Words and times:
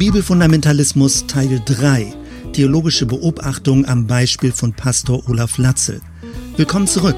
Bibelfundamentalismus 0.00 1.26
Teil 1.26 1.60
3. 1.64 2.14
Theologische 2.54 3.04
Beobachtung 3.04 3.84
am 3.84 4.06
Beispiel 4.06 4.50
von 4.50 4.72
Pastor 4.72 5.28
Olaf 5.28 5.58
Latzel. 5.58 6.00
Willkommen 6.56 6.86
zurück. 6.86 7.16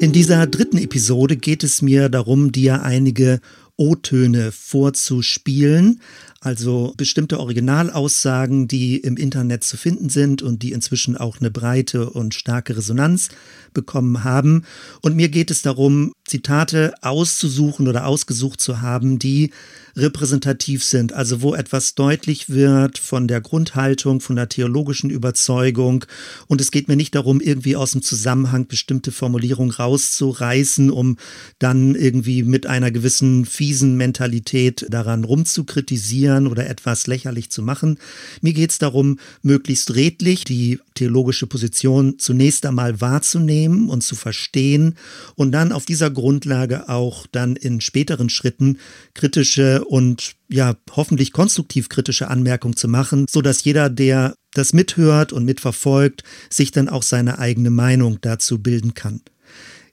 In 0.00 0.12
dieser 0.12 0.46
dritten 0.46 0.78
Episode 0.78 1.36
geht 1.36 1.62
es 1.62 1.82
mir 1.82 2.08
darum, 2.08 2.50
dir 2.50 2.82
einige 2.82 3.40
O-Töne 3.76 4.52
vorzuspielen, 4.52 6.00
also 6.44 6.92
bestimmte 6.98 7.40
Originalaussagen, 7.40 8.68
die 8.68 8.98
im 8.98 9.16
Internet 9.16 9.64
zu 9.64 9.78
finden 9.78 10.10
sind 10.10 10.42
und 10.42 10.62
die 10.62 10.72
inzwischen 10.72 11.16
auch 11.16 11.40
eine 11.40 11.50
breite 11.50 12.10
und 12.10 12.34
starke 12.34 12.76
Resonanz 12.76 13.30
bekommen 13.72 14.24
haben. 14.24 14.64
Und 15.00 15.16
mir 15.16 15.30
geht 15.30 15.50
es 15.50 15.62
darum, 15.62 16.12
Zitate 16.26 16.92
auszusuchen 17.00 17.88
oder 17.88 18.06
ausgesucht 18.06 18.60
zu 18.60 18.82
haben, 18.82 19.18
die 19.18 19.52
repräsentativ 19.96 20.82
sind, 20.84 21.12
also 21.12 21.40
wo 21.40 21.54
etwas 21.54 21.94
deutlich 21.94 22.50
wird 22.50 22.98
von 22.98 23.28
der 23.28 23.40
Grundhaltung, 23.40 24.20
von 24.20 24.36
der 24.36 24.48
theologischen 24.48 25.08
Überzeugung. 25.08 26.04
Und 26.46 26.60
es 26.60 26.70
geht 26.70 26.88
mir 26.88 26.96
nicht 26.96 27.14
darum, 27.14 27.40
irgendwie 27.40 27.76
aus 27.76 27.92
dem 27.92 28.02
Zusammenhang 28.02 28.66
bestimmte 28.66 29.12
Formulierungen 29.12 29.70
rauszureißen, 29.70 30.90
um 30.90 31.16
dann 31.58 31.94
irgendwie 31.94 32.42
mit 32.42 32.66
einer 32.66 32.90
gewissen 32.90 33.44
fiesen 33.44 33.96
Mentalität 33.96 34.86
daran 34.90 35.24
rumzukritisieren 35.24 36.33
oder 36.46 36.68
etwas 36.68 37.06
lächerlich 37.06 37.50
zu 37.50 37.62
machen. 37.62 37.98
Mir 38.40 38.52
geht 38.52 38.70
es 38.70 38.78
darum, 38.78 39.18
möglichst 39.42 39.94
redlich 39.94 40.44
die 40.44 40.80
theologische 40.94 41.46
Position 41.46 42.18
zunächst 42.18 42.66
einmal 42.66 43.00
wahrzunehmen 43.00 43.88
und 43.88 44.02
zu 44.02 44.14
verstehen 44.14 44.96
und 45.34 45.52
dann 45.52 45.72
auf 45.72 45.84
dieser 45.84 46.10
Grundlage 46.10 46.88
auch 46.88 47.26
dann 47.30 47.56
in 47.56 47.80
späteren 47.80 48.28
Schritten 48.28 48.78
kritische 49.14 49.84
und 49.84 50.34
ja, 50.48 50.76
hoffentlich 50.92 51.32
konstruktiv 51.32 51.88
kritische 51.88 52.28
Anmerkungen 52.28 52.76
zu 52.76 52.88
machen, 52.88 53.26
so 53.30 53.42
dass 53.42 53.64
jeder, 53.64 53.90
der 53.90 54.34
das 54.52 54.72
mithört 54.72 55.32
und 55.32 55.44
mitverfolgt, 55.44 56.22
sich 56.50 56.70
dann 56.70 56.88
auch 56.88 57.02
seine 57.02 57.38
eigene 57.38 57.70
Meinung 57.70 58.18
dazu 58.20 58.58
bilden 58.62 58.94
kann. 58.94 59.20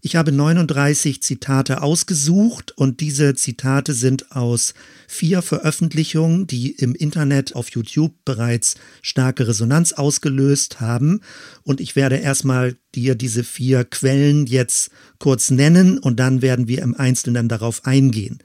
Ich 0.03 0.15
habe 0.15 0.31
39 0.31 1.21
Zitate 1.21 1.83
ausgesucht 1.83 2.75
und 2.75 3.01
diese 3.01 3.35
Zitate 3.35 3.93
sind 3.93 4.31
aus 4.31 4.73
vier 5.07 5.43
Veröffentlichungen, 5.43 6.47
die 6.47 6.71
im 6.71 6.95
Internet 6.95 7.55
auf 7.55 7.69
YouTube 7.69 8.13
bereits 8.25 8.75
starke 9.03 9.47
Resonanz 9.47 9.93
ausgelöst 9.93 10.81
haben. 10.81 11.21
Und 11.61 11.79
ich 11.79 11.95
werde 11.95 12.15
erstmal 12.15 12.77
dir 12.95 13.13
diese 13.13 13.43
vier 13.43 13.83
Quellen 13.85 14.47
jetzt 14.47 14.89
kurz 15.19 15.51
nennen 15.51 15.99
und 15.99 16.19
dann 16.19 16.41
werden 16.41 16.67
wir 16.67 16.81
im 16.81 16.95
Einzelnen 16.95 17.47
darauf 17.47 17.85
eingehen. 17.85 18.39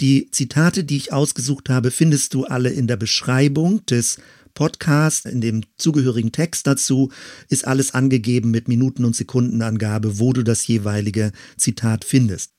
Die 0.00 0.32
Zitate, 0.32 0.82
die 0.82 0.96
ich 0.96 1.12
ausgesucht 1.12 1.68
habe, 1.68 1.92
findest 1.92 2.34
du 2.34 2.46
alle 2.46 2.70
in 2.70 2.88
der 2.88 2.96
Beschreibung 2.96 3.86
des 3.86 4.18
Podcast, 4.56 5.26
in 5.26 5.40
dem 5.40 5.62
zugehörigen 5.76 6.32
Text 6.32 6.66
dazu 6.66 7.12
ist 7.48 7.64
alles 7.68 7.94
angegeben 7.94 8.50
mit 8.50 8.66
Minuten- 8.66 9.04
und 9.04 9.14
Sekundenangabe, 9.14 10.18
wo 10.18 10.32
du 10.32 10.42
das 10.42 10.66
jeweilige 10.66 11.30
Zitat 11.56 12.04
findest. 12.04 12.50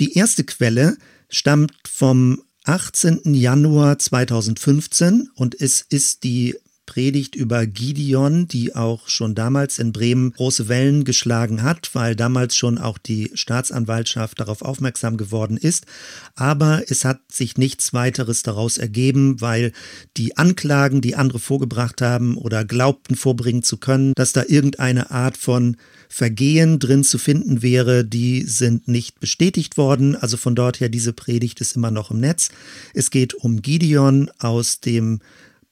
Die 0.00 0.14
erste 0.14 0.44
Quelle 0.44 0.96
stammt 1.28 1.74
vom 1.86 2.42
18. 2.64 3.34
Januar 3.34 3.98
2015 3.98 5.28
und 5.34 5.60
es 5.60 5.82
ist 5.82 6.24
die 6.24 6.56
Predigt 6.86 7.34
über 7.34 7.66
Gideon, 7.66 8.46
die 8.46 8.74
auch 8.74 9.08
schon 9.08 9.34
damals 9.34 9.78
in 9.78 9.92
Bremen 9.92 10.32
große 10.32 10.68
Wellen 10.68 11.04
geschlagen 11.04 11.62
hat, 11.62 11.90
weil 11.94 12.14
damals 12.14 12.56
schon 12.56 12.78
auch 12.78 12.98
die 12.98 13.30
Staatsanwaltschaft 13.34 14.40
darauf 14.40 14.62
aufmerksam 14.62 15.16
geworden 15.16 15.56
ist. 15.56 15.86
Aber 16.34 16.82
es 16.88 17.04
hat 17.04 17.20
sich 17.32 17.56
nichts 17.56 17.92
weiteres 17.92 18.42
daraus 18.42 18.78
ergeben, 18.78 19.40
weil 19.40 19.72
die 20.16 20.36
Anklagen, 20.36 21.00
die 21.00 21.16
andere 21.16 21.38
vorgebracht 21.38 22.02
haben 22.02 22.36
oder 22.36 22.64
glaubten 22.64 23.16
vorbringen 23.16 23.62
zu 23.62 23.78
können, 23.78 24.12
dass 24.14 24.32
da 24.32 24.44
irgendeine 24.46 25.10
Art 25.10 25.36
von 25.36 25.76
Vergehen 26.08 26.78
drin 26.78 27.02
zu 27.02 27.18
finden 27.18 27.62
wäre, 27.62 28.04
die 28.04 28.42
sind 28.42 28.86
nicht 28.86 29.18
bestätigt 29.20 29.76
worden. 29.76 30.14
Also 30.14 30.36
von 30.36 30.54
dort 30.54 30.78
her, 30.78 30.88
diese 30.88 31.12
Predigt 31.12 31.60
ist 31.60 31.76
immer 31.76 31.90
noch 31.90 32.10
im 32.10 32.20
Netz. 32.20 32.50
Es 32.92 33.10
geht 33.10 33.34
um 33.34 33.62
Gideon 33.62 34.30
aus 34.38 34.80
dem 34.80 35.20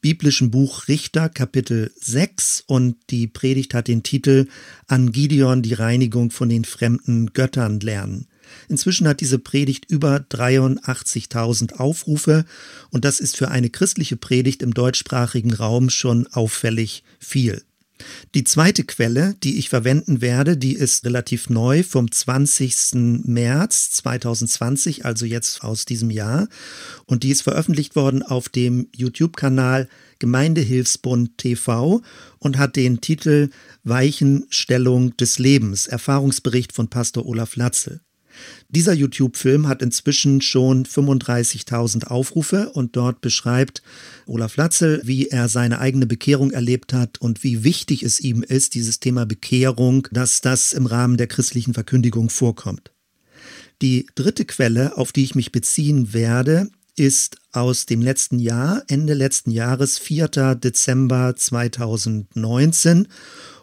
biblischen 0.02 0.50
Buch 0.50 0.88
Richter 0.88 1.28
Kapitel 1.28 1.92
6 1.98 2.64
und 2.66 2.96
die 3.08 3.28
Predigt 3.28 3.72
hat 3.72 3.86
den 3.86 4.02
Titel 4.02 4.48
An 4.88 5.12
Gideon 5.12 5.62
die 5.62 5.74
Reinigung 5.74 6.30
von 6.32 6.48
den 6.48 6.64
fremden 6.64 7.32
Göttern 7.32 7.78
lernen. 7.80 8.26
Inzwischen 8.68 9.06
hat 9.06 9.20
diese 9.20 9.38
Predigt 9.38 9.88
über 9.88 10.16
83.000 10.16 11.74
Aufrufe 11.74 12.44
und 12.90 13.04
das 13.04 13.20
ist 13.20 13.36
für 13.36 13.48
eine 13.48 13.70
christliche 13.70 14.16
Predigt 14.16 14.60
im 14.60 14.74
deutschsprachigen 14.74 15.54
Raum 15.54 15.88
schon 15.88 16.26
auffällig 16.26 17.04
viel. 17.20 17.62
Die 18.34 18.44
zweite 18.44 18.84
Quelle, 18.84 19.34
die 19.42 19.58
ich 19.58 19.68
verwenden 19.68 20.20
werde, 20.20 20.56
die 20.56 20.74
ist 20.74 21.04
relativ 21.04 21.50
neu 21.50 21.82
vom 21.82 22.10
20. 22.10 23.24
März 23.24 23.90
2020, 23.92 25.04
also 25.04 25.26
jetzt 25.26 25.62
aus 25.62 25.84
diesem 25.84 26.10
Jahr. 26.10 26.48
Und 27.06 27.22
die 27.22 27.30
ist 27.30 27.42
veröffentlicht 27.42 27.96
worden 27.96 28.22
auf 28.22 28.48
dem 28.48 28.88
YouTube-Kanal 28.94 29.88
Gemeindehilfsbund 30.18 31.36
TV 31.36 32.00
und 32.38 32.58
hat 32.58 32.76
den 32.76 33.00
Titel 33.00 33.50
Weichenstellung 33.82 35.16
des 35.16 35.38
Lebens, 35.38 35.88
Erfahrungsbericht 35.88 36.72
von 36.72 36.88
Pastor 36.88 37.26
Olaf 37.26 37.56
Latzel. 37.56 38.00
Dieser 38.68 38.92
YouTube-Film 38.92 39.68
hat 39.68 39.82
inzwischen 39.82 40.40
schon 40.40 40.84
35.000 40.84 42.06
Aufrufe 42.06 42.70
und 42.70 42.96
dort 42.96 43.20
beschreibt 43.20 43.82
Olaf 44.26 44.56
Latzel, 44.56 45.00
wie 45.04 45.28
er 45.28 45.48
seine 45.48 45.78
eigene 45.78 46.06
Bekehrung 46.06 46.50
erlebt 46.50 46.92
hat 46.92 47.20
und 47.20 47.44
wie 47.44 47.64
wichtig 47.64 48.02
es 48.02 48.20
ihm 48.20 48.42
ist, 48.42 48.74
dieses 48.74 49.00
Thema 49.00 49.26
Bekehrung, 49.26 50.08
dass 50.10 50.40
das 50.40 50.72
im 50.72 50.86
Rahmen 50.86 51.16
der 51.16 51.26
christlichen 51.26 51.74
Verkündigung 51.74 52.30
vorkommt. 52.30 52.92
Die 53.82 54.06
dritte 54.14 54.44
Quelle, 54.44 54.96
auf 54.96 55.12
die 55.12 55.24
ich 55.24 55.34
mich 55.34 55.52
beziehen 55.52 56.12
werde, 56.12 56.68
ist 56.96 57.38
aus 57.52 57.86
dem 57.86 58.02
letzten 58.02 58.38
Jahr, 58.38 58.82
Ende 58.86 59.14
letzten 59.14 59.50
Jahres, 59.50 59.98
4. 59.98 60.54
Dezember 60.56 61.34
2019 61.34 63.08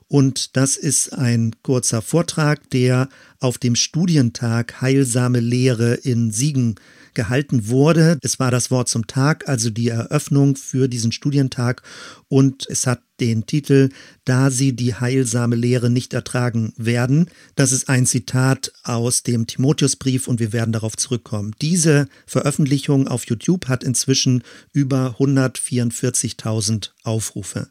und 0.10 0.58
das 0.58 0.76
ist 0.76 1.14
ein 1.14 1.56
kurzer 1.62 2.02
Vortrag, 2.02 2.70
der 2.72 3.10
auf 3.40 3.58
dem 3.58 3.76
Studientag 3.76 4.82
Heilsame 4.82 5.40
Lehre 5.40 5.94
in 5.94 6.32
Siegen 6.32 6.76
gehalten 7.14 7.68
wurde. 7.70 8.18
Es 8.22 8.40
war 8.40 8.50
das 8.50 8.72
Wort 8.72 8.90
zum 8.90 9.06
Tag, 9.06 9.48
also 9.48 9.70
die 9.70 9.90
Eröffnung 9.90 10.56
für 10.56 10.88
diesen 10.88 11.12
Studientag 11.12 11.84
und 12.28 12.66
es 12.70 12.88
hat 12.88 13.02
den 13.20 13.46
Titel 13.46 13.90
Da 14.26 14.50
sie 14.50 14.76
die 14.76 14.96
heilsame 14.96 15.56
Lehre 15.56 15.90
nicht 15.90 16.14
ertragen 16.14 16.74
werden. 16.76 17.30
Das 17.56 17.72
ist 17.72 17.88
ein 17.90 18.06
Zitat 18.06 18.72
aus 18.84 19.24
dem 19.24 19.46
Timotheusbrief 19.46 20.28
und 20.28 20.40
wir 20.40 20.54
werden 20.54 20.72
darauf 20.72 20.98
zurückkommen. 20.98 21.54
Diese 21.62 22.08
Veröffentlichung 22.26 23.08
auf 23.08 23.26
YouTube 23.26 23.68
hat 23.68 23.84
inzwischen 23.84 24.44
über 24.74 25.18
144.000 25.20 26.92
Aufrufe. 27.04 27.70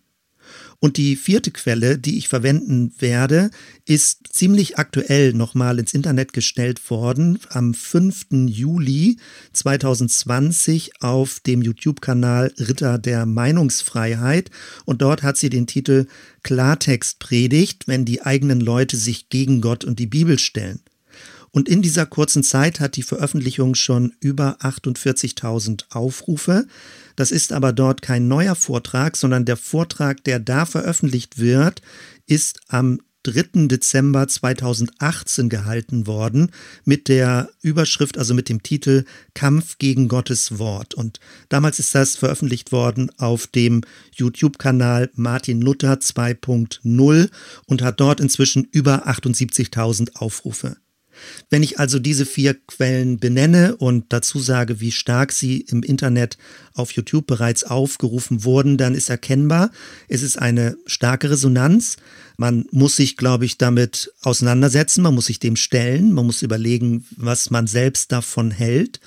Und 0.80 0.96
die 0.96 1.16
vierte 1.16 1.50
Quelle, 1.50 1.98
die 1.98 2.18
ich 2.18 2.28
verwenden 2.28 2.92
werde, 3.00 3.50
ist 3.84 4.28
ziemlich 4.32 4.78
aktuell 4.78 5.32
nochmal 5.32 5.80
ins 5.80 5.92
Internet 5.92 6.32
gestellt 6.32 6.88
worden, 6.88 7.40
am 7.48 7.74
5. 7.74 8.26
Juli 8.46 9.16
2020 9.54 11.02
auf 11.02 11.40
dem 11.40 11.62
YouTube-Kanal 11.62 12.52
Ritter 12.58 12.98
der 12.98 13.26
Meinungsfreiheit. 13.26 14.52
Und 14.84 15.02
dort 15.02 15.24
hat 15.24 15.36
sie 15.36 15.50
den 15.50 15.66
Titel 15.66 16.06
Klartext 16.44 17.18
predigt, 17.18 17.88
wenn 17.88 18.04
die 18.04 18.22
eigenen 18.22 18.60
Leute 18.60 18.96
sich 18.96 19.28
gegen 19.30 19.60
Gott 19.60 19.84
und 19.84 19.98
die 19.98 20.06
Bibel 20.06 20.38
stellen. 20.38 20.80
Und 21.50 21.68
in 21.68 21.82
dieser 21.82 22.06
kurzen 22.06 22.42
Zeit 22.42 22.80
hat 22.80 22.96
die 22.96 23.02
Veröffentlichung 23.02 23.74
schon 23.74 24.14
über 24.20 24.58
48.000 24.60 25.84
Aufrufe. 25.90 26.66
Das 27.16 27.30
ist 27.30 27.52
aber 27.52 27.72
dort 27.72 28.02
kein 28.02 28.28
neuer 28.28 28.54
Vortrag, 28.54 29.16
sondern 29.16 29.44
der 29.44 29.56
Vortrag, 29.56 30.24
der 30.24 30.38
da 30.38 30.66
veröffentlicht 30.66 31.38
wird, 31.38 31.82
ist 32.26 32.60
am 32.68 33.00
3. 33.24 33.66
Dezember 33.66 34.26
2018 34.26 35.48
gehalten 35.48 36.06
worden 36.06 36.52
mit 36.84 37.08
der 37.08 37.50
Überschrift, 37.60 38.16
also 38.16 38.32
mit 38.32 38.48
dem 38.48 38.62
Titel 38.62 39.04
Kampf 39.34 39.78
gegen 39.78 40.08
Gottes 40.08 40.58
Wort. 40.58 40.94
Und 40.94 41.20
damals 41.48 41.78
ist 41.78 41.94
das 41.94 42.16
veröffentlicht 42.16 42.72
worden 42.72 43.10
auf 43.18 43.46
dem 43.46 43.82
YouTube-Kanal 44.14 45.10
Martin 45.14 45.60
Luther 45.60 45.94
2.0 45.94 47.30
und 47.66 47.82
hat 47.82 48.00
dort 48.00 48.20
inzwischen 48.20 48.64
über 48.70 49.08
78.000 49.08 50.16
Aufrufe. 50.16 50.76
Wenn 51.50 51.62
ich 51.62 51.78
also 51.78 51.98
diese 51.98 52.26
vier 52.26 52.54
Quellen 52.54 53.18
benenne 53.18 53.76
und 53.76 54.06
dazu 54.10 54.38
sage, 54.38 54.80
wie 54.80 54.92
stark 54.92 55.32
sie 55.32 55.60
im 55.60 55.82
Internet 55.82 56.38
auf 56.74 56.92
YouTube 56.92 57.26
bereits 57.26 57.64
aufgerufen 57.64 58.44
wurden, 58.44 58.76
dann 58.76 58.94
ist 58.94 59.10
erkennbar, 59.10 59.70
es 60.08 60.22
ist 60.22 60.38
eine 60.38 60.76
starke 60.86 61.30
Resonanz. 61.30 61.96
Man 62.36 62.66
muss 62.70 62.96
sich, 62.96 63.16
glaube 63.16 63.44
ich, 63.44 63.58
damit 63.58 64.12
auseinandersetzen, 64.22 65.02
man 65.02 65.14
muss 65.14 65.26
sich 65.26 65.40
dem 65.40 65.56
stellen, 65.56 66.12
man 66.12 66.26
muss 66.26 66.42
überlegen, 66.42 67.04
was 67.16 67.50
man 67.50 67.66
selbst 67.66 68.12
davon 68.12 68.50
hält. 68.50 69.00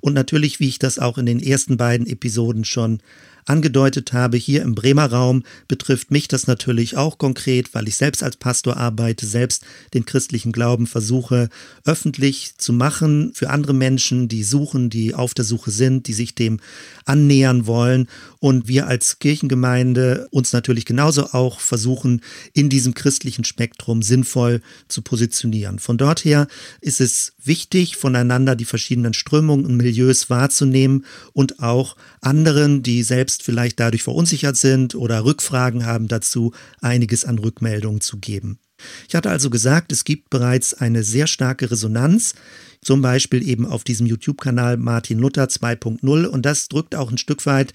Und 0.00 0.14
natürlich, 0.14 0.58
wie 0.58 0.68
ich 0.68 0.78
das 0.78 0.98
auch 0.98 1.18
in 1.18 1.26
den 1.26 1.42
ersten 1.42 1.76
beiden 1.76 2.06
Episoden 2.06 2.64
schon 2.64 3.00
angedeutet 3.48 4.12
habe, 4.12 4.36
hier 4.36 4.62
im 4.62 4.74
Bremer 4.74 5.06
Raum 5.06 5.42
betrifft 5.66 6.10
mich 6.10 6.28
das 6.28 6.46
natürlich 6.46 6.96
auch 6.96 7.18
konkret, 7.18 7.74
weil 7.74 7.88
ich 7.88 7.96
selbst 7.96 8.22
als 8.22 8.36
Pastor 8.36 8.76
arbeite, 8.76 9.26
selbst 9.26 9.64
den 9.94 10.04
christlichen 10.04 10.52
Glauben 10.52 10.86
versuche 10.86 11.48
öffentlich 11.84 12.58
zu 12.58 12.72
machen 12.72 13.32
für 13.34 13.50
andere 13.50 13.74
Menschen, 13.74 14.28
die 14.28 14.44
suchen, 14.44 14.90
die 14.90 15.14
auf 15.14 15.34
der 15.34 15.44
Suche 15.44 15.70
sind, 15.70 16.06
die 16.06 16.12
sich 16.12 16.34
dem 16.34 16.60
annähern 17.04 17.66
wollen. 17.66 18.08
Und 18.40 18.68
wir 18.68 18.86
als 18.86 19.18
Kirchengemeinde 19.18 20.28
uns 20.30 20.52
natürlich 20.52 20.84
genauso 20.84 21.32
auch 21.32 21.60
versuchen, 21.60 22.22
in 22.52 22.68
diesem 22.68 22.94
christlichen 22.94 23.44
Spektrum 23.44 24.02
sinnvoll 24.02 24.60
zu 24.88 25.02
positionieren. 25.02 25.78
Von 25.78 25.98
dort 25.98 26.24
her 26.24 26.46
ist 26.80 27.00
es 27.00 27.32
wichtig, 27.48 27.96
voneinander 27.96 28.54
die 28.54 28.64
verschiedenen 28.64 29.14
Strömungen 29.14 29.66
und 29.66 29.76
Milieus 29.76 30.30
wahrzunehmen 30.30 31.04
und 31.32 31.60
auch 31.60 31.96
anderen, 32.20 32.84
die 32.84 33.02
selbst 33.02 33.42
vielleicht 33.42 33.80
dadurch 33.80 34.04
verunsichert 34.04 34.56
sind 34.56 34.94
oder 34.94 35.24
Rückfragen 35.24 35.84
haben 35.84 36.06
dazu, 36.06 36.52
einiges 36.80 37.24
an 37.24 37.40
Rückmeldungen 37.40 38.00
zu 38.00 38.18
geben. 38.18 38.60
Ich 39.08 39.14
hatte 39.14 39.30
also 39.30 39.50
gesagt, 39.50 39.90
es 39.90 40.04
gibt 40.04 40.30
bereits 40.30 40.74
eine 40.74 41.02
sehr 41.02 41.26
starke 41.26 41.70
Resonanz, 41.70 42.34
zum 42.80 43.02
Beispiel 43.02 43.46
eben 43.46 43.66
auf 43.66 43.82
diesem 43.82 44.06
YouTube-Kanal 44.06 44.76
Martin 44.76 45.18
Luther 45.18 45.46
2.0 45.46 46.26
und 46.26 46.46
das 46.46 46.68
drückt 46.68 46.94
auch 46.94 47.10
ein 47.10 47.18
Stück 47.18 47.44
weit, 47.46 47.72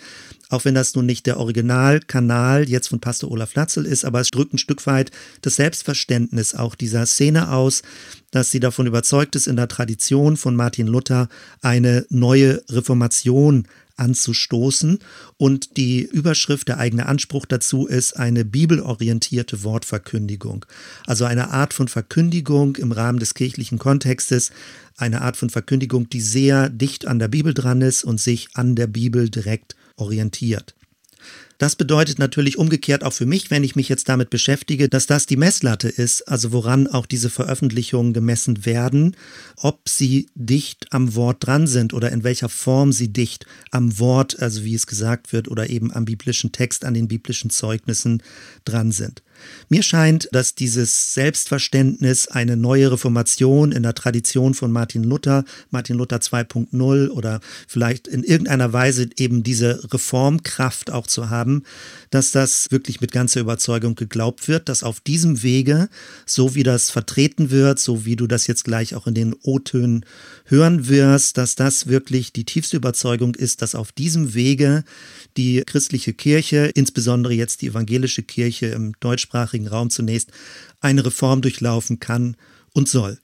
auch 0.54 0.66
wenn 0.66 0.76
das 0.76 0.94
nun 0.94 1.08
nicht 1.08 1.26
der 1.26 1.38
Originalkanal 1.38 2.70
jetzt 2.70 2.90
von 2.90 3.00
Pastor 3.00 3.32
Olaf 3.32 3.56
Latzel 3.56 3.86
ist, 3.86 4.06
aber 4.06 4.20
es 4.20 4.30
drückt 4.30 4.54
ein 4.54 4.60
Stück 4.60 4.86
weit 4.86 5.10
das 5.42 5.56
Selbstverständnis 5.56 6.54
auch 6.54 6.76
dieser 6.76 7.08
Szene 7.08 7.52
aus, 7.52 7.82
dass 8.30 8.52
sie 8.52 8.60
davon 8.60 8.86
überzeugt 8.86 9.36
ist, 9.36 9.48
in 9.48 9.56
der 9.56 9.68
Tradition 9.68 10.38
von 10.38 10.56
Martin 10.56 10.86
Luther 10.86 11.28
eine 11.62 12.06
neue 12.10 12.62
Reformation 12.70 13.68
anzustoßen. 13.96 15.00
Und 15.38 15.78
die 15.78 16.04
Überschrift, 16.04 16.68
der 16.68 16.78
eigene 16.78 17.08
Anspruch 17.08 17.46
dazu 17.48 17.88
ist 17.88 18.18
eine 18.18 18.46
bibelorientierte 18.46 19.64
Wortverkündigung. 19.64 20.66
Also 21.08 21.26
eine 21.26 21.50
Art 21.50 21.74
von 21.74 21.88
Verkündigung 21.88 22.76
im 22.76 22.92
Rahmen 22.92 23.20
des 23.20 23.34
kirchlichen 23.34 23.80
Kontextes, 23.80 24.52
eine 24.98 25.22
Art 25.22 25.38
von 25.38 25.50
Verkündigung, 25.50 26.10
die 26.10 26.22
sehr 26.22 26.70
dicht 26.70 27.08
an 27.08 27.18
der 27.18 27.28
Bibel 27.28 27.56
dran 27.56 27.82
ist 27.82 28.04
und 28.04 28.20
sich 28.20 28.50
an 28.54 28.76
der 28.76 28.88
Bibel 28.88 29.30
direkt 29.30 29.76
orientiert. 29.96 30.76
Das 31.58 31.76
bedeutet 31.76 32.20
natürlich 32.20 32.58
umgekehrt 32.58 33.04
auch 33.04 33.14
für 33.14 33.26
mich, 33.26 33.50
wenn 33.50 33.64
ich 33.64 33.76
mich 33.76 33.88
jetzt 33.88 34.10
damit 34.10 34.30
beschäftige, 34.30 34.90
dass 34.90 35.06
das 35.06 35.28
die 35.28 35.38
Messlatte 35.38 35.88
ist, 35.88 36.28
also 36.28 36.52
woran 36.52 36.88
auch 36.88 37.06
diese 37.06 37.30
Veröffentlichungen 37.30 38.12
gemessen 38.12 38.66
werden, 38.66 39.16
ob 39.56 39.88
sie 39.88 40.28
dicht 40.36 40.88
am 40.92 41.16
Wort 41.16 41.46
dran 41.46 41.68
sind 41.68 41.94
oder 41.94 42.12
in 42.12 42.24
welcher 42.24 42.50
Form 42.50 42.92
sie 42.92 43.14
dicht 43.14 43.46
am 43.72 43.98
Wort, 44.00 44.42
also 44.42 44.66
wie 44.66 44.76
es 44.76 44.88
gesagt 44.88 45.32
wird, 45.32 45.48
oder 45.48 45.70
eben 45.70 45.94
am 45.94 46.06
biblischen 46.06 46.52
Text, 46.52 46.84
an 46.84 46.96
den 46.96 47.08
biblischen 47.08 47.50
Zeugnissen 47.50 48.22
dran 48.66 48.92
sind. 48.92 49.24
Mir 49.70 49.84
scheint, 49.84 50.30
dass 50.32 50.56
dieses 50.56 51.14
Selbstverständnis 51.14 52.28
eine 52.28 52.58
neue 52.58 52.92
Reformation 52.92 53.72
in 53.72 53.84
der 53.84 53.94
Tradition 53.94 54.54
von 54.54 54.72
Martin 54.72 55.04
Luther, 55.04 55.44
Martin 55.72 55.98
Luther 55.98 56.18
2.0 56.18 57.10
oder 57.10 57.40
vielleicht 57.68 58.08
in 58.08 58.24
irgendeiner 58.24 58.74
Weise 58.74 59.10
eben 59.18 59.44
diese 59.44 59.92
Reformkraft 59.92 60.92
auch 60.92 61.08
zu 61.08 61.30
haben, 61.30 61.64
dass 62.10 62.32
das 62.32 62.68
wirklich 62.72 63.02
mit 63.02 63.12
ganzer 63.12 63.42
Überzeugung 63.42 63.96
geglaubt 63.96 64.48
wird, 64.48 64.70
dass 64.70 64.84
auf 64.84 65.00
diesem 65.00 65.44
Wege, 65.44 65.90
so 66.26 66.56
wie 66.56 66.64
das 66.64 66.90
vertreten 66.90 67.52
wird, 67.52 67.80
so 67.80 68.06
wie 68.06 68.16
du 68.16 68.28
das 68.28 68.48
jetzt 68.48 68.64
gleich 68.64 68.96
auch 68.96 69.08
in 69.08 69.16
den 69.16 69.36
O-Tönen 69.44 70.06
hören 70.46 70.88
wirst, 70.88 71.38
dass 71.38 71.56
das 71.56 71.88
wirklich 71.88 72.34
die 72.34 72.46
tiefste 72.46 72.78
Überzeugung 72.78 73.36
ist, 73.36 73.62
dass 73.62 73.76
auf 73.76 73.92
diesem 73.92 74.34
Wege 74.34 74.84
die 75.38 75.64
christliche 75.66 76.14
Kirche, 76.14 76.72
insbesondere 76.74 77.34
jetzt 77.34 77.62
die 77.62 77.68
evangelische 77.68 78.24
Kirche 78.24 78.68
im 78.68 78.94
deutschsprachigen 79.00 79.33
Raum 79.68 79.90
zunächst, 79.90 80.32
eine 80.82 81.06
Reform 81.06 81.42
durchlaufen 81.42 82.00
kann 82.00 82.36
und 82.74 82.88
soll. 82.88 83.20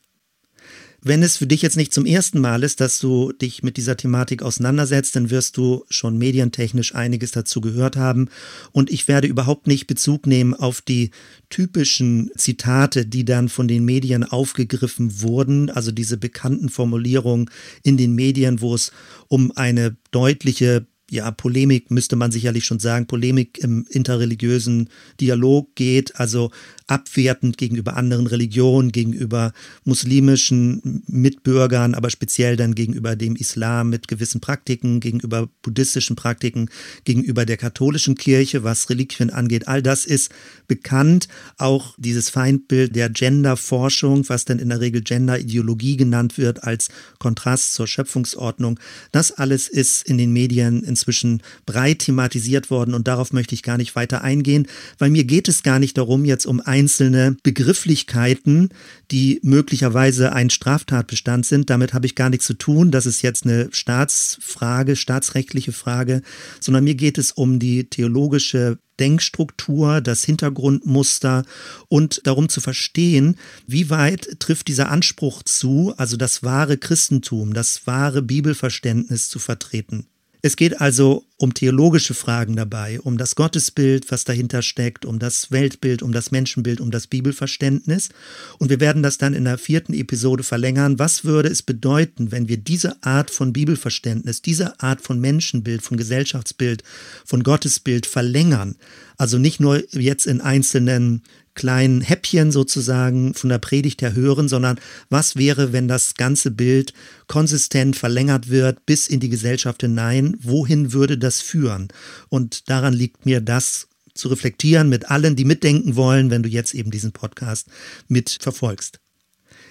Wenn 1.02 1.24
es 1.24 1.38
für 1.38 1.48
dich 1.48 1.62
jetzt 1.62 1.78
nicht 1.78 1.94
zum 1.94 2.06
ersten 2.06 2.42
Mal 2.42 2.62
ist, 2.62 2.82
dass 2.82 3.00
du 3.00 3.32
dich 3.32 3.64
mit 3.64 3.78
dieser 3.78 3.96
Thematik 3.96 4.44
auseinandersetzt, 4.44 5.16
dann 5.16 5.30
wirst 5.30 5.56
du 5.56 5.86
schon 5.90 6.18
medientechnisch 6.18 6.94
einiges 6.94 7.32
dazu 7.32 7.62
gehört 7.62 7.96
haben. 7.96 8.28
Und 8.74 8.90
ich 8.90 9.08
werde 9.08 9.28
überhaupt 9.28 9.66
nicht 9.66 9.88
Bezug 9.88 10.28
nehmen 10.28 10.54
auf 10.54 10.82
die 10.82 11.12
typischen 11.50 12.32
Zitate, 12.36 13.06
die 13.06 13.24
dann 13.24 13.48
von 13.48 13.70
den 13.70 13.86
Medien 13.86 14.26
aufgegriffen 14.26 15.22
wurden, 15.22 15.70
also 15.70 15.94
diese 15.94 16.18
bekannten 16.18 16.68
Formulierungen 16.68 17.50
in 17.84 17.96
den 17.96 18.14
Medien, 18.14 18.60
wo 18.60 18.76
es 18.76 18.92
um 19.30 19.54
eine 19.56 19.96
deutliche 20.12 20.86
ja, 21.10 21.32
Polemik 21.32 21.92
müsste 21.92 22.16
man 22.16 22.32
sicherlich 22.32 22.66
schon 22.66 22.80
sagen, 22.80 23.08
Polemik 23.08 23.58
im 23.60 23.86
interreligiösen 23.90 24.90
Dialog 25.20 25.76
geht, 25.76 26.16
also 26.16 26.52
abwertend 26.90 27.58
gegenüber 27.58 27.96
anderen 27.96 28.28
Religionen, 28.28 28.92
gegenüber 28.92 29.54
muslimischen 29.84 31.04
Mitbürgern, 31.08 31.94
aber 31.94 32.10
speziell 32.10 32.56
dann 32.56 32.74
gegenüber 32.74 33.16
dem 33.16 33.36
Islam 33.36 33.90
mit 33.90 34.08
gewissen 34.08 34.42
Praktiken, 34.42 35.00
gegenüber 35.00 35.50
buddhistischen 35.62 36.16
Praktiken, 36.16 36.70
gegenüber 37.04 37.46
der 37.46 37.58
katholischen 37.58 38.16
Kirche, 38.16 38.64
was 38.64 38.90
Reliquien 38.90 39.30
angeht. 39.30 39.68
All 39.68 39.84
das 39.84 40.06
ist 40.06 40.32
bekannt. 40.68 41.28
Auch 41.58 41.96
dieses 41.98 42.30
Feindbild 42.30 42.96
der 42.96 43.10
Genderforschung, 43.10 44.28
was 44.28 44.46
dann 44.46 44.60
in 44.60 44.70
der 44.70 44.80
Regel 44.80 45.02
Genderideologie 45.02 45.96
genannt 45.96 46.38
wird, 46.38 46.64
als 46.64 46.90
Kontrast 47.20 47.74
zur 47.74 47.88
Schöpfungsordnung. 47.88 48.80
Das 49.12 49.32
alles 49.32 49.68
ist 49.68 50.08
in 50.08 50.18
den 50.18 50.34
Medien 50.34 50.84
inzwischen 51.00 51.44
breit 51.66 52.00
thematisiert 52.00 52.72
worden 52.72 52.94
und 52.94 53.08
darauf 53.08 53.32
möchte 53.32 53.56
ich 53.56 53.64
gar 53.64 53.78
nicht 53.78 53.96
weiter 53.96 54.24
eingehen, 54.24 54.68
weil 54.98 55.10
mir 55.10 55.24
geht 55.24 55.48
es 55.48 55.64
gar 55.64 55.80
nicht 55.80 55.98
darum, 55.98 56.26
jetzt 56.26 56.46
um 56.46 56.62
ein 56.62 56.80
einzelne 56.80 57.36
Begrifflichkeiten, 57.44 58.70
die 59.12 59.40
möglicherweise 59.44 60.32
ein 60.32 60.50
Straftatbestand 60.50 61.46
sind. 61.46 61.70
Damit 61.70 61.94
habe 61.94 62.06
ich 62.06 62.16
gar 62.16 62.30
nichts 62.30 62.46
zu 62.46 62.54
tun. 62.54 62.90
Das 62.90 63.06
ist 63.06 63.22
jetzt 63.22 63.46
eine 63.46 63.68
Staatsfrage, 63.72 64.96
staatsrechtliche 64.96 65.74
Frage, 65.74 66.22
sondern 66.62 66.86
mir 66.86 66.96
geht 66.96 67.18
es 67.18 67.32
um 67.34 67.60
die 67.60 67.90
theologische 67.90 68.78
Denkstruktur, 68.98 70.02
das 70.02 70.24
Hintergrundmuster 70.24 71.44
und 71.90 72.22
darum 72.26 72.50
zu 72.50 72.62
verstehen, 72.62 73.36
wie 73.68 73.90
weit 73.90 74.40
trifft 74.40 74.68
dieser 74.68 74.90
Anspruch 74.90 75.44
zu, 75.44 75.94
also 75.98 76.18
das 76.18 76.44
wahre 76.44 76.78
Christentum, 76.78 77.54
das 77.54 77.88
wahre 77.88 78.22
Bibelverständnis 78.22 79.30
zu 79.30 79.40
vertreten. 79.40 80.08
Es 80.42 80.56
geht 80.56 80.80
also 80.80 81.26
um 81.36 81.54
theologische 81.54 82.14
Fragen 82.14 82.56
dabei, 82.56 83.02
um 83.02 83.18
das 83.18 83.36
Gottesbild, 83.36 84.10
was 84.10 84.24
dahinter 84.24 84.62
steckt, 84.62 85.06
um 85.06 85.20
das 85.20 85.52
Weltbild, 85.52 86.02
um 86.02 86.14
das 86.14 86.32
Menschenbild, 86.32 86.80
um 86.80 86.92
das 86.92 87.08
Bibelverständnis. 87.08 88.10
Und 88.58 88.70
wir 88.70 88.80
werden 88.80 89.04
das 89.04 89.18
dann 89.18 89.34
in 89.34 89.44
der 89.44 89.58
vierten 89.58 89.94
Episode 89.94 90.44
verlängern. 90.44 90.98
Was 90.98 91.26
würde 91.26 91.50
es 91.50 91.62
bedeuten, 91.62 92.32
wenn 92.32 92.48
wir 92.48 92.58
diese 92.58 93.04
Art 93.04 93.32
von 93.32 93.52
Bibelverständnis, 93.52 94.42
diese 94.42 94.80
Art 94.80 95.02
von 95.02 95.20
Menschenbild, 95.20 95.82
von 95.82 95.98
Gesellschaftsbild, 95.98 96.84
von 97.26 97.44
Gottesbild 97.44 98.06
verlängern? 98.06 98.76
Also 99.18 99.38
nicht 99.38 99.60
nur 99.60 99.84
jetzt 99.92 100.26
in 100.26 100.40
einzelnen 100.40 101.24
kleinen 101.60 102.00
Häppchen 102.00 102.54
sozusagen 102.54 103.34
von 103.34 103.50
der 103.50 103.58
Predigt 103.58 104.02
her 104.02 104.16
hören, 104.16 104.48
sondern 104.48 104.80
was 105.10 105.36
wäre, 105.36 105.74
wenn 105.74 105.90
das 105.90 106.16
ganze 106.16 106.52
Bild 106.52 106.94
konsistent 107.28 107.98
verlängert 107.98 108.50
wird 108.50 108.86
bis 108.86 109.08
in 109.08 109.20
die 109.20 109.28
Gesellschaft 109.28 109.82
hinein? 109.82 110.38
Wohin 110.42 110.94
würde 110.94 111.18
das 111.18 111.42
führen? 111.42 111.90
Und 112.30 112.70
daran 112.70 112.94
liegt 112.94 113.26
mir 113.26 113.42
das 113.42 113.90
zu 114.14 114.30
reflektieren 114.30 114.88
mit 114.88 115.12
allen, 115.12 115.36
die 115.36 115.44
mitdenken 115.44 115.98
wollen, 115.98 116.30
wenn 116.30 116.44
du 116.44 116.50
jetzt 116.50 116.74
eben 116.74 116.92
diesen 116.92 117.12
Podcast 117.12 117.68
mitverfolgst. 118.08 119.02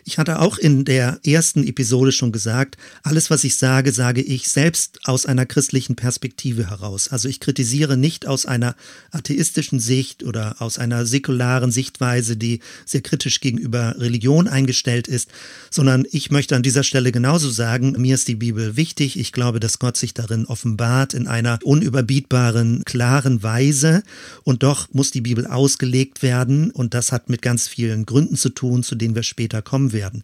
Ich 0.08 0.16
hatte 0.16 0.40
auch 0.40 0.56
in 0.56 0.86
der 0.86 1.20
ersten 1.22 1.64
Episode 1.64 2.12
schon 2.12 2.32
gesagt, 2.32 2.78
alles, 3.02 3.28
was 3.28 3.44
ich 3.44 3.56
sage, 3.56 3.92
sage 3.92 4.22
ich 4.22 4.48
selbst 4.48 5.00
aus 5.04 5.26
einer 5.26 5.44
christlichen 5.44 5.96
Perspektive 5.96 6.70
heraus. 6.70 7.08
Also 7.08 7.28
ich 7.28 7.40
kritisiere 7.40 7.98
nicht 7.98 8.26
aus 8.26 8.46
einer 8.46 8.74
atheistischen 9.10 9.80
Sicht 9.80 10.24
oder 10.24 10.62
aus 10.62 10.78
einer 10.78 11.04
säkularen 11.04 11.70
Sichtweise, 11.70 12.38
die 12.38 12.60
sehr 12.86 13.02
kritisch 13.02 13.40
gegenüber 13.40 13.96
Religion 13.98 14.48
eingestellt 14.48 15.08
ist, 15.08 15.28
sondern 15.70 16.06
ich 16.10 16.30
möchte 16.30 16.56
an 16.56 16.62
dieser 16.62 16.84
Stelle 16.84 17.12
genauso 17.12 17.50
sagen, 17.50 17.92
mir 17.98 18.14
ist 18.14 18.28
die 18.28 18.34
Bibel 18.34 18.78
wichtig. 18.78 19.18
Ich 19.18 19.32
glaube, 19.32 19.60
dass 19.60 19.78
Gott 19.78 19.98
sich 19.98 20.14
darin 20.14 20.46
offenbart 20.46 21.12
in 21.12 21.26
einer 21.26 21.58
unüberbietbaren, 21.62 22.82
klaren 22.86 23.42
Weise. 23.42 24.02
Und 24.42 24.62
doch 24.62 24.88
muss 24.90 25.10
die 25.10 25.20
Bibel 25.20 25.46
ausgelegt 25.46 26.22
werden. 26.22 26.70
Und 26.70 26.94
das 26.94 27.12
hat 27.12 27.28
mit 27.28 27.42
ganz 27.42 27.68
vielen 27.68 28.06
Gründen 28.06 28.36
zu 28.36 28.48
tun, 28.48 28.82
zu 28.82 28.94
denen 28.94 29.14
wir 29.14 29.22
später 29.22 29.60
kommen 29.60 29.92
werden 29.92 29.97
werden. 29.98 30.22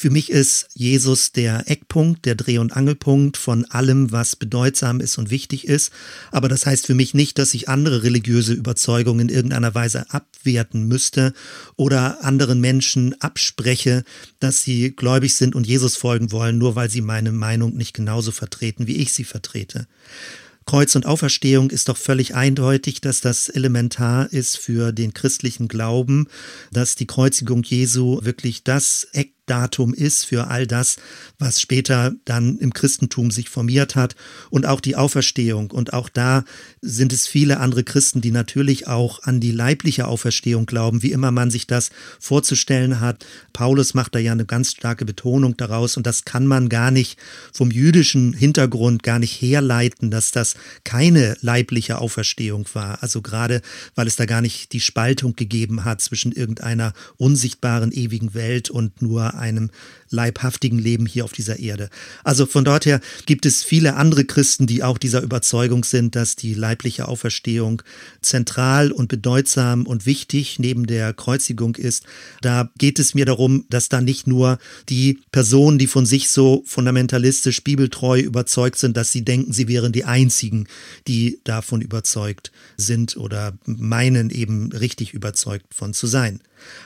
Für 0.00 0.08
mich 0.08 0.30
ist 0.30 0.68
Jesus 0.72 1.32
der 1.32 1.70
Eckpunkt, 1.70 2.24
der 2.24 2.34
Dreh- 2.34 2.56
und 2.56 2.72
Angelpunkt 2.74 3.36
von 3.36 3.66
allem, 3.66 4.10
was 4.12 4.34
bedeutsam 4.34 4.98
ist 4.98 5.18
und 5.18 5.30
wichtig 5.30 5.68
ist. 5.68 5.92
Aber 6.30 6.48
das 6.48 6.64
heißt 6.64 6.86
für 6.86 6.94
mich 6.94 7.12
nicht, 7.12 7.38
dass 7.38 7.52
ich 7.52 7.68
andere 7.68 8.02
religiöse 8.02 8.54
Überzeugungen 8.54 9.28
in 9.28 9.34
irgendeiner 9.34 9.74
Weise 9.74 10.06
abwerten 10.08 10.88
müsste 10.88 11.34
oder 11.76 12.24
anderen 12.24 12.62
Menschen 12.62 13.14
abspreche, 13.20 14.04
dass 14.38 14.62
sie 14.62 14.96
gläubig 14.96 15.34
sind 15.34 15.54
und 15.54 15.66
Jesus 15.66 15.98
folgen 15.98 16.32
wollen, 16.32 16.56
nur 16.56 16.76
weil 16.76 16.88
sie 16.88 17.02
meine 17.02 17.30
Meinung 17.30 17.76
nicht 17.76 17.92
genauso 17.92 18.32
vertreten, 18.32 18.86
wie 18.86 18.96
ich 18.96 19.12
sie 19.12 19.24
vertrete. 19.24 19.86
Kreuz 20.70 20.94
und 20.94 21.04
Auferstehung 21.04 21.70
ist 21.70 21.88
doch 21.88 21.96
völlig 21.96 22.36
eindeutig, 22.36 23.00
dass 23.00 23.20
das 23.20 23.48
elementar 23.48 24.32
ist 24.32 24.56
für 24.56 24.92
den 24.92 25.12
christlichen 25.12 25.66
Glauben, 25.66 26.28
dass 26.70 26.94
die 26.94 27.08
Kreuzigung 27.08 27.64
Jesu 27.64 28.20
wirklich 28.22 28.62
das 28.62 29.08
Eck 29.12 29.32
Datum 29.46 29.94
ist 29.94 30.26
für 30.26 30.48
all 30.48 30.66
das, 30.66 30.96
was 31.38 31.60
später 31.60 32.12
dann 32.24 32.58
im 32.58 32.72
Christentum 32.72 33.30
sich 33.30 33.48
formiert 33.48 33.96
hat 33.96 34.14
und 34.50 34.66
auch 34.66 34.80
die 34.80 34.96
Auferstehung. 34.96 35.70
Und 35.70 35.92
auch 35.92 36.08
da 36.08 36.44
sind 36.80 37.12
es 37.12 37.26
viele 37.26 37.60
andere 37.60 37.84
Christen, 37.84 38.20
die 38.20 38.30
natürlich 38.30 38.86
auch 38.86 39.22
an 39.22 39.40
die 39.40 39.52
leibliche 39.52 40.06
Auferstehung 40.06 40.66
glauben, 40.66 41.02
wie 41.02 41.12
immer 41.12 41.30
man 41.30 41.50
sich 41.50 41.66
das 41.66 41.90
vorzustellen 42.18 43.00
hat. 43.00 43.26
Paulus 43.52 43.94
macht 43.94 44.14
da 44.14 44.18
ja 44.18 44.32
eine 44.32 44.46
ganz 44.46 44.72
starke 44.72 45.04
Betonung 45.04 45.56
daraus 45.56 45.96
und 45.96 46.06
das 46.06 46.24
kann 46.24 46.46
man 46.46 46.68
gar 46.68 46.90
nicht 46.90 47.18
vom 47.52 47.70
jüdischen 47.70 48.32
Hintergrund 48.32 49.02
gar 49.02 49.18
nicht 49.18 49.40
herleiten, 49.40 50.10
dass 50.10 50.30
das 50.30 50.54
keine 50.84 51.36
leibliche 51.40 51.98
Auferstehung 51.98 52.66
war. 52.72 53.02
Also 53.02 53.22
gerade, 53.22 53.62
weil 53.94 54.06
es 54.06 54.16
da 54.16 54.26
gar 54.26 54.40
nicht 54.40 54.72
die 54.72 54.80
Spaltung 54.80 55.34
gegeben 55.34 55.84
hat 55.84 56.00
zwischen 56.00 56.32
irgendeiner 56.32 56.92
unsichtbaren 57.16 57.92
ewigen 57.92 58.34
Welt 58.34 58.70
und 58.70 59.02
nur 59.02 59.34
einem 59.40 59.70
leibhaftigen 60.10 60.78
Leben 60.78 61.06
hier 61.06 61.24
auf 61.24 61.32
dieser 61.32 61.58
Erde. 61.58 61.88
Also 62.24 62.46
von 62.46 62.64
dort 62.64 62.84
her 62.86 63.00
gibt 63.26 63.46
es 63.46 63.62
viele 63.62 63.94
andere 63.94 64.24
Christen, 64.24 64.66
die 64.66 64.82
auch 64.82 64.98
dieser 64.98 65.22
Überzeugung 65.22 65.84
sind, 65.84 66.16
dass 66.16 66.36
die 66.36 66.54
leibliche 66.54 67.08
Auferstehung 67.08 67.82
zentral 68.20 68.92
und 68.92 69.08
bedeutsam 69.08 69.86
und 69.86 70.06
wichtig 70.06 70.58
neben 70.58 70.86
der 70.86 71.14
Kreuzigung 71.14 71.76
ist. 71.76 72.04
Da 72.42 72.70
geht 72.78 72.98
es 72.98 73.14
mir 73.14 73.24
darum, 73.24 73.64
dass 73.70 73.88
da 73.88 74.00
nicht 74.00 74.26
nur 74.26 74.58
die 74.88 75.20
Personen, 75.32 75.78
die 75.78 75.86
von 75.86 76.06
sich 76.06 76.30
so 76.30 76.62
fundamentalistisch 76.66 77.62
bibeltreu 77.62 78.20
überzeugt 78.20 78.78
sind, 78.78 78.96
dass 78.96 79.12
sie 79.12 79.24
denken, 79.24 79.52
sie 79.52 79.68
wären 79.68 79.92
die 79.92 80.04
einzigen, 80.04 80.66
die 81.06 81.40
davon 81.44 81.80
überzeugt 81.80 82.50
sind 82.76 83.16
oder 83.16 83.56
meinen 83.64 84.30
eben 84.30 84.72
richtig 84.72 85.14
überzeugt 85.14 85.74
von 85.74 85.94
zu 85.94 86.06
sein. 86.06 86.40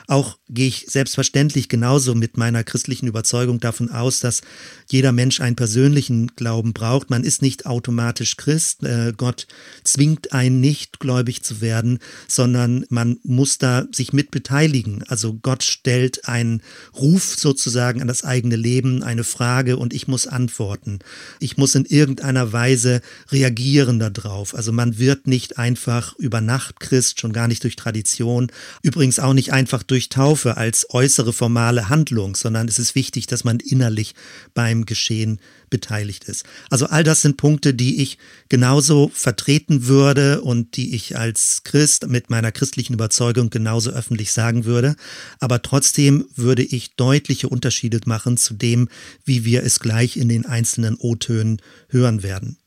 Auch 0.07 0.39
gehe 0.49 0.69
ich 0.69 0.87
selbstverständlich 0.89 1.69
genauso 1.69 2.15
mit 2.15 2.37
meiner 2.37 2.65
christlichen 2.65 3.09
Überzeugung 3.15 3.61
davon 3.61 3.91
aus, 3.91 4.19
dass 4.19 4.43
jeder 4.91 5.13
Mensch 5.13 5.41
einen 5.41 5.55
persönlichen 5.55 6.33
Glauben 6.35 6.73
braucht. 6.73 7.11
Man 7.11 7.23
ist 7.23 7.43
nicht 7.43 7.65
automatisch 7.65 8.37
Christ. 8.37 8.83
Äh, 8.83 9.13
Gott 9.17 9.47
zwingt 9.85 10.33
einen 10.33 10.61
nicht, 10.61 10.99
gläubig 10.99 11.45
zu 11.45 11.61
werden, 11.61 12.01
sondern 12.27 12.85
man 12.89 13.19
muss 13.23 13.59
da 13.59 13.87
sich 13.93 14.13
mit 14.13 14.33
beteiligen. 14.33 15.05
Also 15.07 15.35
Gott 15.35 15.63
stellt 15.63 16.29
einen 16.29 16.61
Ruf 16.99 17.37
sozusagen 17.37 18.03
an 18.03 18.09
das 18.09 18.25
eigene 18.25 18.57
Leben, 18.57 19.05
eine 19.05 19.23
Frage 19.23 19.77
und 19.77 19.95
ich 19.95 20.09
muss 20.09 20.27
antworten. 20.27 20.99
Ich 21.39 21.57
muss 21.57 21.77
in 21.77 21.85
irgendeiner 21.85 22.53
Weise 22.53 23.01
reagieren 23.31 24.01
darauf. 24.01 24.57
Also 24.57 24.73
man 24.73 24.99
wird 24.99 25.29
nicht 25.29 25.57
einfach 25.57 26.17
über 26.19 26.41
Nacht 26.41 26.81
Christ, 26.81 27.21
schon 27.21 27.33
gar 27.33 27.47
nicht 27.47 27.63
durch 27.63 27.77
Tradition. 27.77 28.51
Übrigens 28.83 29.21
auch 29.21 29.35
nicht 29.35 29.53
einfach 29.53 29.85
durch 29.85 30.09
Taufe 30.09 30.57
als 30.57 30.89
äußere 30.91 31.33
formale 31.33 31.89
Handlung, 31.89 32.35
sondern 32.35 32.67
es 32.67 32.81
ist 32.81 32.97
wichtig, 32.97 33.04
dass 33.13 33.45
man 33.45 33.61
innerlich 33.61 34.15
beim 34.55 34.87
Geschehen 34.87 35.41
beteiligt 35.71 36.25
ist. 36.25 36.45
Also 36.71 36.87
all 36.87 37.05
das 37.05 37.23
sind 37.23 37.37
Punkte, 37.37 37.75
die 37.75 38.03
ich 38.03 38.19
genauso 38.49 39.11
vertreten 39.13 39.87
würde 39.87 40.41
und 40.41 40.77
die 40.77 40.95
ich 40.95 41.17
als 41.17 41.63
Christ 41.65 42.07
mit 42.07 42.31
meiner 42.31 42.53
christlichen 42.53 42.95
Überzeugung 42.95 43.51
genauso 43.51 43.91
öffentlich 43.91 44.33
sagen 44.33 44.65
würde. 44.65 44.97
Aber 45.41 45.63
trotzdem 45.63 46.27
würde 46.35 46.63
ich 46.63 46.95
deutliche 46.97 47.49
Unterschiede 47.49 48.01
machen 48.07 48.37
zu 48.37 48.55
dem, 48.55 48.89
wie 49.25 49.45
wir 49.45 49.63
es 49.63 49.81
gleich 49.81 50.17
in 50.17 50.29
den 50.29 50.47
einzelnen 50.47 50.97
O-Tönen 50.97 51.61
hören 51.89 52.23
werden. 52.23 52.59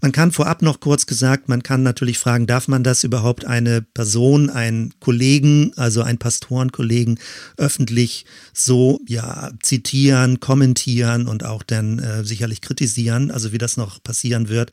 Man 0.00 0.12
kann 0.12 0.32
vorab 0.32 0.62
noch 0.62 0.80
kurz 0.80 1.06
gesagt, 1.06 1.48
man 1.48 1.62
kann 1.62 1.82
natürlich 1.82 2.18
fragen, 2.18 2.46
darf 2.46 2.68
man 2.68 2.82
das 2.82 3.04
überhaupt 3.04 3.44
eine 3.44 3.82
Person, 3.82 4.50
einen 4.50 4.94
Kollegen, 5.00 5.72
also 5.76 6.02
einen 6.02 6.18
Pastorenkollegen 6.18 7.18
öffentlich 7.56 8.26
so 8.52 9.00
ja 9.06 9.50
zitieren, 9.62 10.40
kommentieren 10.40 11.26
und 11.26 11.44
auch 11.44 11.62
dann 11.62 11.98
äh, 11.98 12.24
sicherlich 12.24 12.60
kritisieren, 12.60 13.30
also 13.30 13.52
wie 13.52 13.58
das 13.58 13.76
noch 13.76 14.02
passieren 14.02 14.48
wird. 14.48 14.72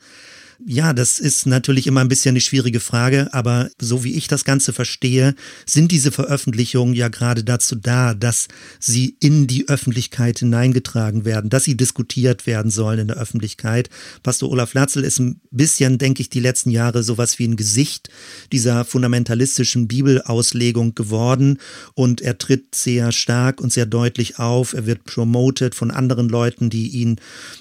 Ja, 0.64 0.92
das 0.92 1.18
ist 1.18 1.46
natürlich 1.46 1.86
immer 1.86 2.00
ein 2.00 2.08
bisschen 2.08 2.34
eine 2.34 2.40
schwierige 2.40 2.78
Frage, 2.78 3.28
aber 3.32 3.70
so 3.80 4.04
wie 4.04 4.14
ich 4.14 4.28
das 4.28 4.44
Ganze 4.44 4.72
verstehe, 4.72 5.34
sind 5.66 5.90
diese 5.90 6.12
Veröffentlichungen 6.12 6.94
ja 6.94 7.08
gerade 7.08 7.42
dazu 7.42 7.74
da, 7.74 8.14
dass 8.14 8.46
sie 8.78 9.16
in 9.20 9.48
die 9.48 9.68
Öffentlichkeit 9.68 10.38
hineingetragen 10.38 11.24
werden, 11.24 11.50
dass 11.50 11.64
sie 11.64 11.76
diskutiert 11.76 12.46
werden 12.46 12.70
sollen 12.70 13.00
in 13.00 13.08
der 13.08 13.16
Öffentlichkeit. 13.16 13.90
Pastor 14.22 14.50
Olaf 14.50 14.74
Latzel 14.74 15.02
ist 15.02 15.18
ein 15.18 15.40
bisschen, 15.50 15.98
denke 15.98 16.22
ich, 16.22 16.30
die 16.30 16.40
letzten 16.40 16.70
Jahre 16.70 17.02
sowas 17.02 17.38
wie 17.38 17.48
ein 17.48 17.56
Gesicht 17.56 18.08
dieser 18.52 18.84
fundamentalistischen 18.84 19.88
Bibelauslegung 19.88 20.94
geworden 20.94 21.58
und 21.94 22.20
er 22.20 22.38
tritt 22.38 22.74
sehr 22.74 23.10
stark 23.10 23.60
und 23.60 23.72
sehr 23.72 23.86
deutlich 23.86 24.38
auf. 24.38 24.72
Er 24.72 24.86
wird 24.86 25.04
promoted 25.04 25.74
von 25.74 25.90
anderen 25.90 26.28
Leuten, 26.28 26.70
die 26.70 26.88
ihn 26.88 27.16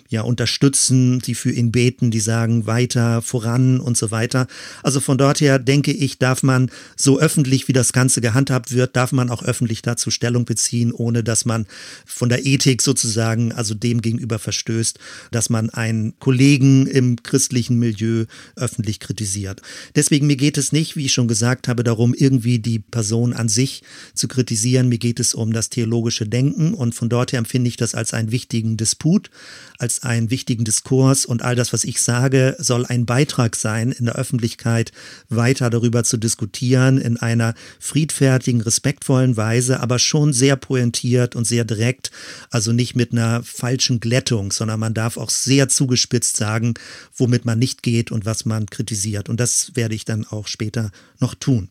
ja 0.09 0.21
unterstützen, 0.21 1.19
die 1.19 1.33
für 1.33 1.51
ihn 1.51 1.71
beten, 1.71 2.11
die 2.11 2.19
sagen, 2.19 2.67
weiter 2.67 2.82
weiter 2.83 3.21
voran 3.21 3.79
und 3.79 3.97
so 3.97 4.11
weiter. 4.11 4.47
Also 4.83 4.99
von 4.99 5.17
dort 5.17 5.41
her 5.41 5.57
denke 5.57 5.91
ich, 5.91 6.19
darf 6.19 6.43
man 6.43 6.69
so 6.95 7.19
öffentlich, 7.19 7.67
wie 7.67 7.73
das 7.73 7.93
Ganze 7.93 8.21
gehandhabt 8.21 8.71
wird, 8.71 8.95
darf 8.95 9.11
man 9.11 9.29
auch 9.29 9.43
öffentlich 9.43 9.81
dazu 9.81 10.11
Stellung 10.11 10.45
beziehen, 10.45 10.91
ohne 10.91 11.23
dass 11.23 11.45
man 11.45 11.65
von 12.05 12.29
der 12.29 12.45
Ethik 12.45 12.81
sozusagen, 12.81 13.51
also 13.53 13.73
dem 13.73 14.01
gegenüber 14.01 14.37
verstößt, 14.37 14.99
dass 15.31 15.49
man 15.49 15.69
einen 15.69 16.19
Kollegen 16.19 16.85
im 16.87 17.23
christlichen 17.23 17.79
Milieu 17.79 18.25
öffentlich 18.55 18.99
kritisiert. 18.99 19.61
Deswegen 19.95 20.27
mir 20.27 20.35
geht 20.35 20.57
es 20.57 20.71
nicht, 20.71 20.95
wie 20.95 21.05
ich 21.05 21.13
schon 21.13 21.27
gesagt 21.27 21.67
habe, 21.67 21.83
darum, 21.83 22.13
irgendwie 22.13 22.59
die 22.59 22.79
Person 22.79 23.33
an 23.33 23.49
sich 23.49 23.83
zu 24.13 24.27
kritisieren. 24.27 24.89
Mir 24.89 24.97
geht 24.97 25.19
es 25.19 25.33
um 25.33 25.53
das 25.53 25.69
theologische 25.69 26.27
Denken 26.27 26.73
und 26.73 26.93
von 26.95 27.09
dort 27.09 27.31
her 27.31 27.39
empfinde 27.39 27.69
ich 27.69 27.77
das 27.77 27.95
als 27.95 28.13
einen 28.13 28.31
wichtigen 28.31 28.77
Disput, 28.77 29.29
als 29.77 30.03
einen 30.03 30.29
wichtigen 30.29 30.65
Diskurs 30.65 31.25
und 31.25 31.41
all 31.43 31.55
das, 31.55 31.73
was 31.73 31.83
ich 31.83 32.01
sage, 32.01 32.55
soll 32.59 32.72
soll 32.73 32.87
ein 32.87 33.05
Beitrag 33.05 33.55
sein, 33.55 33.91
in 33.91 34.05
der 34.05 34.15
Öffentlichkeit 34.15 34.93
weiter 35.29 35.69
darüber 35.69 36.03
zu 36.03 36.17
diskutieren, 36.17 36.97
in 36.97 37.17
einer 37.17 37.53
friedfertigen, 37.79 38.61
respektvollen 38.61 39.37
Weise, 39.37 39.79
aber 39.79 39.99
schon 39.99 40.33
sehr 40.33 40.55
pointiert 40.55 41.35
und 41.35 41.45
sehr 41.45 41.65
direkt, 41.65 42.09
also 42.49 42.71
nicht 42.71 42.95
mit 42.95 43.11
einer 43.11 43.43
falschen 43.43 43.99
Glättung, 43.99 44.51
sondern 44.51 44.79
man 44.79 44.95
darf 44.95 45.17
auch 45.17 45.29
sehr 45.29 45.69
zugespitzt 45.69 46.35
sagen, 46.35 46.73
womit 47.15 47.45
man 47.45 47.59
nicht 47.59 47.83
geht 47.83 48.11
und 48.11 48.25
was 48.25 48.43
man 48.43 48.65
kritisiert. 48.65 49.29
Und 49.29 49.39
das 49.39 49.75
werde 49.75 49.93
ich 49.93 50.03
dann 50.03 50.25
auch 50.25 50.47
später 50.47 50.89
noch 51.19 51.35
tun. 51.35 51.69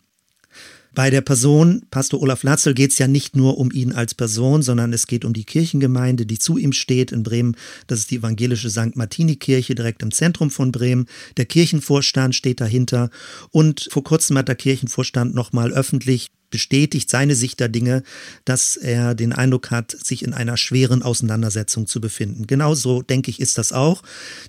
Bei 0.95 1.09
der 1.09 1.23
Person 1.23 1.87
Pastor 1.91 2.21
Olaf 2.21 2.43
Latzel 2.43 2.75
geht 2.75 2.91
es 2.93 2.99
ja 2.99 3.09
nicht 3.09 3.35
nur 3.35 3.57
um 3.57 3.71
ihn 3.71 3.93
als 3.93 4.15
Person, 4.15 4.63
sondern 4.63 4.93
es 4.93 5.07
geht 5.07 5.25
um 5.25 5.33
die 5.33 5.45
Kirchengemeinde, 5.45 6.27
die 6.27 6.39
zu 6.39 6.59
ihm 6.59 6.73
steht 6.73 7.13
in 7.13 7.23
Bremen. 7.23 7.57
Das 7.87 8.01
ist 8.01 8.11
die 8.11 8.17
evangelische 8.17 8.69
St. 8.69 8.95
Martini-Kirche 8.95 9.75
direkt 9.75 10.03
im 10.03 10.11
Zentrum 10.11 10.51
von 10.51 10.71
Bremen. 10.71 11.07
Der 11.39 11.47
Kirchenvorstand 11.47 12.35
steht 12.35 12.61
dahinter. 12.61 13.09
Und 13.51 13.89
vor 13.91 14.05
kurzem 14.05 14.37
hat 14.37 14.49
der 14.49 14.55
Kirchenvorstand 14.55 15.35
nochmal 15.35 15.73
öffentlich 15.73 16.29
bestätigt 16.52 17.11
seine 17.11 17.35
Sicht 17.35 17.59
der 17.59 17.68
Dinge, 17.68 18.04
dass 18.44 18.76
er 18.76 19.16
den 19.16 19.32
Eindruck 19.32 19.73
hat, 19.73 19.90
sich 19.90 20.23
in 20.23 20.32
einer 20.32 20.56
schweren 20.56 21.02
Auseinandersetzung 21.02 21.88
zu 21.88 22.00
befinden. 22.00 22.47
Genauso 22.47 23.02
denke 23.02 23.30
ich, 23.30 23.40
ist 23.40 23.59
das 23.59 23.73
auch. 23.73 24.02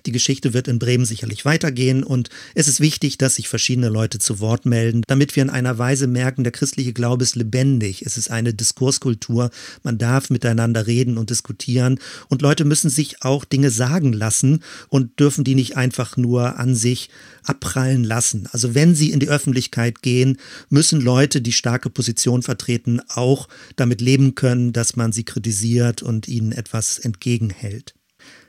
Die 0.06 0.12
Geschichte 0.12 0.54
wird 0.54 0.68
in 0.68 0.78
Bremen 0.78 1.04
sicherlich 1.04 1.44
weitergehen 1.44 2.04
und 2.04 2.28
es 2.54 2.68
ist 2.68 2.80
wichtig, 2.80 3.18
dass 3.18 3.34
sich 3.34 3.48
verschiedene 3.48 3.88
Leute 3.88 4.20
zu 4.20 4.38
Wort 4.38 4.66
melden, 4.66 5.02
damit 5.08 5.34
wir 5.34 5.42
in 5.42 5.50
einer 5.50 5.78
Weise 5.78 6.06
merken, 6.06 6.44
der 6.44 6.52
christliche 6.52 6.92
Glaube 6.92 7.24
ist 7.24 7.34
lebendig. 7.34 8.02
Es 8.06 8.16
ist 8.16 8.30
eine 8.30 8.54
Diskurskultur. 8.54 9.50
Man 9.82 9.98
darf 9.98 10.30
miteinander 10.30 10.86
reden 10.86 11.18
und 11.18 11.30
diskutieren 11.30 11.98
und 12.28 12.42
Leute 12.42 12.64
müssen 12.64 12.90
sich 12.90 13.22
auch 13.22 13.44
Dinge 13.44 13.70
sagen 13.70 14.12
lassen 14.12 14.62
und 14.88 15.18
dürfen 15.18 15.42
die 15.42 15.54
nicht 15.54 15.76
einfach 15.76 16.16
nur 16.16 16.58
an 16.58 16.74
sich 16.74 17.08
abprallen 17.44 18.04
lassen. 18.04 18.48
Also 18.52 18.74
wenn 18.74 18.94
sie 18.94 19.10
in 19.10 19.20
die 19.20 19.28
Öffentlichkeit 19.28 20.02
gehen, 20.02 20.38
müssen 20.68 21.00
Leute, 21.00 21.40
die 21.40 21.52
starke 21.52 21.90
Position 21.90 22.42
vertreten, 22.42 23.00
auch 23.08 23.48
damit 23.76 24.00
leben 24.00 24.34
können, 24.34 24.72
dass 24.72 24.96
man 24.96 25.12
sie 25.12 25.24
kritisiert 25.24 26.02
und 26.02 26.28
ihnen 26.28 26.52
etwas 26.52 26.98
entgegenhält. 26.98 27.94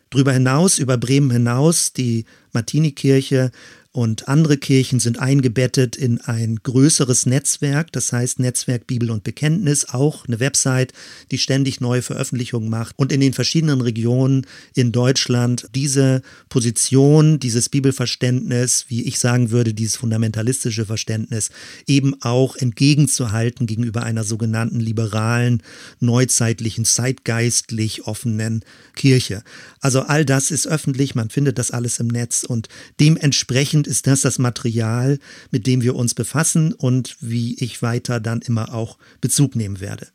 Darüber 0.10 0.34
hinaus, 0.34 0.80
über 0.80 0.98
Bremen 0.98 1.32
hinaus, 1.32 1.92
die 1.92 2.26
Martini-Kirche 2.54 3.52
und 3.96 4.28
andere 4.28 4.58
Kirchen 4.58 5.00
sind 5.00 5.20
eingebettet 5.20 5.96
in 5.96 6.20
ein 6.20 6.58
größeres 6.62 7.28
Netzwerk, 7.28 7.94
das 7.94 8.12
heißt 8.12 8.40
Netzwerk 8.40 8.88
Bibel 8.88 9.10
und 9.10 9.24
Bekenntnis, 9.24 9.86
auch 9.88 10.28
eine 10.28 10.42
Website, 10.42 10.92
die 11.32 11.38
ständig 11.38 11.80
neue 11.80 12.02
Veröffentlichungen 12.02 12.70
macht 12.70 13.00
und 13.00 13.14
in 13.14 13.22
den 13.22 13.32
verschiedenen 13.32 13.80
Regionen 13.80 14.46
in 14.74 14.92
Deutschland 14.92 15.70
diese 15.74 16.24
Position, 16.50 17.40
dieses 17.40 17.70
Bibelverständnis, 17.70 18.88
wie 18.90 19.04
ich 19.04 19.18
sagen 19.18 19.52
würde, 19.52 19.74
dieses 19.74 19.96
fundamentalistische 19.96 20.86
Verständnis 20.86 21.50
eben 21.88 22.22
auch 22.22 22.58
entgegenzuhalten 22.58 23.66
gegenüber 23.66 24.04
einer 24.04 24.26
sogenannten 24.26 24.82
liberalen, 24.82 25.64
neuzeitlichen, 26.02 26.84
zeitgeistlich 26.84 28.08
offenen 28.08 28.66
Kirche. 28.98 29.42
Also 29.80 30.02
all 30.02 30.26
das 30.26 30.52
ist 30.52 30.68
öffentlich, 30.68 31.16
man 31.16 31.30
findet 31.30 31.58
das 31.58 31.72
alles 31.72 32.02
im 32.02 32.08
Netz 32.08 32.44
und 32.44 32.68
dementsprechend 33.00 33.85
ist 33.88 34.08
das 34.08 34.22
das 34.22 34.40
Material, 34.40 35.20
mit 35.52 35.68
dem 35.68 35.82
wir 35.82 35.96
uns 35.96 36.14
befassen 36.14 36.74
und 36.74 37.18
wie 37.20 37.56
ich 37.56 37.82
weiter 37.82 38.20
dann 38.20 38.42
immer 38.42 38.74
auch 38.74 38.98
Bezug 39.22 39.56
nehmen 39.56 39.80
werde. 39.80 40.08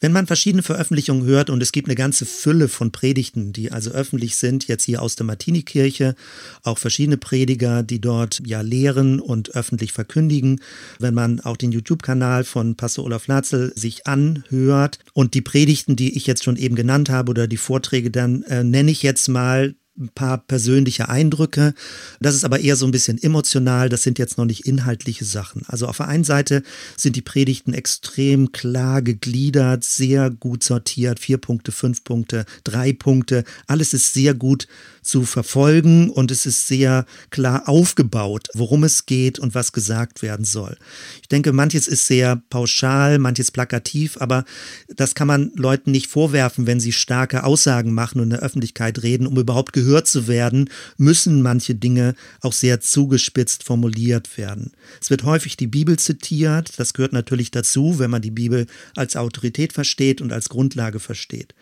Wenn 0.00 0.12
man 0.12 0.28
verschiedene 0.28 0.62
Veröffentlichungen 0.62 1.24
hört 1.24 1.50
und 1.50 1.60
es 1.60 1.72
gibt 1.72 1.88
eine 1.88 1.96
ganze 1.96 2.24
Fülle 2.24 2.68
von 2.68 2.92
Predigten, 2.92 3.52
die 3.52 3.72
also 3.72 3.90
öffentlich 3.90 4.36
sind, 4.36 4.68
jetzt 4.68 4.84
hier 4.84 5.02
aus 5.02 5.16
der 5.16 5.26
Martini-Kirche, 5.26 6.14
auch 6.62 6.78
verschiedene 6.78 7.16
Prediger, 7.16 7.82
die 7.82 8.00
dort 8.00 8.40
ja 8.46 8.60
lehren 8.60 9.18
und 9.18 9.56
öffentlich 9.56 9.92
verkündigen. 9.92 10.60
Wenn 11.00 11.14
man 11.14 11.40
auch 11.40 11.56
den 11.56 11.72
YouTube-Kanal 11.72 12.44
von 12.44 12.76
Pastor 12.76 13.04
Olaf 13.04 13.26
Latzel 13.26 13.72
sich 13.74 14.06
anhört 14.06 15.00
und 15.14 15.34
die 15.34 15.42
Predigten, 15.42 15.96
die 15.96 16.16
ich 16.16 16.26
jetzt 16.26 16.44
schon 16.44 16.56
eben 16.56 16.76
genannt 16.76 17.10
habe 17.10 17.30
oder 17.30 17.48
die 17.48 17.56
Vorträge, 17.56 18.12
dann 18.12 18.42
äh, 18.44 18.62
nenne 18.62 18.92
ich 18.92 19.02
jetzt 19.02 19.28
mal 19.28 19.74
ein 19.98 20.08
paar 20.08 20.38
persönliche 20.38 21.08
Eindrücke. 21.08 21.74
Das 22.20 22.34
ist 22.34 22.44
aber 22.44 22.60
eher 22.60 22.76
so 22.76 22.86
ein 22.86 22.92
bisschen 22.92 23.22
emotional. 23.22 23.88
Das 23.88 24.02
sind 24.02 24.18
jetzt 24.18 24.38
noch 24.38 24.44
nicht 24.44 24.66
inhaltliche 24.66 25.24
Sachen. 25.24 25.62
Also 25.66 25.86
auf 25.86 25.98
der 25.98 26.08
einen 26.08 26.24
Seite 26.24 26.62
sind 26.96 27.16
die 27.16 27.22
Predigten 27.22 27.74
extrem 27.74 28.52
klar 28.52 29.02
gegliedert, 29.02 29.84
sehr 29.84 30.30
gut 30.30 30.62
sortiert. 30.62 31.20
Vier 31.20 31.38
Punkte, 31.38 31.72
fünf 31.72 32.04
Punkte, 32.04 32.44
drei 32.64 32.92
Punkte. 32.92 33.44
Alles 33.66 33.94
ist 33.94 34.14
sehr 34.14 34.34
gut 34.34 34.68
zu 35.08 35.24
verfolgen 35.24 36.10
und 36.10 36.30
es 36.30 36.46
ist 36.46 36.68
sehr 36.68 37.06
klar 37.30 37.68
aufgebaut, 37.68 38.48
worum 38.54 38.84
es 38.84 39.06
geht 39.06 39.38
und 39.38 39.54
was 39.54 39.72
gesagt 39.72 40.22
werden 40.22 40.44
soll. 40.44 40.76
Ich 41.22 41.28
denke, 41.28 41.52
manches 41.52 41.88
ist 41.88 42.06
sehr 42.06 42.42
pauschal, 42.50 43.18
manches 43.18 43.50
plakativ, 43.50 44.18
aber 44.20 44.44
das 44.88 45.14
kann 45.14 45.26
man 45.26 45.50
Leuten 45.54 45.90
nicht 45.90 46.08
vorwerfen, 46.08 46.66
wenn 46.66 46.78
sie 46.78 46.92
starke 46.92 47.44
Aussagen 47.44 47.94
machen 47.94 48.18
und 48.18 48.24
in 48.24 48.30
der 48.30 48.40
Öffentlichkeit 48.40 49.02
reden, 49.02 49.26
um 49.26 49.38
überhaupt 49.38 49.72
gehört 49.72 50.06
zu 50.06 50.28
werden, 50.28 50.68
müssen 50.98 51.42
manche 51.42 51.74
Dinge 51.74 52.14
auch 52.40 52.52
sehr 52.52 52.80
zugespitzt 52.80 53.64
formuliert 53.64 54.36
werden. 54.36 54.72
Es 55.00 55.10
wird 55.10 55.24
häufig 55.24 55.56
die 55.56 55.66
Bibel 55.66 55.98
zitiert, 55.98 56.78
das 56.78 56.92
gehört 56.92 57.12
natürlich 57.12 57.50
dazu, 57.50 57.98
wenn 57.98 58.10
man 58.10 58.22
die 58.22 58.30
Bibel 58.30 58.66
als 58.94 59.16
Autorität 59.16 59.72
versteht 59.72 60.20
und 60.20 60.32
als 60.32 60.48
Grundlage 60.48 61.00
versteht. 61.00 61.54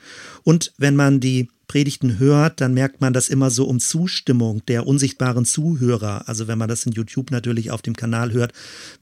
Und 0.42 0.72
wenn 0.78 0.96
man 0.96 1.20
die 1.20 1.48
Predigten 1.66 2.18
hört, 2.18 2.60
dann 2.60 2.74
merkt 2.74 3.00
man 3.00 3.12
das 3.12 3.28
immer 3.28 3.50
so 3.50 3.64
um 3.64 3.80
Zustimmung 3.80 4.64
der 4.66 4.86
unsichtbaren 4.86 5.44
Zuhörer. 5.44 6.28
Also 6.28 6.48
wenn 6.48 6.58
man 6.58 6.68
das 6.68 6.86
in 6.86 6.92
YouTube 6.92 7.30
natürlich 7.30 7.70
auf 7.70 7.82
dem 7.82 7.96
Kanal 7.96 8.32
hört, 8.32 8.52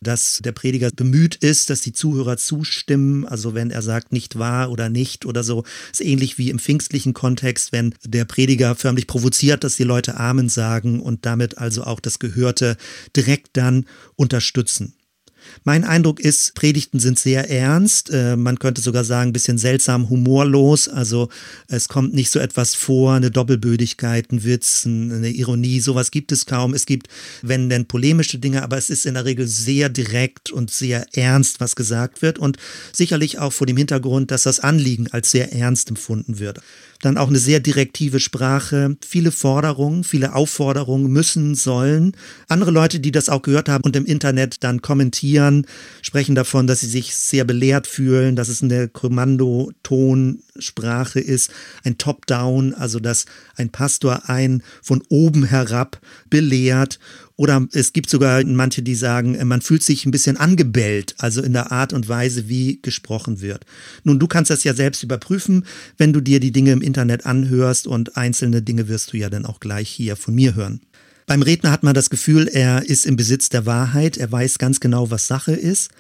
dass 0.00 0.40
der 0.42 0.52
Prediger 0.52 0.90
bemüht 0.90 1.37
ist, 1.37 1.71
dass 1.71 1.83
die 1.83 1.92
Zuhörer 1.92 2.37
zustimmen. 2.37 3.26
Also 3.26 3.54
wenn 3.54 3.71
er 3.71 3.83
sagt 3.83 4.12
nicht 4.12 4.38
wahr 4.38 4.71
oder 4.71 4.88
nicht 4.88 5.26
oder 5.26 5.44
so, 5.44 5.64
ist 5.92 6.00
ähnlich 6.00 6.38
wie 6.38 6.50
im 6.50 6.59
pfingstlichen 6.59 7.14
Kontext, 7.14 7.73
wenn 7.73 7.94
der 8.04 8.25
Prediger 8.25 8.75
förmlich 8.75 9.06
provoziert, 9.06 9.64
dass 9.64 9.76
die 9.76 9.85
Leute 9.85 10.16
Amen 10.18 10.49
sagen 10.49 11.00
und 11.00 11.26
damit 11.26 11.59
also 11.59 11.85
auch 11.85 12.00
das 12.00 12.18
Gehörte 12.18 12.76
direkt 13.14 13.56
dann 13.56 13.87
unterstützen. 14.16 14.94
Mein 15.64 15.84
Eindruck 15.84 16.20
ist, 16.20 16.54
Predigten 16.54 17.00
sind 17.00 17.18
sehr 17.18 17.50
ernst. 17.50 18.10
Äh, 18.10 18.36
man 18.36 18.58
könnte 18.58 18.80
sogar 18.80 19.04
sagen, 19.04 19.30
ein 19.30 19.32
bisschen 19.32 19.58
seltsam 19.58 20.10
humorlos. 20.10 20.88
Also 20.88 21.28
es 21.68 21.88
kommt 21.88 22.14
nicht 22.14 22.30
so 22.30 22.38
etwas 22.38 22.74
vor, 22.74 23.14
eine 23.14 23.30
Doppelbödigkeit, 23.30 24.30
ein 24.32 24.44
Witz, 24.44 24.84
eine 24.86 25.30
Ironie, 25.30 25.80
sowas 25.80 26.10
gibt 26.10 26.32
es 26.32 26.46
kaum. 26.46 26.74
Es 26.74 26.86
gibt, 26.86 27.08
wenn 27.42 27.68
denn 27.68 27.86
polemische 27.86 28.38
Dinge, 28.38 28.62
aber 28.62 28.76
es 28.76 28.90
ist 28.90 29.06
in 29.06 29.14
der 29.14 29.24
Regel 29.24 29.46
sehr 29.46 29.88
direkt 29.88 30.50
und 30.50 30.70
sehr 30.70 31.06
ernst, 31.16 31.60
was 31.60 31.76
gesagt 31.76 32.22
wird. 32.22 32.38
Und 32.38 32.56
sicherlich 32.92 33.38
auch 33.38 33.52
vor 33.52 33.66
dem 33.66 33.76
Hintergrund, 33.76 34.30
dass 34.30 34.42
das 34.44 34.60
Anliegen 34.60 35.08
als 35.10 35.30
sehr 35.30 35.52
ernst 35.52 35.88
empfunden 35.88 36.38
wird. 36.38 36.61
Dann 37.04 37.18
auch 37.18 37.28
eine 37.28 37.38
sehr 37.38 37.60
direktive 37.60 38.18
Sprache, 38.18 38.96
viele 39.06 39.30
Forderungen, 39.30 40.04
viele 40.04 40.34
Aufforderungen 40.34 41.12
müssen, 41.12 41.54
sollen. 41.54 42.16
Andere 42.48 42.70
Leute, 42.70 42.98
die 42.98 43.12
das 43.12 43.28
auch 43.28 43.42
gehört 43.42 43.68
haben 43.68 43.84
und 43.84 43.94
im 43.94 44.06
Internet 44.06 44.64
dann 44.64 44.80
kommentieren, 44.80 45.66
sprechen 46.00 46.34
davon, 46.34 46.66
dass 46.66 46.80
sie 46.80 46.86
sich 46.86 47.14
sehr 47.14 47.44
belehrt 47.44 47.86
fühlen, 47.86 48.36
dass 48.36 48.48
es 48.48 48.62
eine 48.62 48.88
Kommandotonsprache 48.88 51.20
ist, 51.20 51.50
ein 51.82 51.98
Top-Down, 51.98 52.72
also 52.72 53.00
dass 53.00 53.26
ein 53.56 53.68
Pastor 53.68 54.30
ein 54.30 54.62
von 54.80 55.02
oben 55.10 55.44
herab 55.44 56.00
belehrt 56.30 56.98
oder 57.36 57.66
es 57.72 57.92
gibt 57.92 58.10
sogar 58.10 58.44
manche, 58.44 58.82
die 58.82 58.94
sagen, 58.94 59.36
man 59.48 59.60
fühlt 59.60 59.82
sich 59.82 60.06
ein 60.06 60.12
bisschen 60.12 60.36
angebellt, 60.36 61.16
also 61.18 61.42
in 61.42 61.52
der 61.52 61.72
Art 61.72 61.92
und 61.92 62.08
Weise, 62.08 62.48
wie 62.48 62.78
gesprochen 62.80 63.40
wird. 63.40 63.66
Nun, 64.04 64.20
du 64.20 64.28
kannst 64.28 64.52
das 64.52 64.62
ja 64.62 64.72
selbst 64.72 65.02
überprüfen, 65.02 65.64
wenn 65.98 66.12
du 66.12 66.20
dir 66.20 66.38
die 66.38 66.52
Dinge 66.52 66.70
im 66.70 66.80
Internet 66.80 66.93
anhörst 66.98 67.87
und 67.87 68.16
einzelne 68.16 68.62
Dinge 68.62 68.88
wirst 68.88 69.12
du 69.12 69.16
ja 69.16 69.30
dann 69.30 69.46
auch 69.46 69.61
gleich 69.61 69.88
hier 69.88 70.16
von 70.16 70.35
mir 70.35 70.54
hören. 70.54 70.80
Beim 71.26 71.40
Redner 71.40 71.70
hat 71.70 71.83
man 71.83 71.94
das 71.94 72.11
Gefühl, 72.11 72.48
er 72.48 72.87
ist 72.87 73.07
im 73.07 73.16
Besitz 73.16 73.48
der 73.48 73.64
Wahrheit, 73.64 74.18
er 74.18 74.30
weiß 74.30 74.59
ganz 74.59 74.78
genau, 74.78 75.11
was 75.11 75.26
Sache 75.26 75.52
ist 75.52 75.90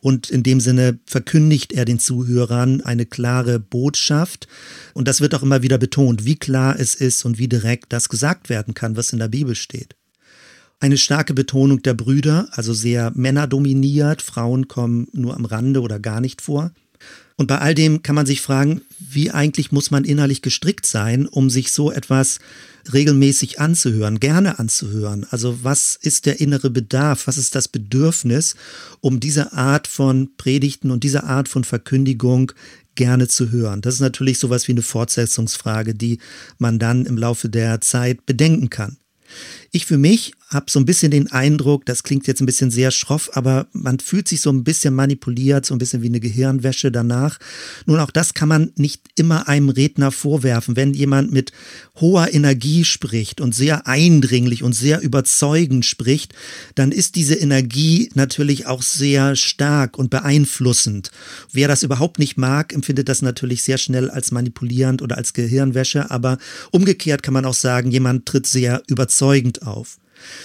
und 0.00 0.28
in 0.28 0.42
dem 0.42 0.58
Sinne 0.58 0.98
verkündigt 1.06 1.72
er 1.72 1.84
den 1.84 2.00
Zuhörern 2.00 2.80
eine 2.80 3.06
klare 3.06 3.60
Botschaft 3.60 4.48
und 4.92 5.06
das 5.06 5.20
wird 5.20 5.36
auch 5.36 5.42
immer 5.44 5.62
wieder 5.62 5.78
betont, 5.78 6.24
wie 6.24 6.34
klar 6.34 6.74
es 6.80 6.96
ist 6.96 7.24
und 7.24 7.38
wie 7.38 7.46
direkt 7.46 7.92
das 7.92 8.08
gesagt 8.08 8.48
werden 8.48 8.74
kann, 8.74 8.96
was 8.96 9.12
in 9.12 9.20
der 9.20 9.28
Bibel 9.28 9.54
steht. 9.54 9.94
Eine 10.80 10.98
starke 10.98 11.32
Betonung 11.32 11.80
der 11.82 11.94
Brüder, 11.94 12.48
also 12.50 12.74
sehr 12.74 13.12
männerdominiert, 13.14 14.20
Frauen 14.20 14.66
kommen 14.66 15.06
nur 15.12 15.36
am 15.36 15.44
Rande 15.44 15.80
oder 15.80 16.00
gar 16.00 16.20
nicht 16.20 16.42
vor. 16.42 16.72
Und 17.36 17.46
bei 17.46 17.58
all 17.58 17.74
dem 17.74 18.02
kann 18.02 18.14
man 18.14 18.26
sich 18.26 18.40
fragen, 18.40 18.82
wie 18.98 19.30
eigentlich 19.30 19.72
muss 19.72 19.90
man 19.90 20.04
innerlich 20.04 20.42
gestrickt 20.42 20.86
sein, 20.86 21.26
um 21.26 21.50
sich 21.50 21.72
so 21.72 21.90
etwas 21.90 22.38
regelmäßig 22.92 23.60
anzuhören, 23.60 24.20
gerne 24.20 24.58
anzuhören. 24.58 25.26
Also 25.30 25.62
was 25.62 25.96
ist 26.00 26.26
der 26.26 26.40
innere 26.40 26.70
Bedarf, 26.70 27.26
was 27.26 27.38
ist 27.38 27.54
das 27.54 27.68
Bedürfnis, 27.68 28.56
um 29.00 29.20
diese 29.20 29.52
Art 29.52 29.86
von 29.86 30.30
Predigten 30.36 30.90
und 30.90 31.04
diese 31.04 31.24
Art 31.24 31.48
von 31.48 31.64
Verkündigung 31.64 32.52
gerne 32.94 33.28
zu 33.28 33.50
hören. 33.50 33.80
Das 33.80 33.94
ist 33.94 34.00
natürlich 34.00 34.38
sowas 34.38 34.68
wie 34.68 34.72
eine 34.72 34.82
Fortsetzungsfrage, 34.82 35.94
die 35.94 36.18
man 36.58 36.78
dann 36.78 37.06
im 37.06 37.16
Laufe 37.16 37.48
der 37.48 37.80
Zeit 37.80 38.26
bedenken 38.26 38.68
kann. 38.68 38.98
Ich 39.74 39.86
für 39.86 39.96
mich 39.96 40.34
habe 40.52 40.70
so 40.70 40.78
ein 40.78 40.84
bisschen 40.84 41.10
den 41.10 41.32
Eindruck, 41.32 41.86
das 41.86 42.02
klingt 42.02 42.26
jetzt 42.26 42.40
ein 42.40 42.46
bisschen 42.46 42.70
sehr 42.70 42.90
schroff, 42.90 43.30
aber 43.32 43.66
man 43.72 44.00
fühlt 44.00 44.28
sich 44.28 44.42
so 44.42 44.50
ein 44.50 44.64
bisschen 44.64 44.94
manipuliert, 44.94 45.64
so 45.64 45.74
ein 45.74 45.78
bisschen 45.78 46.02
wie 46.02 46.08
eine 46.08 46.20
Gehirnwäsche 46.20 46.92
danach. 46.92 47.38
Nun, 47.86 47.98
auch 47.98 48.10
das 48.10 48.34
kann 48.34 48.50
man 48.50 48.72
nicht 48.76 49.00
immer 49.16 49.48
einem 49.48 49.70
Redner 49.70 50.12
vorwerfen. 50.12 50.76
Wenn 50.76 50.92
jemand 50.92 51.32
mit 51.32 51.52
hoher 52.00 52.34
Energie 52.34 52.84
spricht 52.84 53.40
und 53.40 53.54
sehr 53.54 53.86
eindringlich 53.86 54.62
und 54.62 54.74
sehr 54.74 55.00
überzeugend 55.00 55.86
spricht, 55.86 56.34
dann 56.74 56.92
ist 56.92 57.16
diese 57.16 57.34
Energie 57.34 58.10
natürlich 58.14 58.66
auch 58.66 58.82
sehr 58.82 59.36
stark 59.36 59.98
und 59.98 60.10
beeinflussend. 60.10 61.10
Wer 61.50 61.68
das 61.68 61.82
überhaupt 61.82 62.18
nicht 62.18 62.36
mag, 62.36 62.74
empfindet 62.74 63.08
das 63.08 63.22
natürlich 63.22 63.62
sehr 63.62 63.78
schnell 63.78 64.10
als 64.10 64.32
manipulierend 64.32 65.00
oder 65.00 65.16
als 65.16 65.32
Gehirnwäsche, 65.32 66.10
aber 66.10 66.36
umgekehrt 66.72 67.22
kann 67.22 67.34
man 67.34 67.46
auch 67.46 67.54
sagen, 67.54 67.90
jemand 67.90 68.26
tritt 68.26 68.46
sehr 68.46 68.82
überzeugend 68.86 69.61
auf. 69.66 69.98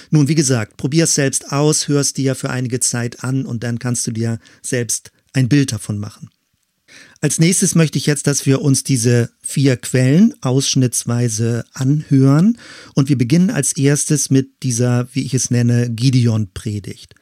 Nun, 0.09 0.27
wie 0.27 0.35
gesagt, 0.35 0.77
probier 0.77 1.05
es 1.05 1.15
selbst 1.15 1.51
aus, 1.51 1.87
hörst 1.87 2.17
dir 2.17 2.35
für 2.35 2.49
einige 2.49 2.79
Zeit 2.79 3.23
an 3.23 3.45
und 3.45 3.63
dann 3.63 3.79
kannst 3.79 4.07
du 4.07 4.11
dir 4.11 4.39
selbst 4.61 5.11
ein 5.33 5.49
Bild 5.49 5.71
davon 5.71 5.99
machen. 5.99 6.29
Als 7.19 7.39
nächstes 7.39 7.75
möchte 7.75 7.97
ich 7.97 8.05
jetzt, 8.05 8.27
dass 8.27 8.45
wir 8.45 8.61
uns 8.61 8.83
diese 8.83 9.29
vier 9.41 9.75
Quellen 9.77 10.33
ausschnittsweise 10.41 11.65
anhören 11.73 12.57
und 12.93 13.09
wir 13.09 13.17
beginnen 13.17 13.49
als 13.49 13.75
erstes 13.75 14.29
mit 14.29 14.63
dieser, 14.63 15.07
wie 15.13 15.25
ich 15.25 15.33
es 15.33 15.51
nenne, 15.51 15.89
Gideon-Predigt. 15.89 17.15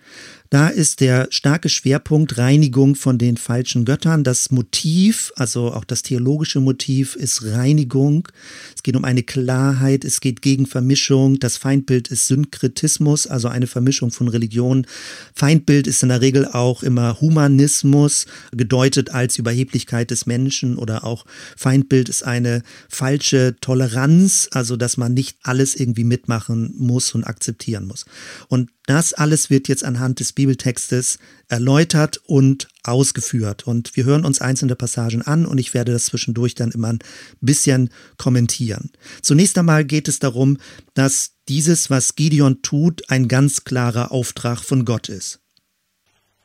Da 0.55 0.69
ist 0.69 1.01
der 1.01 1.27
starke 1.31 1.67
Schwerpunkt 1.67 2.37
Reinigung 2.37 2.95
von 2.95 3.17
den 3.17 3.35
falschen 3.35 3.83
Göttern. 3.83 4.23
Das 4.23 4.51
Motiv, 4.51 5.33
also 5.35 5.73
auch 5.73 5.83
das 5.83 6.01
theologische 6.01 6.61
Motiv, 6.61 7.17
ist 7.17 7.43
Reinigung. 7.43 8.29
Es 8.73 8.81
geht 8.81 8.95
um 8.95 9.03
eine 9.03 9.23
Klarheit, 9.23 10.05
es 10.05 10.21
geht 10.21 10.41
gegen 10.41 10.65
Vermischung. 10.65 11.39
Das 11.39 11.57
Feindbild 11.57 12.07
ist 12.07 12.27
Synkretismus, 12.27 13.27
also 13.27 13.49
eine 13.49 13.67
Vermischung 13.67 14.11
von 14.11 14.29
Religionen. 14.29 14.87
Feindbild 15.33 15.87
ist 15.87 16.03
in 16.03 16.07
der 16.07 16.21
Regel 16.21 16.47
auch 16.47 16.83
immer 16.83 17.19
Humanismus, 17.19 18.25
gedeutet 18.53 19.09
als 19.09 19.37
Überheblichkeit 19.37 20.09
des 20.09 20.25
Menschen 20.25 20.77
oder 20.77 21.03
auch 21.03 21.25
Feindbild 21.57 22.07
ist 22.07 22.23
eine 22.23 22.63
falsche 22.87 23.57
Toleranz, 23.59 24.47
also 24.51 24.77
dass 24.77 24.95
man 24.95 25.13
nicht 25.13 25.35
alles 25.43 25.75
irgendwie 25.75 26.05
mitmachen 26.05 26.73
muss 26.77 27.13
und 27.13 27.25
akzeptieren 27.25 27.87
muss. 27.87 28.05
Und 28.47 28.69
das 28.85 29.13
alles 29.13 29.49
wird 29.49 29.67
jetzt 29.67 29.83
anhand 29.83 30.19
des 30.19 30.33
Bibeltextes 30.33 31.17
erläutert 31.47 32.17
und 32.25 32.67
ausgeführt. 32.83 33.65
Und 33.65 33.95
wir 33.95 34.05
hören 34.05 34.25
uns 34.25 34.41
einzelne 34.41 34.75
Passagen 34.75 35.21
an 35.23 35.45
und 35.45 35.57
ich 35.57 35.73
werde 35.73 35.91
das 35.91 36.05
zwischendurch 36.05 36.55
dann 36.55 36.71
immer 36.71 36.89
ein 36.89 36.99
bisschen 37.41 37.89
kommentieren. 38.17 38.91
Zunächst 39.21 39.57
einmal 39.57 39.85
geht 39.85 40.07
es 40.07 40.19
darum, 40.19 40.57
dass 40.93 41.31
dieses, 41.47 41.89
was 41.89 42.15
Gideon 42.15 42.61
tut, 42.61 43.09
ein 43.09 43.27
ganz 43.27 43.63
klarer 43.63 44.11
Auftrag 44.11 44.59
von 44.59 44.85
Gott 44.85 45.09
ist. 45.09 45.39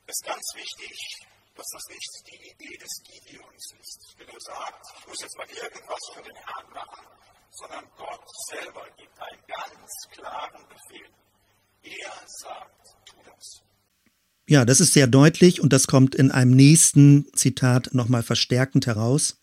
Es 0.07 0.17
ist 0.17 0.25
ganz 0.27 0.53
wichtig, 0.57 0.97
dass 1.57 1.67
das 1.73 1.83
nicht 1.89 2.11
die 2.27 2.65
Idee 2.65 2.77
des 2.79 3.03
Gideons 3.05 3.75
ist, 3.81 4.17
der 4.19 4.41
sagt, 4.41 4.87
ich 4.99 5.07
muss 5.07 5.21
jetzt 5.21 5.37
mal 5.37 5.47
irgendwas 5.47 6.01
für 6.15 6.23
den 6.23 6.35
Herrn 6.35 6.73
machen, 6.75 7.07
sondern 7.53 7.85
Gott 7.97 8.25
selber 8.49 8.87
gibt 8.97 9.17
einen 9.21 9.43
ganz 9.47 9.91
klaren 10.11 10.65
Befehl. 10.69 11.11
Er 11.83 12.13
sagt, 12.27 12.95
tu 13.07 13.17
das. 13.25 13.63
Ja, 14.47 14.65
das 14.65 14.81
ist 14.81 14.93
sehr 14.93 15.07
deutlich 15.07 15.61
und 15.61 15.73
das 15.73 15.87
kommt 15.87 16.15
in 16.15 16.31
einem 16.31 16.53
nächsten 16.53 17.33
Zitat 17.35 17.91
nochmal 17.93 18.23
verstärkend 18.23 18.87
heraus. 18.87 19.37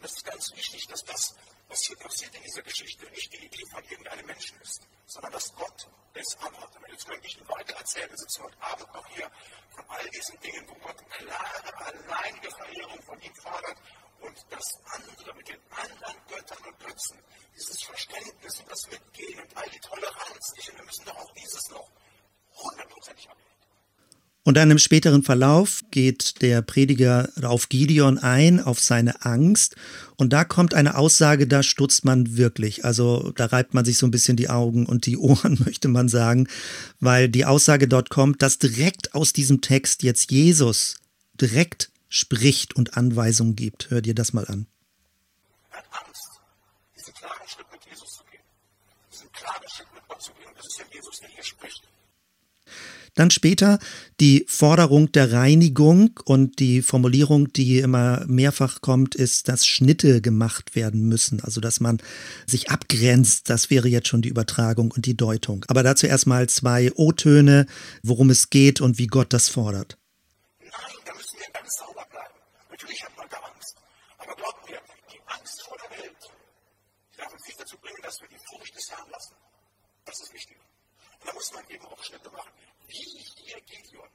Es 0.00 0.12
ist 0.12 0.24
ganz 0.24 0.52
wichtig, 0.56 0.86
dass 0.88 1.04
das, 1.04 1.34
was 1.68 1.82
hier 1.82 1.96
passiert 1.96 2.34
in 2.34 2.42
dieser 2.42 2.62
Geschichte, 2.62 3.06
nicht 3.10 3.32
die 3.32 3.46
Idee 3.46 3.64
von 3.70 3.82
irgendeinem 3.88 4.26
Menschen 4.26 4.56
ist, 4.62 4.82
sondern 5.06 5.32
dass 5.32 5.54
Gott 5.54 5.88
es 6.14 6.36
anhat. 6.38 6.70
Jetzt 6.90 7.06
könnte 7.06 7.26
ich 7.26 7.38
weiter 7.48 7.74
erzählen, 7.74 8.10
wir 8.10 8.18
sitzen 8.18 8.42
heute 8.42 8.60
Abend 8.60 8.88
noch 8.94 9.06
hier 9.14 9.30
von 9.70 9.84
all 9.88 10.08
diesen 10.10 10.38
Dingen, 10.40 10.64
wo 10.68 10.74
Gott 10.86 10.96
klare, 11.10 11.70
alleinige 11.86 12.50
Verheerung 12.50 13.02
von 13.02 13.20
ihm 13.20 13.34
fordert 13.36 13.76
und 14.22 14.36
das 14.50 14.66
andere 14.94 15.36
mit 15.36 15.48
den 15.48 15.60
anderen 15.70 16.16
Göttern 16.28 16.62
und 16.66 16.78
Götzen, 16.78 17.18
dieses 17.54 17.82
Verständnis 17.82 18.60
und 18.60 18.70
das 18.70 18.82
Mitgehen 18.90 19.38
und 19.40 19.56
all 19.56 19.68
die 19.68 19.80
Toleranz, 19.80 20.44
die 20.56 20.76
wir 20.76 20.84
müssen 20.84 21.04
doch 21.04 21.16
auch 21.16 21.32
dieses 21.34 21.70
noch 21.70 21.90
hundertprozentig 22.54 23.28
ablehnen. 23.28 23.52
Und 24.44 24.56
dann 24.56 24.72
im 24.72 24.78
späteren 24.78 25.22
Verlauf 25.22 25.82
geht 25.92 26.42
der 26.42 26.62
Prediger 26.62 27.28
auf 27.42 27.68
Gideon 27.68 28.18
ein, 28.18 28.58
auf 28.58 28.80
seine 28.80 29.24
Angst. 29.24 29.76
Und 30.16 30.32
da 30.32 30.42
kommt 30.42 30.74
eine 30.74 30.96
Aussage, 30.96 31.46
da 31.46 31.62
stutzt 31.62 32.04
man 32.04 32.36
wirklich. 32.36 32.84
Also 32.84 33.32
da 33.36 33.46
reibt 33.46 33.72
man 33.72 33.84
sich 33.84 33.98
so 33.98 34.06
ein 34.06 34.10
bisschen 34.10 34.36
die 34.36 34.50
Augen 34.50 34.86
und 34.86 35.06
die 35.06 35.16
Ohren, 35.18 35.60
möchte 35.64 35.86
man 35.86 36.08
sagen, 36.08 36.48
weil 36.98 37.28
die 37.28 37.44
Aussage 37.44 37.86
dort 37.86 38.10
kommt, 38.10 38.42
dass 38.42 38.58
direkt 38.58 39.14
aus 39.14 39.32
diesem 39.32 39.60
Text 39.60 40.02
jetzt 40.02 40.32
Jesus 40.32 40.96
direkt 41.40 41.91
spricht 42.12 42.74
und 42.74 42.96
Anweisungen 42.96 43.56
gibt. 43.56 43.90
Hör 43.90 44.02
dir 44.02 44.14
das 44.14 44.32
mal 44.32 44.46
an. 44.46 44.66
Hat 45.70 45.84
Angst, 45.90 46.40
diesen 46.96 47.14
klaren 47.14 47.48
Schritt 47.48 47.66
mit 47.72 47.84
Jesus 47.88 48.08
zu 48.10 48.24
gehen. 48.30 48.42
Diesen 49.12 49.32
klaren 49.32 49.68
Schritt 49.68 49.92
mit 49.94 50.08
Gott 50.08 50.22
zu 50.22 50.32
gehen. 50.32 50.48
Und 50.48 50.58
das 50.58 50.66
ist 50.66 50.78
ja 50.78 50.84
Jesus, 50.92 51.18
der 51.20 51.28
hier 51.28 51.44
spricht. 51.44 51.88
Dann 53.14 53.30
später 53.30 53.78
die 54.20 54.46
Forderung 54.48 55.12
der 55.12 55.32
Reinigung 55.32 56.18
und 56.24 56.58
die 56.60 56.80
Formulierung, 56.80 57.52
die 57.52 57.78
immer 57.78 58.24
mehrfach 58.26 58.80
kommt, 58.80 59.14
ist, 59.14 59.48
dass 59.48 59.66
Schnitte 59.66 60.22
gemacht 60.22 60.74
werden 60.74 61.08
müssen. 61.08 61.42
Also, 61.42 61.60
dass 61.60 61.80
man 61.80 61.98
sich 62.46 62.70
abgrenzt. 62.70 63.50
Das 63.50 63.68
wäre 63.68 63.88
jetzt 63.88 64.08
schon 64.08 64.22
die 64.22 64.30
Übertragung 64.30 64.92
und 64.92 65.04
die 65.04 65.16
Deutung. 65.16 65.64
Aber 65.68 65.82
dazu 65.82 66.06
erstmal 66.06 66.48
zwei 66.48 66.90
O-Töne, 66.94 67.66
worum 68.02 68.30
es 68.30 68.48
geht 68.48 68.80
und 68.80 68.98
wie 68.98 69.08
Gott 69.08 69.32
das 69.34 69.50
fordert. 69.50 69.98
Nein, 70.60 70.72
da 71.04 71.12
müssen 71.12 71.38
wir 71.38 71.52
ganz 71.52 71.68
sauber 71.76 72.06
bleiben. 72.08 72.34
Natürlich 72.70 73.04
hat 73.04 73.16
man 73.18 73.26
da 73.28 73.36
Angst. 73.36 73.76
Aber 74.16 74.34
glaubt 74.36 74.70
mir, 74.70 74.80
die 75.12 75.20
Angst 75.26 75.62
vor 75.68 75.76
der 75.84 75.98
Welt, 75.98 76.16
die 77.12 77.18
darf 77.18 77.32
uns 77.32 77.44
nicht 77.46 77.60
dazu 77.60 77.76
bringen, 77.76 78.00
dass 78.02 78.18
wir 78.22 78.28
die 78.28 78.40
Furcht 78.40 78.74
des 78.74 78.88
Herrn 78.88 79.10
lassen. 79.12 79.34
Das 80.06 80.16
ist 80.18 80.32
wichtig. 80.32 80.56
Und 81.20 81.28
da 81.28 81.34
muss 81.34 81.52
man 81.52 81.62
eben 81.68 81.84
auch 81.84 82.02
Schnitte 82.02 82.30
machen 82.30 82.52
wie 82.92 83.24
hier 83.44 83.60
Gideon. 83.62 84.08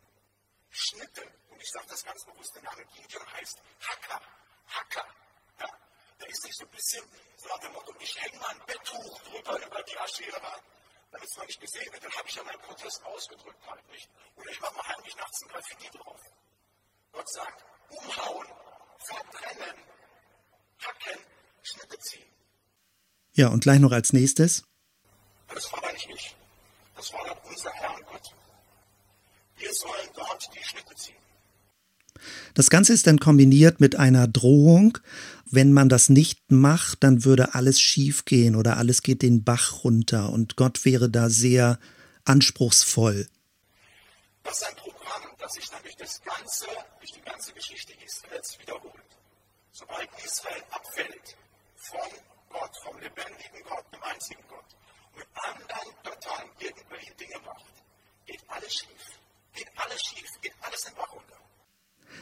Schnitte, 0.87 1.21
und 1.49 1.61
ich 1.61 1.69
sage 1.69 1.85
das 1.89 2.03
ganz 2.03 2.23
bewusst, 2.23 2.55
der 2.55 2.63
Name 2.63 2.85
Gideon 2.85 3.33
heißt 3.33 3.57
Hacker, 3.81 4.21
Hacker. 4.67 5.05
Ja? 5.59 5.67
Da 6.19 6.25
ist 6.27 6.43
nicht 6.45 6.57
so 6.57 6.65
ein 6.65 6.71
bisschen 6.71 7.03
so 7.35 7.47
nach 7.49 7.59
dem 7.59 7.73
Motto, 7.73 7.93
ich 7.99 8.21
hänge 8.21 8.37
mal 8.39 8.49
ein 8.49 8.61
Betttuch 8.65 9.21
drüber 9.23 9.65
über 9.65 9.83
die 9.83 9.97
Aschera, 9.97 10.61
damit 11.11 11.27
es 11.29 11.37
mal 11.37 11.45
nicht 11.45 11.59
gesehen 11.59 11.91
wird. 11.91 12.03
Dann 12.03 12.11
habe 12.13 12.29
ich 12.29 12.35
ja 12.35 12.43
meinen 12.43 12.61
Protest 12.61 13.03
ausgedrückt 13.03 13.67
halt 13.67 13.87
nicht. 13.89 14.09
Oder 14.35 14.49
ich 14.49 14.61
mache 14.61 14.75
mal 14.75 14.87
heimlich 14.87 15.15
nachts 15.17 15.41
ein 15.41 15.49
Graffiti 15.49 15.89
drauf. 15.89 16.21
Gott 17.11 17.29
sagt, 17.31 17.65
umhauen, 17.89 18.47
verbrennen, 18.99 19.83
hacken, 20.79 21.19
Schnitte 21.63 21.99
ziehen. 21.99 22.31
Ja, 23.33 23.49
und 23.49 23.61
gleich 23.61 23.79
noch 23.79 23.91
als 23.91 24.13
nächstes. 24.13 24.63
Das 25.49 25.65
fordere 25.65 25.95
ich 25.95 26.07
nicht. 26.07 26.37
Das 26.95 27.09
fordert 27.09 27.43
unser 27.45 27.71
Herr 27.73 27.99
Gott. 28.03 28.33
Wir 29.57 29.73
sollen 29.73 30.09
dort 30.15 30.49
die 30.55 30.63
Schnitte 30.63 30.95
ziehen. 30.95 31.15
Das 32.53 32.69
Ganze 32.69 32.93
ist 32.93 33.07
dann 33.07 33.19
kombiniert 33.19 33.79
mit 33.79 33.95
einer 33.97 34.27
Drohung. 34.27 34.97
Wenn 35.45 35.73
man 35.73 35.89
das 35.89 36.09
nicht 36.09 36.51
macht, 36.51 37.03
dann 37.03 37.23
würde 37.23 37.53
alles 37.55 37.79
schiefgehen 37.79 38.55
oder 38.55 38.77
alles 38.77 39.01
geht 39.01 39.21
den 39.21 39.43
Bach 39.43 39.83
runter 39.83 40.31
und 40.31 40.55
Gott 40.55 40.83
wäre 40.83 41.09
da 41.09 41.29
sehr 41.29 41.79
anspruchsvoll. 42.25 43.27
Das 44.43 44.57
ist 44.57 44.67
ein 44.67 44.75
Programm, 44.75 45.23
das 45.39 45.53
sich 45.53 45.69
dann 45.69 45.81
durch, 45.83 45.95
das 45.95 46.21
ganze, 46.23 46.67
durch 46.99 47.11
die 47.11 47.21
ganze 47.21 47.53
Geschichte 47.53 47.93
Israels 48.05 48.57
wiederholt. 48.59 48.93
Sobald 49.71 50.09
Israel 50.25 50.63
abfällt 50.71 51.37
von 51.75 52.09
Gott, 52.49 52.71
vom 52.83 52.99
lebendigen 52.99 53.63
Gott, 53.67 53.85
dem 53.93 54.03
einzigen 54.03 54.43
Gott, 54.49 54.75
mit 55.15 55.27
anderen 55.33 55.93
Göttern 56.03 56.49
irgendwelche 56.59 57.13
Dinge 57.15 57.39
macht, 57.45 57.65
geht 58.25 58.41
alles 58.49 58.73
schief 58.73 59.17
geht 59.57 59.67
alles 59.75 59.99
schief, 60.01 60.29
geht 60.41 60.53
alles 60.61 60.85
in 60.85 60.93
Bach 60.95 61.11
runter. 61.11 61.35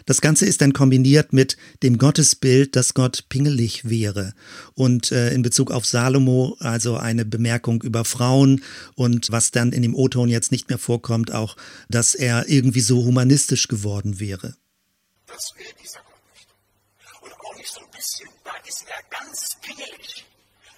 Das 0.05 0.21
Ganze 0.21 0.45
ist 0.45 0.61
dann 0.61 0.73
kombiniert 0.73 1.33
mit 1.33 1.57
dem 1.81 1.97
Gottesbild, 1.97 2.75
dass 2.75 2.93
Gott 2.93 3.25
pingelig 3.27 3.89
wäre. 3.89 4.33
Und 4.75 5.11
äh, 5.11 5.33
in 5.33 5.41
Bezug 5.41 5.71
auf 5.71 5.85
Salomo, 5.85 6.55
also 6.59 6.97
eine 6.97 7.25
Bemerkung 7.25 7.81
über 7.81 8.05
Frauen 8.05 8.63
und 8.95 9.31
was 9.31 9.51
dann 9.51 9.71
in 9.71 9.81
dem 9.81 9.95
O-Ton 9.95 10.29
jetzt 10.29 10.51
nicht 10.51 10.69
mehr 10.69 10.77
vorkommt, 10.77 11.31
auch, 11.31 11.57
dass 11.89 12.13
er 12.13 12.47
irgendwie 12.47 12.81
so 12.81 13.03
humanistisch 13.03 13.67
geworden 13.67 14.19
wäre. 14.19 14.55
Das 15.25 15.53
will 15.57 15.65
dieser 15.81 15.99
Gott 15.99 16.21
nicht. 16.33 16.47
Und 17.21 17.33
auch 17.33 17.57
nicht 17.57 17.71
so 17.71 17.79
ein 17.79 17.91
bisschen, 17.91 18.29
da 18.43 18.51
ist 18.67 18.85
er 18.87 19.01
ganz 19.09 19.57
pingelig. 19.61 20.24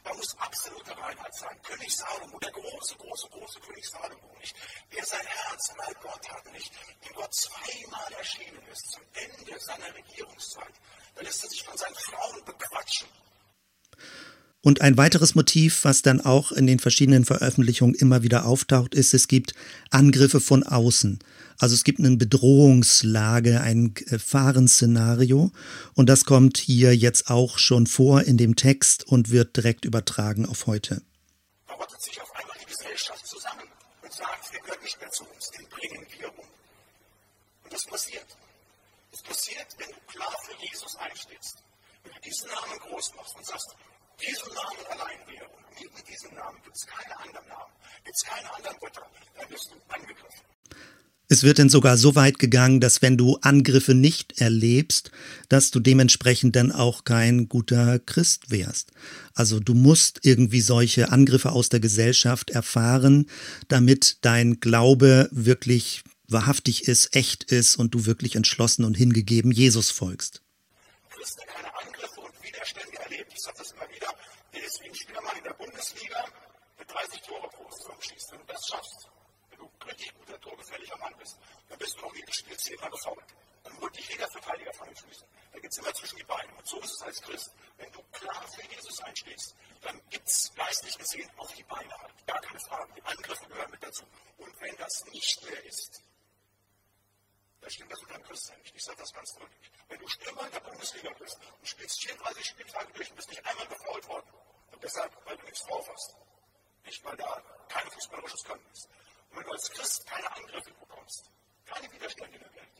Da 0.07 0.15
muss 0.15 0.37
absolute 0.39 0.91
Reinheit 0.91 1.35
sein. 1.35 1.57
König 1.63 1.93
Salomo, 1.93 2.39
der 2.39 2.51
große, 2.51 2.95
große, 2.95 3.27
große 3.27 3.59
König 3.59 3.85
Salomo 3.89 4.31
nicht. 4.39 4.55
Der 4.95 5.05
sein 5.05 5.25
Herz 5.25 5.73
mal 5.75 5.93
Gott 6.01 6.29
hat 6.29 6.53
nicht, 6.53 6.71
dem 7.03 7.13
Gott 7.13 7.33
zweimal 7.35 8.13
erschienen 8.17 8.63
ist 8.71 8.91
zum 8.91 9.03
Ende 9.13 9.59
seiner 9.59 9.93
Regierungszeit. 9.93 10.73
Da 11.15 11.21
lässt 11.23 11.43
er 11.43 11.49
sich 11.49 11.63
von 11.63 11.77
seinen 11.77 11.95
Frauen 11.95 12.45
bequatschen. 12.45 13.09
Und 14.61 14.79
ein 14.81 14.95
weiteres 14.95 15.35
Motiv, 15.35 15.83
was 15.83 16.03
dann 16.03 16.21
auch 16.21 16.53
in 16.53 16.67
den 16.67 16.79
verschiedenen 16.79 17.25
Veröffentlichungen 17.25 17.95
immer 17.95 18.23
wieder 18.23 18.45
auftaucht, 18.45 18.95
ist, 18.95 19.13
es 19.13 19.27
gibt 19.27 19.55
Angriffe 19.91 20.39
von 20.39 20.63
außen. 20.63 21.19
Also 21.59 21.73
es 21.73 21.83
gibt 21.83 21.99
eine 21.99 22.15
Bedrohungslage, 22.15 23.61
ein 23.61 23.93
Gefahrenszenario. 23.95 25.51
Und 25.95 26.07
das 26.07 26.25
kommt 26.25 26.57
hier 26.57 26.95
jetzt 26.95 27.29
auch 27.29 27.57
schon 27.57 27.87
vor 27.87 28.21
in 28.21 28.37
dem 28.37 28.55
Text 28.55 29.07
und 29.07 29.31
wird 29.31 29.57
direkt 29.57 29.85
übertragen 29.85 30.45
auf 30.45 30.67
heute. 30.67 31.01
Da 31.67 31.73
rottet 31.73 32.01
sich 32.01 32.21
auf 32.21 32.31
einmal 32.35 32.57
die 32.61 32.71
Gesellschaft 32.71 33.25
zusammen 33.25 33.63
und 34.03 34.13
sagt, 34.13 34.53
wir 34.53 34.59
gehören 34.61 34.83
nicht 34.83 34.99
mehr 35.01 35.09
zu 35.09 35.23
uns, 35.23 35.49
den 35.49 35.67
bringen 35.69 36.05
wir 36.19 36.29
um. 36.29 36.45
Und 37.63 37.73
das 37.73 37.85
passiert. 37.85 38.27
Das 39.11 39.23
passiert, 39.23 39.67
wenn 39.79 39.89
du 39.89 39.99
klar 40.13 40.35
für 40.45 40.53
Jesus 40.61 40.95
einstehst. 40.97 41.63
Wenn 42.03 42.13
du 42.13 42.19
diesen 42.21 42.47
Namen 42.49 42.77
groß 42.85 43.15
machst 43.15 43.35
und 43.35 43.45
sagst, 43.45 43.75
diesen 44.21 44.53
Namen 44.53 44.85
allein 44.93 45.19
wäre. 45.25 45.49
Und 45.49 45.65
neben 45.73 46.05
diesem 46.05 46.33
Namen 46.35 46.61
gibt 46.61 46.77
es 46.77 46.85
keine 46.85 47.17
anderen 47.17 47.47
Namen, 47.47 47.73
gibt 48.03 48.15
es 48.15 48.23
keine 48.23 48.53
anderen 48.53 48.77
Götter. 48.77 49.09
Dann 49.37 49.49
wirst 49.49 49.71
du 49.71 49.75
angegriffen. 49.93 50.45
Es 51.29 51.43
wird 51.43 51.59
dann 51.59 51.69
sogar 51.69 51.97
so 51.97 52.15
weit 52.15 52.39
gegangen, 52.39 52.79
dass 52.79 53.01
wenn 53.01 53.17
du 53.17 53.35
Angriffe 53.41 53.93
nicht 53.93 54.39
erlebst, 54.39 55.11
dass 55.49 55.71
du 55.71 55.81
dementsprechend 55.81 56.55
dann 56.55 56.71
auch 56.71 57.03
kein 57.03 57.49
guter 57.49 57.99
Christ 57.99 58.49
wärst. 58.49 58.91
Also 59.33 59.59
du 59.59 59.73
musst 59.73 60.21
irgendwie 60.23 60.61
solche 60.61 61.11
Angriffe 61.11 61.51
aus 61.51 61.67
der 61.67 61.81
Gesellschaft 61.81 62.49
erfahren, 62.49 63.25
damit 63.67 64.19
dein 64.21 64.61
Glaube 64.61 65.27
wirklich 65.31 66.03
wahrhaftig 66.29 66.87
ist, 66.87 67.13
echt 67.13 67.43
ist 67.43 67.75
und 67.75 67.93
du 67.93 68.05
wirklich 68.05 68.37
entschlossen 68.37 68.85
und 68.85 68.95
hingegeben 68.95 69.51
Jesus 69.51 69.91
folgst. 69.91 70.41
Christen 71.09 71.41
keine 71.47 71.75
Angriffe 71.75 72.21
und 72.21 72.33
Widerstände 72.41 72.97
erlebt. 73.03 73.33
Ich 73.33 73.41
sage 73.41 73.57
das 73.57 73.71
immer 73.71 73.87
wieder. 73.93 74.07
Der 74.53 74.65
ist 74.65 74.81
wie 74.81 74.87
ein 74.87 74.95
Spieler 74.95 75.19
in 75.37 75.43
der 75.43 75.53
Bundesliga, 75.53 76.23
der 76.79 76.85
30 76.85 77.21
Tore 77.21 77.49
pro 77.51 77.69
Saison 77.69 77.95
schießt. 77.99 78.31
Wenn 78.31 78.39
du 78.39 78.45
das 78.47 78.67
schaffst, 78.67 79.16
richtig 79.87 80.13
guter, 80.15 80.39
torgefälliger 80.39 80.97
Mann 80.97 81.15
bist, 81.17 81.37
dann 81.69 81.77
bist 81.77 81.97
du 81.99 82.05
auch 82.05 82.15
jedes 82.15 82.35
Spiel 82.35 82.57
zehnmal 82.57 82.91
gefault. 82.91 83.25
Dann 83.63 83.79
holt 83.81 83.97
dich 83.97 84.09
jeder 84.09 84.27
Verteidiger 84.29 84.73
von 84.73 84.87
den 84.87 84.95
Füßen. 84.95 85.27
Da 85.51 85.59
geht 85.59 85.71
es 85.71 85.77
immer 85.77 85.93
zwischen 85.93 86.17
die 86.17 86.23
Beine. 86.23 86.53
Und 86.55 86.67
so 86.67 86.79
ist 86.79 86.91
es 86.91 87.01
als 87.01 87.21
Christ. 87.21 87.51
Wenn 87.77 87.91
du 87.91 88.01
klar 88.11 88.47
für 88.47 88.63
Jesus 88.73 88.99
einstehst, 89.01 89.55
dann 89.81 90.01
gibt 90.09 90.27
es 90.27 90.51
geistlich 90.55 90.97
gesehen 90.97 91.29
auf 91.37 91.53
die 91.53 91.63
Beine 91.63 91.97
halt. 91.97 92.27
Gar 92.27 92.41
keine 92.41 92.59
Frage. 92.59 92.93
Die 92.95 93.03
Angriffe 93.03 93.45
gehören 93.47 93.71
mit 93.71 93.83
dazu. 93.83 94.05
Und 94.37 94.61
wenn 94.61 94.75
das 94.77 95.05
nicht 95.11 95.43
mehr 95.43 95.63
ist, 95.65 96.01
dann 97.61 97.69
stimmt 97.69 97.91
das 97.91 97.99
deinem 98.07 98.23
Christsein 98.23 98.59
nicht. 98.61 98.75
Ich 98.75 98.83
sage 98.83 98.97
das 98.97 99.13
ganz 99.13 99.33
deutlich. 99.33 99.71
Wenn 99.89 99.99
du 99.99 100.07
Stürmer 100.07 100.45
in 100.45 100.51
der 100.51 100.59
Bundesliga 100.61 101.11
bist 101.19 101.37
und 101.59 101.67
spielst 101.67 102.01
34 102.01 102.45
Spieltage 102.45 102.93
durch 102.93 103.09
und 103.09 103.15
bist 103.15 103.29
nicht 103.29 103.45
einmal 103.45 103.67
gefault 103.67 104.07
worden, 104.07 104.29
und 104.71 104.83
deshalb, 104.83 105.11
weil 105.25 105.37
du 105.37 105.45
nichts 105.45 105.65
drauf 105.65 105.89
hast, 105.89 106.15
nicht 106.85 107.03
weil 107.03 107.17
da 107.17 107.41
kein 107.67 107.89
fußballerisches 107.89 108.43
Können 108.43 108.65
ist. 108.71 108.87
Wenn 109.35 109.43
du 109.43 109.51
als 109.51 109.69
Christ 109.71 110.05
keine 110.07 110.29
Angriffe 110.35 110.71
bekommst, 110.79 111.29
keine 111.65 111.91
Widerstände 111.93 112.35
in 112.35 112.43
der 112.43 112.53
Welt, 112.53 112.77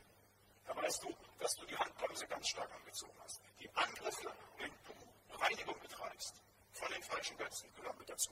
dann 0.68 0.78
weißt 0.78 1.04
du, 1.04 1.10
dass 1.40 1.56
du 1.56 1.66
die 1.66 1.76
Handbremse 1.76 2.26
ganz 2.28 2.48
stark 2.48 2.70
angezogen 2.74 3.14
hast. 3.24 3.42
Die 3.62 3.70
Angriffe, 3.76 4.30
wenn 4.60 4.70
du 4.70 5.38
Reinigung 5.44 5.76
betreibst 5.82 6.34
von 6.74 6.90
den 6.94 7.04
falschen 7.04 7.38
Götzen, 7.38 7.70
gehören 7.76 7.98
mit 8.00 8.10
dazu. 8.10 8.32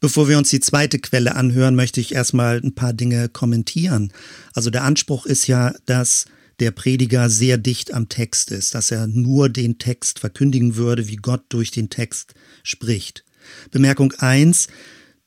Bevor 0.00 0.28
wir 0.28 0.36
uns 0.36 0.50
die 0.50 0.60
zweite 0.60 0.98
Quelle 0.98 1.34
anhören, 1.34 1.76
möchte 1.76 2.00
ich 2.00 2.14
erstmal 2.14 2.58
ein 2.58 2.74
paar 2.74 2.92
Dinge 2.92 3.28
kommentieren. 3.28 4.12
Also 4.52 4.70
der 4.70 4.84
Anspruch 4.84 5.24
ist 5.24 5.46
ja, 5.46 5.74
dass 5.86 6.26
der 6.60 6.70
Prediger 6.70 7.30
sehr 7.30 7.58
dicht 7.58 7.92
am 7.92 8.08
Text 8.08 8.50
ist, 8.50 8.74
dass 8.74 8.90
er 8.90 9.06
nur 9.06 9.48
den 9.48 9.78
Text 9.78 10.18
verkündigen 10.18 10.76
würde, 10.76 11.08
wie 11.08 11.16
Gott 11.16 11.44
durch 11.48 11.70
den 11.70 11.90
Text 11.90 12.34
spricht. 12.62 13.24
Bemerkung 13.70 14.12
eins: 14.18 14.68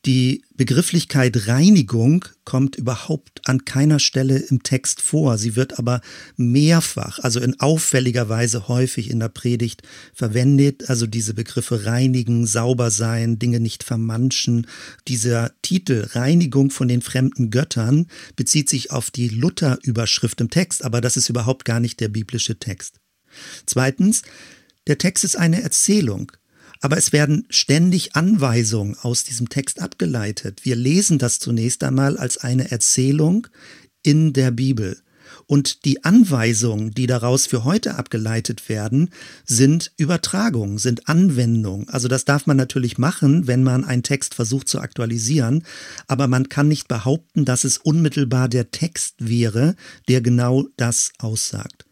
die 0.05 0.43
Begrifflichkeit 0.55 1.47
Reinigung 1.47 2.23
kommt 2.45 2.77
überhaupt 2.77 3.41
an 3.47 3.65
keiner 3.65 3.99
Stelle 3.99 4.37
im 4.37 4.63
Text 4.63 5.01
vor. 5.01 5.37
Sie 5.37 5.55
wird 5.57 5.79
aber 5.79 6.01
mehrfach, 6.37 7.19
also 7.19 7.41
in 7.41 7.59
auffälliger 7.59 8.29
Weise 8.29 8.69
häufig 8.69 9.09
in 9.09 9.19
der 9.19 9.27
Predigt 9.29 9.81
verwendet. 10.13 10.89
Also 10.89 11.07
diese 11.07 11.33
Begriffe 11.33 11.85
reinigen, 11.85 12.45
sauber 12.45 12.89
sein, 12.89 13.37
Dinge 13.37 13.59
nicht 13.59 13.83
vermanschen. 13.83 14.67
Dieser 15.07 15.51
Titel 15.61 16.07
Reinigung 16.11 16.69
von 16.69 16.87
den 16.87 17.01
fremden 17.01 17.49
Göttern 17.49 18.07
bezieht 18.37 18.69
sich 18.69 18.91
auf 18.91 19.11
die 19.11 19.27
Luther-Überschrift 19.27 20.39
im 20.39 20.49
Text, 20.49 20.85
aber 20.85 21.01
das 21.01 21.17
ist 21.17 21.27
überhaupt 21.27 21.65
gar 21.65 21.81
nicht 21.81 21.99
der 21.99 22.09
biblische 22.09 22.57
Text. 22.59 23.01
Zweitens, 23.65 24.21
der 24.87 24.97
Text 24.97 25.25
ist 25.25 25.35
eine 25.35 25.61
Erzählung. 25.61 26.31
Aber 26.81 26.97
es 26.97 27.11
werden 27.11 27.45
ständig 27.49 28.15
Anweisungen 28.15 28.95
aus 29.01 29.23
diesem 29.23 29.49
Text 29.49 29.81
abgeleitet. 29.81 30.63
Wir 30.63 30.75
lesen 30.75 31.17
das 31.17 31.39
zunächst 31.39 31.83
einmal 31.83 32.17
als 32.17 32.37
eine 32.37 32.71
Erzählung 32.71 33.47
in 34.03 34.33
der 34.33 34.51
Bibel. 34.51 35.01
Und 35.45 35.85
die 35.85 36.03
Anweisungen, 36.03 36.91
die 36.91 37.07
daraus 37.07 37.47
für 37.47 37.63
heute 37.63 37.95
abgeleitet 37.95 38.67
werden, 38.69 39.09
sind 39.45 39.91
Übertragungen, 39.97 40.77
sind 40.77 41.07
Anwendungen. 41.07 41.87
Also 41.89 42.07
das 42.07 42.25
darf 42.25 42.47
man 42.47 42.57
natürlich 42.57 42.97
machen, 42.97 43.47
wenn 43.47 43.63
man 43.63 43.85
einen 43.85 44.03
Text 44.03 44.33
versucht 44.33 44.67
zu 44.67 44.79
aktualisieren, 44.79 45.63
aber 46.07 46.27
man 46.27 46.49
kann 46.49 46.67
nicht 46.67 46.87
behaupten, 46.87 47.45
dass 47.45 47.63
es 47.63 47.77
unmittelbar 47.77 48.49
der 48.49 48.71
Text 48.71 49.15
wäre, 49.19 49.75
der 50.07 50.21
genau 50.21 50.65
das 50.75 51.11
aussagt. 51.17 51.86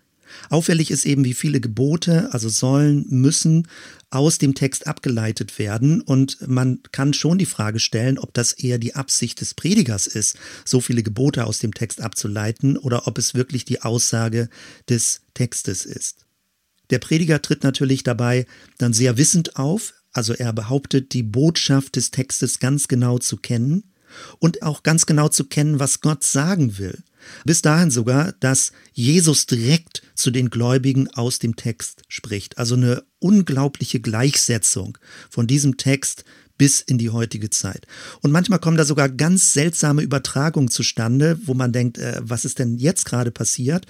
Auffällig 0.49 0.91
ist 0.91 1.05
eben, 1.05 1.25
wie 1.25 1.33
viele 1.33 1.59
Gebote, 1.59 2.29
also 2.33 2.49
sollen, 2.49 3.05
müssen 3.09 3.67
aus 4.09 4.37
dem 4.37 4.55
Text 4.55 4.87
abgeleitet 4.87 5.59
werden. 5.59 6.01
Und 6.01 6.47
man 6.47 6.79
kann 6.91 7.13
schon 7.13 7.37
die 7.37 7.45
Frage 7.45 7.79
stellen, 7.79 8.17
ob 8.17 8.33
das 8.33 8.53
eher 8.53 8.77
die 8.77 8.95
Absicht 8.95 9.41
des 9.41 9.53
Predigers 9.53 10.07
ist, 10.07 10.37
so 10.63 10.81
viele 10.81 11.03
Gebote 11.03 11.45
aus 11.45 11.59
dem 11.59 11.73
Text 11.73 12.01
abzuleiten, 12.01 12.77
oder 12.77 13.07
ob 13.07 13.17
es 13.17 13.33
wirklich 13.35 13.65
die 13.65 13.81
Aussage 13.81 14.49
des 14.89 15.21
Textes 15.33 15.85
ist. 15.85 16.25
Der 16.89 16.99
Prediger 16.99 17.41
tritt 17.41 17.63
natürlich 17.63 18.03
dabei 18.03 18.45
dann 18.77 18.93
sehr 18.93 19.17
wissend 19.17 19.55
auf, 19.57 19.93
also 20.13 20.33
er 20.33 20.53
behauptet, 20.53 21.13
die 21.13 21.23
Botschaft 21.23 21.95
des 21.95 22.11
Textes 22.11 22.59
ganz 22.59 22.87
genau 22.87 23.17
zu 23.17 23.37
kennen 23.37 23.91
und 24.39 24.63
auch 24.63 24.83
ganz 24.83 25.05
genau 25.05 25.27
zu 25.27 25.45
kennen, 25.45 25.79
was 25.79 25.99
Gott 25.99 26.23
sagen 26.23 26.77
will. 26.77 27.03
Bis 27.45 27.61
dahin 27.61 27.91
sogar, 27.91 28.33
dass 28.39 28.71
Jesus 28.93 29.45
direkt 29.45 30.01
zu 30.15 30.31
den 30.31 30.49
Gläubigen 30.49 31.09
aus 31.09 31.39
dem 31.39 31.55
Text 31.55 32.03
spricht. 32.07 32.57
Also 32.57 32.75
eine 32.75 33.03
unglaubliche 33.19 33.99
Gleichsetzung 33.99 34.97
von 35.29 35.47
diesem 35.47 35.77
Text 35.77 36.23
bis 36.57 36.79
in 36.79 36.97
die 36.97 37.09
heutige 37.09 37.49
Zeit. 37.49 37.85
Und 38.21 38.31
manchmal 38.31 38.59
kommen 38.59 38.77
da 38.77 38.85
sogar 38.85 39.09
ganz 39.09 39.53
seltsame 39.53 40.01
Übertragungen 40.01 40.69
zustande, 40.69 41.38
wo 41.43 41.53
man 41.53 41.73
denkt, 41.73 41.97
äh, 41.97 42.21
was 42.21 42.45
ist 42.45 42.59
denn 42.59 42.77
jetzt 42.77 43.05
gerade 43.05 43.31
passiert? 43.31 43.85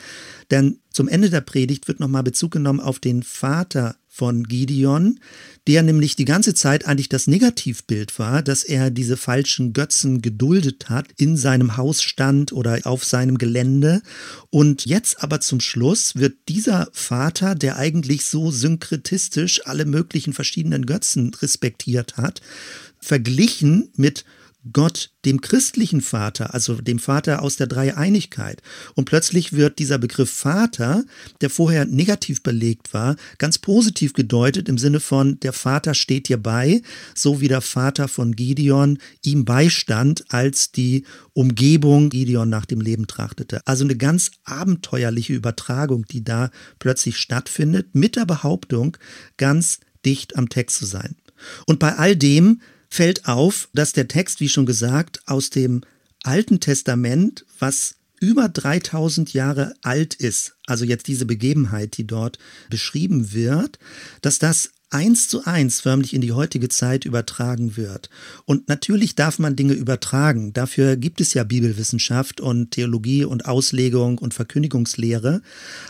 Denn 0.52 0.80
zum 0.92 1.08
Ende 1.08 1.30
der 1.30 1.42
Predigt 1.42 1.88
wird 1.88 2.00
nochmal 2.00 2.24
Bezug 2.24 2.52
genommen 2.52 2.80
auf 2.80 3.00
den 3.00 3.24
Vater 3.24 3.96
von 4.16 4.46
Gideon, 4.46 5.20
der 5.68 5.84
nämlich 5.84 6.16
die 6.16 6.24
ganze 6.24 6.54
Zeit 6.54 6.86
eigentlich 6.86 7.10
das 7.10 7.28
Negativbild 7.28 8.18
war, 8.18 8.42
dass 8.42 8.64
er 8.64 8.90
diese 8.90 9.18
falschen 9.18 9.74
Götzen 9.74 10.22
geduldet 10.22 10.90
hat, 10.90 11.08
in 11.18 11.36
seinem 11.36 11.76
Haus 11.76 12.02
stand 12.02 12.54
oder 12.54 12.80
auf 12.86 13.04
seinem 13.04 13.38
Gelände. 13.38 14.02
Und 14.52 14.86
jetzt 14.86 15.22
aber 15.22 15.42
zum 15.42 15.60
Schluss 15.60 16.16
wird 16.16 16.38
dieser 16.48 16.88
Vater, 16.94 17.56
der 17.56 17.76
eigentlich 17.76 18.24
so 18.24 18.52
synkretistisch 18.52 19.68
alle 19.68 19.84
möglichen 19.84 20.32
verschiedenen 20.32 20.86
Götzen 20.86 21.34
respektiert 21.34 22.16
hat, 22.16 22.40
verglichen 23.02 23.90
mit 23.98 24.24
Gott, 24.74 25.12
dem 25.26 25.42
christlichen 25.42 26.02
Vater, 26.02 26.54
also 26.54 26.76
dem 26.76 27.00
Vater 27.00 27.42
aus 27.42 27.56
der 27.56 27.68
Dreieinigkeit. 27.68 28.62
Und 28.96 29.06
plötzlich 29.06 29.54
wird 29.54 29.80
dieser 29.80 29.98
Begriff 29.98 30.32
Vater, 30.32 31.04
der 31.42 31.50
vorher 31.50 31.86
negativ 31.86 32.42
belegt 32.42 32.94
war, 32.94 33.16
ganz 33.38 33.60
positiv 33.60 34.14
gedeutet 34.14 34.68
im 34.68 34.78
Sinne 34.78 35.00
von, 35.00 35.40
der 35.40 35.54
Vater 35.54 35.94
steht 35.94 36.30
dir 36.30 36.38
bei, 36.38 36.82
so 37.14 37.42
wie 37.42 37.48
der 37.48 37.62
Vater 37.62 38.08
von 38.08 38.36
Gideon 38.36 38.98
ihm 39.24 39.46
beistand, 39.46 40.26
als 40.30 40.72
die 40.72 41.06
Umgebung 41.34 42.10
Gideon 42.10 42.50
nach 42.50 42.66
dem 42.66 42.82
Leben 42.82 43.08
trachtete. 43.08 43.66
Also 43.68 43.84
eine 43.84 43.96
ganz 43.96 44.32
abenteuerliche 44.46 45.34
Übertragung, 45.34 46.06
die 46.06 46.24
da 46.24 46.50
plötzlich 46.80 47.18
stattfindet, 47.18 47.94
mit 47.94 48.16
der 48.16 48.26
Behauptung, 48.26 48.98
ganz 49.38 49.80
dicht 50.06 50.36
am 50.38 50.50
Text 50.50 50.78
zu 50.78 50.86
sein. 50.86 51.16
Und 51.66 51.80
bei 51.80 51.96
all 51.96 52.16
dem 52.16 52.62
fällt 52.90 53.28
auf, 53.28 53.70
dass 53.74 53.94
der 53.94 54.08
Text, 54.08 54.40
wie 54.40 54.50
schon 54.50 54.66
gesagt, 54.66 55.22
aus 55.26 55.50
dem 55.50 55.82
Alten 56.24 56.60
Testament, 56.60 57.46
was 57.60 57.96
über 58.20 58.50
3000 58.50 59.34
Jahre 59.34 59.76
alt 59.84 60.16
ist, 60.16 60.56
also 60.66 60.86
jetzt 60.86 61.08
diese 61.08 61.26
Begebenheit, 61.26 61.98
die 61.98 62.08
dort 62.08 62.40
beschrieben 62.70 63.34
wird, 63.34 63.78
dass 64.22 64.40
das 64.40 64.72
eins 64.90 65.28
zu 65.28 65.46
eins 65.46 65.82
förmlich 65.82 66.14
in 66.14 66.22
die 66.22 66.32
heutige 66.32 66.70
Zeit 66.70 67.06
übertragen 67.06 67.78
wird. 67.78 68.10
Und 68.46 68.70
natürlich 68.70 69.16
darf 69.16 69.40
man 69.40 69.56
Dinge 69.56 69.74
übertragen. 69.74 70.54
Dafür 70.54 70.96
gibt 70.96 71.22
es 71.22 71.34
ja 71.34 71.44
Bibelwissenschaft 71.44 72.42
und 72.42 72.72
Theologie 72.72 73.26
und 73.26 73.46
Auslegung 73.46 74.18
und 74.18 74.34
Verkündigungslehre. 74.34 75.42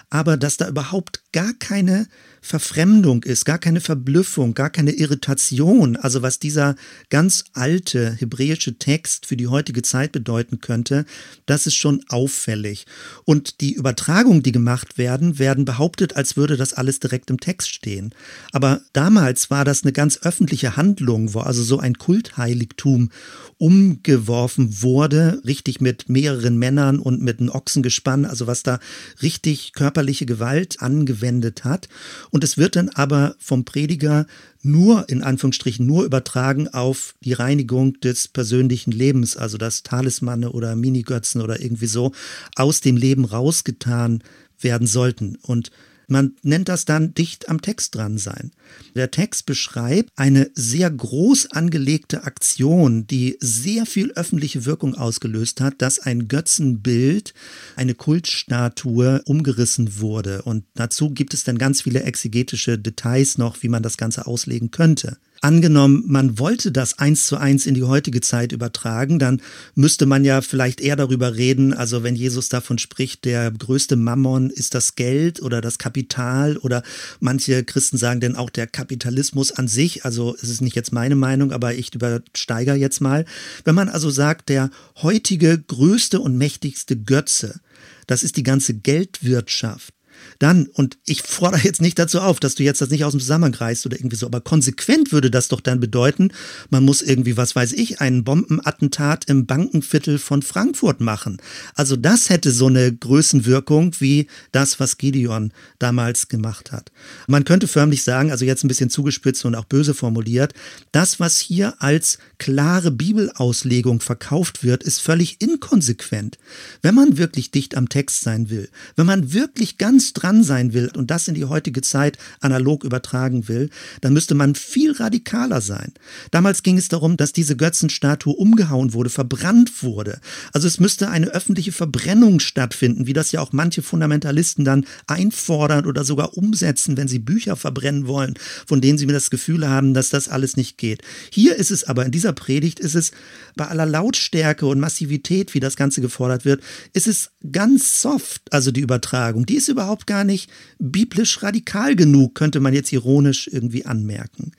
Aber 0.10 0.38
dass 0.38 0.58
da 0.58 0.68
überhaupt 0.68 1.24
gar 1.32 1.54
keine 1.54 2.08
Verfremdung 2.46 3.24
ist, 3.24 3.44
gar 3.44 3.58
keine 3.58 3.82
Verblüffung, 3.82 4.54
gar 4.54 4.70
keine 4.70 4.92
Irritation, 4.92 5.96
also 5.96 6.22
was 6.22 6.38
dieser 6.38 6.76
ganz 7.10 7.44
alte 7.54 8.14
hebräische 8.14 8.78
Text 8.78 9.26
für 9.26 9.36
die 9.36 9.48
heutige 9.48 9.82
Zeit 9.82 10.12
bedeuten 10.12 10.62
könnte, 10.62 11.06
das 11.48 11.66
ist 11.66 11.74
schon 11.74 12.04
auffällig. 12.08 12.86
Und 13.26 13.62
die 13.62 13.74
Übertragungen, 13.74 14.44
die 14.44 14.52
gemacht 14.52 15.00
werden, 15.00 15.40
werden 15.40 15.66
behauptet, 15.66 16.16
als 16.16 16.38
würde 16.38 16.56
das 16.56 16.74
alles 16.74 17.00
direkt 17.00 17.32
im 17.32 17.40
Text 17.40 17.70
stehen. 17.70 18.14
Aber 18.52 18.82
damals 18.96 19.50
war 19.50 19.66
das 19.66 19.84
eine 19.84 19.92
ganz 19.92 20.20
öffentliche 20.24 20.78
Handlung, 20.78 21.34
wo 21.34 21.40
also 21.42 21.64
so 21.64 21.80
ein 21.80 21.98
Kultheiligtum 21.98 23.10
umgeworfen 23.58 24.82
wurde, 24.82 25.42
richtig 25.46 25.82
mit 25.82 26.10
mehreren 26.10 26.58
Männern 26.58 27.00
und 27.00 27.22
mit 27.22 27.40
einem 27.40 27.50
Ochsengespann, 27.50 28.26
also 28.26 28.48
was 28.48 28.64
da 28.64 28.80
richtig 29.22 29.74
körperliche 29.74 30.26
Gewalt 30.26 30.82
angewendet 30.82 31.64
hat. 31.64 31.90
Und 32.32 32.44
es 32.44 32.58
wird 32.58 32.76
dann 32.76 32.90
aber 32.90 33.36
vom 33.40 33.66
Prediger 33.66 34.28
nur, 34.62 35.10
in 35.10 35.24
Anführungsstrichen, 35.24 35.86
nur 35.86 36.06
übertragen 36.06 36.70
auf 36.70 37.16
die 37.22 37.34
Reinigung 37.34 38.00
des 38.00 38.28
persönlichen 38.28 38.92
Lebens, 38.92 39.38
also 39.38 39.58
dass 39.58 39.84
Talismane 39.84 40.52
oder 40.52 40.76
Minigötzen 40.76 41.42
oder 41.42 41.62
irgendwie 41.62 41.88
so 41.88 42.14
aus 42.56 42.82
dem 42.82 42.98
Leben 42.98 43.26
rausgetan 43.26 44.24
werden 44.60 44.88
sollten. 44.88 45.38
Und 45.42 45.72
Man 46.08 46.36
nennt 46.44 46.70
das 46.70 46.86
dann 46.86 47.14
dicht 47.14 47.50
am 47.50 47.62
Text 47.62 47.96
dran 47.96 48.18
sein. 48.18 48.52
Der 48.96 49.12
Text 49.12 49.46
beschreibt 49.46 50.12
eine 50.16 50.50
sehr 50.54 50.90
groß 50.90 51.52
angelegte 51.52 52.24
Aktion, 52.24 53.08
die 53.08 53.38
sehr 53.40 53.86
viel 53.86 54.12
öffentliche 54.14 54.66
Wirkung 54.66 54.96
ausgelöst 54.96 55.62
hat, 55.62 55.76
dass 55.82 56.00
ein 56.00 56.28
Götzenbild, 56.28 57.34
eine 57.76 57.96
Kultstatue 57.96 59.22
umgerissen 59.26 60.00
wurde. 60.00 60.42
Und 60.44 60.66
dazu 60.76 61.10
gibt 61.10 61.34
es 61.34 61.44
dann 61.44 61.58
ganz 61.58 61.82
viele 61.82 62.04
exegetische 62.04 62.78
Details 62.78 63.38
noch, 63.38 63.64
wie 63.64 63.70
man 63.70 63.84
das 63.84 63.98
Ganze 63.98 64.28
auslegen 64.28 64.72
könnte. 64.72 65.18
Angenommen, 65.46 66.06
man 66.08 66.40
wollte 66.40 66.72
das 66.72 66.98
eins 66.98 67.28
zu 67.28 67.38
eins 67.38 67.68
in 67.68 67.76
die 67.76 67.84
heutige 67.84 68.20
Zeit 68.20 68.52
übertragen, 68.52 69.20
dann 69.20 69.44
müsste 69.76 70.08
man 70.08 70.26
ja 70.26 70.42
vielleicht 70.42 70.82
eher 70.82 70.96
darüber 70.96 71.36
reden, 71.36 71.72
also 71.72 72.02
wenn 72.02 72.16
Jesus 72.16 72.50
davon 72.50 72.80
spricht, 72.80 73.26
der 73.26 73.52
größte 73.52 73.96
Mammon 73.96 74.50
ist 74.50 74.74
das 74.74 74.96
Geld 74.96 75.44
oder 75.44 75.62
das 75.62 75.78
Kapital 75.78 76.58
oder 76.58 76.82
manche 77.20 77.64
Christen 77.64 77.98
sagen 77.98 78.22
denn 78.22 78.36
auch 78.36 78.50
der 78.50 78.66
Kapitalismus 78.66 79.52
an 79.52 79.68
sich, 79.68 80.04
also 80.04 80.36
es 80.42 80.50
ist 80.50 80.64
nicht 80.64 80.76
jetzt 80.76 80.92
meine 80.92 81.16
Meinung, 81.16 81.52
aber 81.52 81.76
ich 81.76 81.94
übersteige 81.94 82.74
jetzt 82.74 83.00
mal. 83.00 83.24
Wenn 83.66 83.76
man 83.76 83.90
also 83.90 84.10
sagt, 84.10 84.50
der 84.50 84.72
heutige 85.04 85.60
größte 85.60 86.20
und 86.22 86.40
mächtigste 86.40 86.98
Götze, 86.98 87.60
das 88.08 88.24
ist 88.24 88.38
die 88.38 88.44
ganze 88.44 88.74
Geldwirtschaft, 88.74 89.94
dann, 90.40 90.68
und 90.74 90.98
ich 91.06 91.22
fordere 91.22 91.62
jetzt 91.64 91.82
nicht 91.82 92.00
dazu 92.00 92.20
auf, 92.22 92.40
dass 92.40 92.56
du 92.56 92.64
jetzt 92.64 92.82
das 92.82 92.90
nicht 92.90 93.06
aus 93.06 93.12
dem 93.14 93.20
Zusammenhang 93.20 93.54
reißt 93.54 93.86
oder 93.86 93.98
irgendwie 93.98 94.16
so, 94.16 94.26
aber 94.26 94.42
konsequent 94.42 95.12
würde 95.12 95.32
das 95.32 95.48
doch 95.48 95.62
dann 95.62 95.80
bedeuten, 95.80 96.32
man 96.70 96.84
muss 96.84 97.02
irgendwie, 97.02 97.38
was 97.38 97.56
weiß 97.56 97.74
ich, 97.74 98.02
einen 98.02 98.24
Bombenattentat 98.24 99.26
im 99.26 99.46
Bankenviertel 99.46 100.20
von 100.20 100.42
Frankfurt 100.42 101.02
machen. 101.02 101.38
Also 101.76 101.96
das 101.96 102.30
hätte 102.30 102.52
so 102.52 102.68
eine 102.68 102.94
Größenwirkung 102.94 103.96
wie 104.00 104.28
das, 104.52 104.80
was 104.80 104.98
Gideon 104.98 105.52
damals 105.80 106.28
gemacht 106.28 106.72
hat. 106.72 106.92
Man 107.28 107.46
könnte 107.46 107.68
förmlich 107.68 108.04
sagen, 108.04 108.32
also 108.32 108.46
jetzt 108.46 108.64
ein 108.64 108.68
bisschen 108.68 108.90
zugespitzt 108.90 109.46
und 109.46 109.56
auch 109.56 109.66
böse 109.66 109.94
formuliert, 109.94 110.54
das, 110.92 111.20
was 111.20 111.40
hier 111.40 111.82
als 111.82 112.18
klare 112.38 112.92
Bibelauslegung 112.92 114.00
verkauft 114.00 114.64
wird, 114.64 114.84
ist 114.84 115.00
völlig 115.00 115.42
inkonsequent. 115.42 116.38
Wenn 116.82 116.96
man 116.96 117.18
wirklich 117.18 117.52
dicht 117.52 117.76
am 117.76 117.90
Text 117.90 118.22
sein 118.22 118.50
will, 118.50 118.70
wenn 118.96 119.06
man 119.06 119.34
wirklich 119.34 119.78
ganz 119.78 120.14
dran 120.16 120.44
sein 120.44 120.74
will 120.74 120.90
und 120.96 121.12
das 121.12 121.28
in 121.28 121.36
die 121.36 121.46
heutige 121.46 121.82
Zeit 121.82 122.18
analog 122.40 122.84
übertragen 122.84 123.48
will, 123.48 123.70
dann 124.02 124.14
müsste 124.14 124.36
man 124.36 124.56
viel 124.56 124.92
radikaler 124.94 125.62
sein. 125.62 125.94
Damals 126.32 126.64
ging 126.64 126.78
es 126.78 126.88
darum, 126.88 127.18
dass 127.18 127.34
diese 127.34 127.56
Götzenstatue 127.56 128.34
umgehauen 128.34 128.94
wurde, 128.94 129.10
verbrannt 129.10 129.84
wurde. 129.84 130.20
Also 130.54 130.68
es 130.68 130.80
müsste 130.80 131.10
eine 131.10 131.28
öffentliche 131.28 131.72
Verbrennung 131.72 132.40
stattfinden, 132.40 133.08
wie 133.08 133.14
das 133.14 133.32
ja 133.32 133.42
auch 133.42 133.54
manche 133.54 133.82
Fundamentalisten 133.82 134.66
dann 134.66 134.86
einfordern 135.08 135.86
oder 135.86 136.04
sogar 136.04 136.38
umsetzen, 136.38 136.98
wenn 136.98 137.08
sie 137.08 137.20
Bücher 137.20 137.56
verbrennen 137.56 138.08
wollen, 138.08 138.36
von 138.66 138.82
denen 138.82 138.98
sie 138.98 139.06
mir 139.06 139.14
das 139.14 139.30
Gefühl 139.30 139.68
haben, 139.68 139.94
dass 139.94 140.10
das 140.10 140.30
alles 140.30 140.58
nicht 140.58 140.78
geht. 140.78 141.02
Hier 141.30 141.56
ist 141.56 141.72
es 141.72 141.84
aber 141.84 142.06
in 142.06 142.12
dieser 142.12 142.34
Predigt 142.34 142.80
ist 142.80 142.96
es 142.96 143.12
bei 143.56 143.68
aller 143.68 143.86
Lautstärke 143.86 144.66
und 144.66 144.80
Massivität, 144.80 145.54
wie 145.54 145.60
das 145.60 145.76
Ganze 145.76 146.02
gefordert 146.02 146.46
wird, 146.46 146.62
ist 146.94 147.08
es 147.08 147.32
ganz 147.52 148.02
soft, 148.02 148.42
also 148.52 148.72
die 148.72 148.82
Übertragung. 148.82 149.46
Die 149.46 149.56
ist 149.56 149.68
überhaupt 149.68 150.05
gar 150.06 150.24
nicht 150.24 150.50
biblisch 150.80 151.42
radikal 151.44 151.96
genug, 151.96 152.36
könnte 152.36 152.60
man 152.60 152.74
jetzt 152.74 152.92
ironisch 152.92 153.50
irgendwie 153.52 153.86
anmerken. 153.86 154.52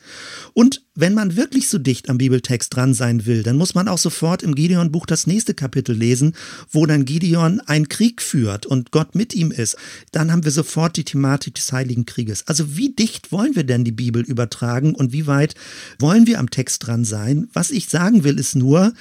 Und 0.53 0.83
wenn 0.95 1.15
man 1.15 1.37
wirklich 1.37 1.69
so 1.69 1.79
dicht 1.79 2.09
am 2.09 2.19
Bibeltext 2.19 2.75
dran 2.75 2.95
sein 2.95 3.27
will, 3.27 3.43
dann 3.43 3.57
muss 3.57 3.75
man 3.75 3.87
auch 3.87 3.99
sofort 3.99 4.43
im 4.43 4.55
Gideon-Buch 4.55 5.05
das 5.07 5.27
nächste 5.27 5.53
Kapitel 5.53 5.95
lesen, 5.95 6.35
wo 6.71 6.87
dann 6.87 7.05
Gideon 7.05 7.61
einen 7.61 7.89
Krieg 7.89 8.23
führt 8.23 8.65
und 8.65 8.91
Gott 8.93 9.15
mit 9.15 9.35
ihm 9.35 9.51
ist. 9.51 9.77
Dann 10.13 10.33
haben 10.33 10.45
wir 10.45 10.51
sofort 10.51 10.97
die 10.97 11.05
Thematik 11.05 11.55
des 11.55 11.71
Heiligen 11.73 12.07
Krieges. 12.07 12.47
Also 12.47 12.77
wie 12.77 12.91
dicht 12.91 13.31
wollen 13.31 13.55
wir 13.55 13.65
denn 13.65 13.85
die 13.85 13.93
Bibel 13.93 14.23
übertragen 14.23 14.95
und 14.95 15.13
wie 15.13 15.27
weit 15.27 15.55
wollen 15.99 16.27
wir 16.27 16.39
am 16.39 16.51
Text 16.51 16.87
dran 16.87 17.05
sein? 17.05 17.49
Was 17.53 17.71
ich 17.71 17.89
sagen 17.89 18.25
will, 18.25 18.39
ist 18.39 18.57
nur, 18.57 18.95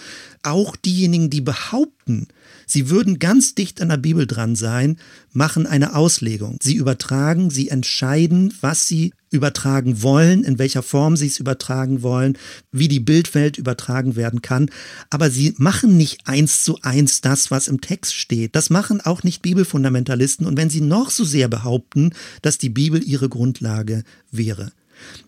auch 0.43 0.75
diejenigen, 0.75 1.29
die 1.29 1.41
behaupten, 1.41 2.27
sie 2.65 2.89
würden 2.89 3.19
ganz 3.19 3.55
dicht 3.55 3.81
an 3.81 3.89
der 3.89 3.97
Bibel 3.97 4.27
dran 4.27 4.55
sein, 4.55 4.97
machen 5.31 5.65
eine 5.65 5.95
Auslegung. 5.95 6.57
Sie 6.61 6.75
übertragen, 6.75 7.49
sie 7.49 7.69
entscheiden, 7.69 8.53
was 8.61 8.87
sie 8.87 9.13
übertragen 9.31 10.01
wollen, 10.01 10.43
in 10.43 10.57
welcher 10.57 10.81
Form 10.81 11.17
sie 11.17 11.27
es 11.27 11.39
übertragen 11.39 12.01
wollen, 12.01 12.37
wie 12.71 12.87
die 12.87 12.99
Bildwelt 12.99 13.57
übertragen 13.57 14.15
werden 14.15 14.41
kann. 14.41 14.69
Aber 15.09 15.29
sie 15.29 15.53
machen 15.57 15.97
nicht 15.97 16.27
eins 16.27 16.63
zu 16.63 16.79
eins 16.81 17.21
das, 17.21 17.51
was 17.51 17.67
im 17.67 17.81
Text 17.81 18.15
steht. 18.15 18.55
Das 18.55 18.69
machen 18.69 19.01
auch 19.01 19.23
nicht 19.23 19.41
Bibelfundamentalisten. 19.41 20.47
Und 20.47 20.57
wenn 20.57 20.69
sie 20.69 20.81
noch 20.81 21.11
so 21.11 21.23
sehr 21.23 21.47
behaupten, 21.47 22.11
dass 22.41 22.57
die 22.57 22.69
Bibel 22.69 23.03
ihre 23.03 23.29
Grundlage 23.29 24.03
wäre. 24.31 24.71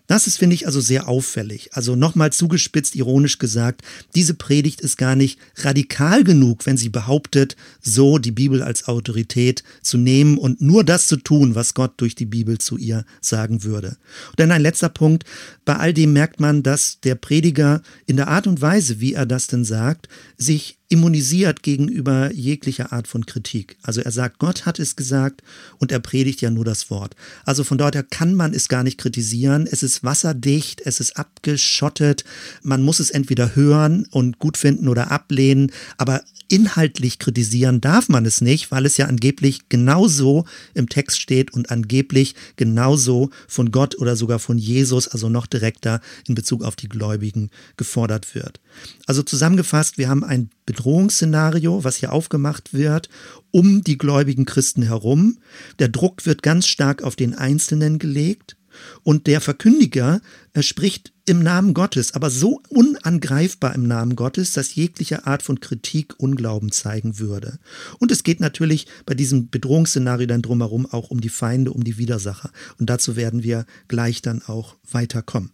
Das 0.08 0.26
ist, 0.26 0.38
finde 0.38 0.54
ich, 0.54 0.66
also 0.66 0.80
sehr 0.80 1.06
auffällig. 1.06 1.68
Also 1.74 1.94
nochmal 1.94 2.32
zugespitzt, 2.32 2.96
ironisch 2.96 3.38
gesagt, 3.38 3.82
diese 4.14 4.32
Predigt 4.32 4.80
ist 4.80 4.96
gar 4.96 5.14
nicht 5.14 5.38
radikal 5.56 6.24
genug, 6.24 6.64
wenn 6.64 6.78
sie 6.78 6.88
behauptet, 6.88 7.56
so 7.82 8.16
die 8.16 8.30
Bibel 8.32 8.62
als 8.62 8.88
Autorität 8.88 9.62
zu 9.82 9.98
nehmen 9.98 10.38
und 10.38 10.62
nur 10.62 10.82
das 10.82 11.08
zu 11.08 11.16
tun, 11.16 11.54
was 11.54 11.74
Gott 11.74 11.92
durch 11.98 12.14
die 12.14 12.24
Bibel 12.24 12.56
zu 12.56 12.78
ihr 12.78 13.04
sagen 13.20 13.64
würde. 13.64 13.98
Und 14.30 14.40
dann 14.40 14.50
ein 14.50 14.62
letzter 14.62 14.88
Punkt. 14.88 15.24
Bei 15.66 15.76
all 15.76 15.92
dem 15.92 16.14
merkt 16.14 16.40
man, 16.40 16.62
dass 16.62 17.00
der 17.00 17.14
Prediger 17.14 17.82
in 18.06 18.16
der 18.16 18.28
Art 18.28 18.46
und 18.46 18.62
Weise, 18.62 19.00
wie 19.00 19.12
er 19.12 19.26
das 19.26 19.46
denn 19.46 19.66
sagt, 19.66 20.08
sich 20.38 20.78
immunisiert 20.88 21.62
gegenüber 21.62 22.32
jeglicher 22.32 22.92
Art 22.92 23.08
von 23.08 23.26
Kritik. 23.26 23.76
Also 23.82 24.00
er 24.00 24.10
sagt, 24.10 24.38
Gott 24.38 24.64
hat 24.64 24.78
es 24.78 24.96
gesagt 24.96 25.42
und 25.78 25.92
er 25.92 25.98
predigt 25.98 26.40
ja 26.40 26.50
nur 26.50 26.64
das 26.64 26.88
Wort. 26.90 27.14
Also 27.44 27.62
von 27.62 27.76
dort 27.76 27.94
her 27.94 28.02
kann 28.02 28.34
man 28.34 28.54
es 28.54 28.68
gar 28.68 28.82
nicht 28.82 28.98
kritisieren. 28.98 29.68
Es 29.70 29.82
ist 29.82 29.97
wasserdicht, 30.04 30.80
es 30.84 31.00
ist 31.00 31.16
abgeschottet. 31.16 32.24
Man 32.62 32.82
muss 32.82 33.00
es 33.00 33.10
entweder 33.10 33.54
hören 33.56 34.06
und 34.10 34.38
gut 34.38 34.56
finden 34.56 34.88
oder 34.88 35.10
ablehnen, 35.10 35.72
aber 35.96 36.22
inhaltlich 36.48 37.18
kritisieren 37.18 37.80
darf 37.80 38.08
man 38.08 38.24
es 38.26 38.40
nicht, 38.40 38.70
weil 38.70 38.86
es 38.86 38.96
ja 38.96 39.06
angeblich 39.06 39.68
genauso 39.68 40.46
im 40.74 40.88
Text 40.88 41.20
steht 41.20 41.52
und 41.52 41.70
angeblich 41.70 42.34
genauso 42.56 43.30
von 43.46 43.70
Gott 43.70 43.98
oder 43.98 44.16
sogar 44.16 44.38
von 44.38 44.58
Jesus, 44.58 45.08
also 45.08 45.28
noch 45.28 45.46
direkter 45.46 46.00
in 46.26 46.34
Bezug 46.34 46.64
auf 46.64 46.74
die 46.74 46.88
Gläubigen 46.88 47.50
gefordert 47.76 48.34
wird. 48.34 48.60
Also 49.06 49.22
zusammengefasst, 49.22 49.98
wir 49.98 50.08
haben 50.08 50.24
ein 50.24 50.50
Bedrohungsszenario, 50.66 51.84
was 51.84 51.96
hier 51.96 52.12
aufgemacht 52.12 52.72
wird, 52.74 53.08
um 53.50 53.82
die 53.82 53.98
gläubigen 53.98 54.44
Christen 54.44 54.82
herum. 54.82 55.38
Der 55.78 55.88
Druck 55.88 56.26
wird 56.26 56.42
ganz 56.42 56.66
stark 56.66 57.02
auf 57.02 57.16
den 57.16 57.34
Einzelnen 57.34 57.98
gelegt. 57.98 58.57
Und 59.02 59.26
der 59.26 59.40
Verkündiger 59.40 60.20
spricht 60.60 61.12
im 61.26 61.42
Namen 61.42 61.74
Gottes, 61.74 62.14
aber 62.14 62.30
so 62.30 62.62
unangreifbar 62.68 63.74
im 63.74 63.86
Namen 63.86 64.16
Gottes, 64.16 64.52
dass 64.52 64.74
jegliche 64.74 65.26
Art 65.26 65.42
von 65.42 65.60
Kritik 65.60 66.14
Unglauben 66.18 66.72
zeigen 66.72 67.18
würde. 67.18 67.58
Und 67.98 68.10
es 68.10 68.22
geht 68.22 68.40
natürlich 68.40 68.86
bei 69.04 69.14
diesem 69.14 69.50
Bedrohungsszenario 69.50 70.26
dann 70.26 70.42
drumherum 70.42 70.86
auch 70.86 71.10
um 71.10 71.20
die 71.20 71.28
Feinde, 71.28 71.72
um 71.72 71.84
die 71.84 71.98
Widersacher. 71.98 72.50
Und 72.78 72.88
dazu 72.88 73.16
werden 73.16 73.42
wir 73.42 73.66
gleich 73.88 74.22
dann 74.22 74.42
auch 74.42 74.76
weiterkommen. 74.90 75.50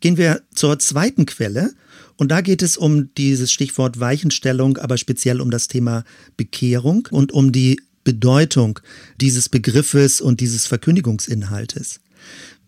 Gehen 0.00 0.16
wir 0.16 0.42
zur 0.54 0.78
zweiten 0.78 1.26
Quelle. 1.26 1.74
Und 2.16 2.30
da 2.30 2.40
geht 2.40 2.62
es 2.62 2.76
um 2.76 3.12
dieses 3.14 3.52
Stichwort 3.52 4.00
Weichenstellung, 4.00 4.78
aber 4.78 4.98
speziell 4.98 5.40
um 5.40 5.50
das 5.50 5.68
Thema 5.68 6.04
Bekehrung 6.36 7.08
und 7.10 7.32
um 7.32 7.52
die 7.52 7.80
Bedeutung 8.04 8.80
dieses 9.20 9.48
Begriffes 9.48 10.20
und 10.20 10.40
dieses 10.40 10.66
Verkündigungsinhaltes. 10.66 12.00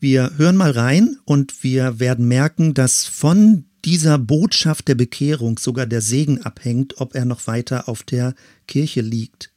Wir 0.01 0.33
hören 0.37 0.57
mal 0.57 0.71
rein 0.71 1.17
und 1.25 1.62
wir 1.62 2.01
werden 2.01 2.27
merken, 2.27 2.75
dass 2.75 3.05
von 3.05 3.65
dieser 3.85 4.19
Botschaft 4.19 4.88
der 4.88 4.95
Bekehrung 4.95 5.59
sogar 5.59 5.87
der 5.87 6.01
Segen 6.01 6.43
abhängt, 6.43 7.01
ob 7.01 7.15
er 7.15 7.25
noch 7.25 7.47
weiter 7.47 7.88
auf 7.88 8.03
der 8.03 8.35
Kirche 8.67 9.01
liegt. 9.01 9.53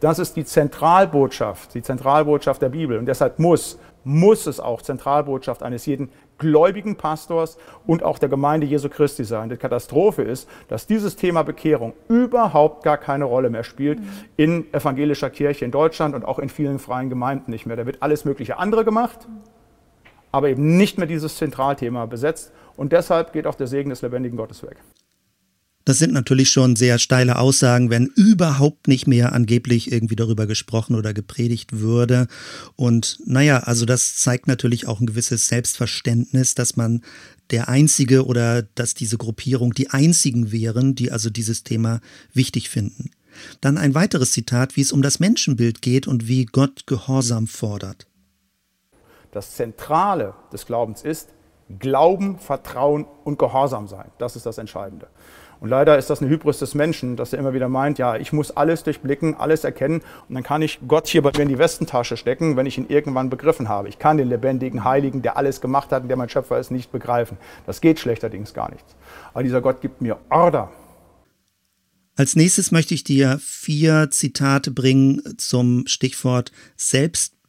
Das 0.00 0.18
ist 0.18 0.34
die 0.34 0.44
Zentralbotschaft, 0.44 1.74
die 1.74 1.82
Zentralbotschaft 1.82 2.60
der 2.60 2.70
Bibel. 2.70 2.98
Und 2.98 3.06
deshalb 3.06 3.38
muss, 3.38 3.78
muss 4.02 4.46
es 4.46 4.58
auch 4.58 4.82
Zentralbotschaft 4.82 5.62
eines 5.62 5.86
jeden 5.86 6.10
gläubigen 6.42 6.96
Pastors 6.96 7.56
und 7.86 8.02
auch 8.02 8.18
der 8.18 8.28
Gemeinde 8.28 8.66
Jesu 8.66 8.88
Christi 8.88 9.24
sein. 9.24 9.48
Die 9.48 9.56
Katastrophe 9.56 10.22
ist, 10.22 10.48
dass 10.68 10.86
dieses 10.86 11.16
Thema 11.16 11.42
Bekehrung 11.42 11.94
überhaupt 12.08 12.82
gar 12.82 12.98
keine 12.98 13.24
Rolle 13.24 13.48
mehr 13.48 13.64
spielt 13.64 14.00
in 14.36 14.66
evangelischer 14.74 15.30
Kirche 15.30 15.64
in 15.64 15.70
Deutschland 15.70 16.14
und 16.14 16.24
auch 16.24 16.38
in 16.38 16.48
vielen 16.48 16.78
freien 16.78 17.08
Gemeinden 17.08 17.50
nicht 17.50 17.64
mehr. 17.64 17.76
Da 17.76 17.86
wird 17.86 18.02
alles 18.02 18.24
mögliche 18.24 18.58
andere 18.58 18.84
gemacht, 18.84 19.28
aber 20.32 20.48
eben 20.48 20.76
nicht 20.76 20.98
mehr 20.98 21.06
dieses 21.06 21.36
Zentralthema 21.36 22.06
besetzt. 22.06 22.52
Und 22.76 22.92
deshalb 22.92 23.32
geht 23.32 23.46
auch 23.46 23.54
der 23.54 23.68
Segen 23.68 23.90
des 23.90 24.02
lebendigen 24.02 24.36
Gottes 24.36 24.62
weg. 24.62 24.76
Das 25.84 25.98
sind 25.98 26.12
natürlich 26.12 26.50
schon 26.50 26.76
sehr 26.76 26.98
steile 26.98 27.38
Aussagen, 27.38 27.90
wenn 27.90 28.06
überhaupt 28.06 28.88
nicht 28.88 29.06
mehr 29.06 29.32
angeblich 29.32 29.90
irgendwie 29.90 30.16
darüber 30.16 30.46
gesprochen 30.46 30.94
oder 30.94 31.12
gepredigt 31.12 31.80
würde. 31.80 32.28
Und 32.76 33.18
naja, 33.26 33.58
also 33.58 33.84
das 33.84 34.16
zeigt 34.16 34.46
natürlich 34.46 34.86
auch 34.86 35.00
ein 35.00 35.06
gewisses 35.06 35.48
Selbstverständnis, 35.48 36.54
dass 36.54 36.76
man 36.76 37.02
der 37.50 37.68
Einzige 37.68 38.26
oder 38.26 38.62
dass 38.62 38.94
diese 38.94 39.18
Gruppierung 39.18 39.74
die 39.74 39.90
einzigen 39.90 40.52
wären, 40.52 40.94
die 40.94 41.10
also 41.10 41.30
dieses 41.30 41.64
Thema 41.64 42.00
wichtig 42.32 42.70
finden. 42.70 43.10
Dann 43.60 43.78
ein 43.78 43.94
weiteres 43.94 44.32
Zitat, 44.32 44.76
wie 44.76 44.82
es 44.82 44.92
um 44.92 45.02
das 45.02 45.18
Menschenbild 45.18 45.82
geht 45.82 46.06
und 46.06 46.28
wie 46.28 46.44
Gott 46.44 46.86
Gehorsam 46.86 47.46
fordert. 47.46 48.06
Das 49.32 49.56
Zentrale 49.56 50.34
des 50.52 50.66
Glaubens 50.66 51.02
ist 51.02 51.30
Glauben, 51.78 52.38
Vertrauen 52.38 53.06
und 53.24 53.38
Gehorsam 53.38 53.88
sein. 53.88 54.10
Das 54.18 54.36
ist 54.36 54.44
das 54.44 54.58
Entscheidende. 54.58 55.08
Und 55.62 55.68
leider 55.68 55.96
ist 55.96 56.10
das 56.10 56.20
eine 56.20 56.28
Hybris 56.28 56.58
des 56.58 56.74
Menschen, 56.74 57.14
dass 57.14 57.32
er 57.32 57.38
immer 57.38 57.54
wieder 57.54 57.68
meint, 57.68 57.96
ja, 57.96 58.16
ich 58.16 58.32
muss 58.32 58.50
alles 58.50 58.82
durchblicken, 58.82 59.36
alles 59.36 59.62
erkennen 59.62 60.02
und 60.28 60.34
dann 60.34 60.42
kann 60.42 60.60
ich 60.60 60.80
Gott 60.88 61.06
hier 61.06 61.22
bei 61.22 61.30
mir 61.36 61.44
in 61.44 61.50
die 61.50 61.58
Westentasche 61.58 62.16
stecken, 62.16 62.56
wenn 62.56 62.66
ich 62.66 62.78
ihn 62.78 62.86
irgendwann 62.88 63.30
begriffen 63.30 63.68
habe. 63.68 63.88
Ich 63.88 64.00
kann 64.00 64.16
den 64.16 64.28
lebendigen 64.28 64.82
Heiligen, 64.82 65.22
der 65.22 65.36
alles 65.36 65.60
gemacht 65.60 65.92
hat 65.92 66.02
und 66.02 66.08
der 66.08 66.16
mein 66.16 66.28
Schöpfer 66.28 66.58
ist, 66.58 66.72
nicht 66.72 66.90
begreifen. 66.90 67.36
Das 67.64 67.80
geht 67.80 68.00
schlechterdings 68.00 68.54
gar 68.54 68.72
nicht. 68.72 68.84
Aber 69.34 69.44
dieser 69.44 69.60
Gott 69.60 69.80
gibt 69.80 70.00
mir 70.00 70.18
Order. 70.30 70.72
Als 72.16 72.34
nächstes 72.34 72.72
möchte 72.72 72.94
ich 72.94 73.04
dir 73.04 73.38
vier 73.40 74.10
Zitate 74.10 74.72
bringen 74.72 75.22
zum 75.38 75.86
Stichwort 75.86 76.50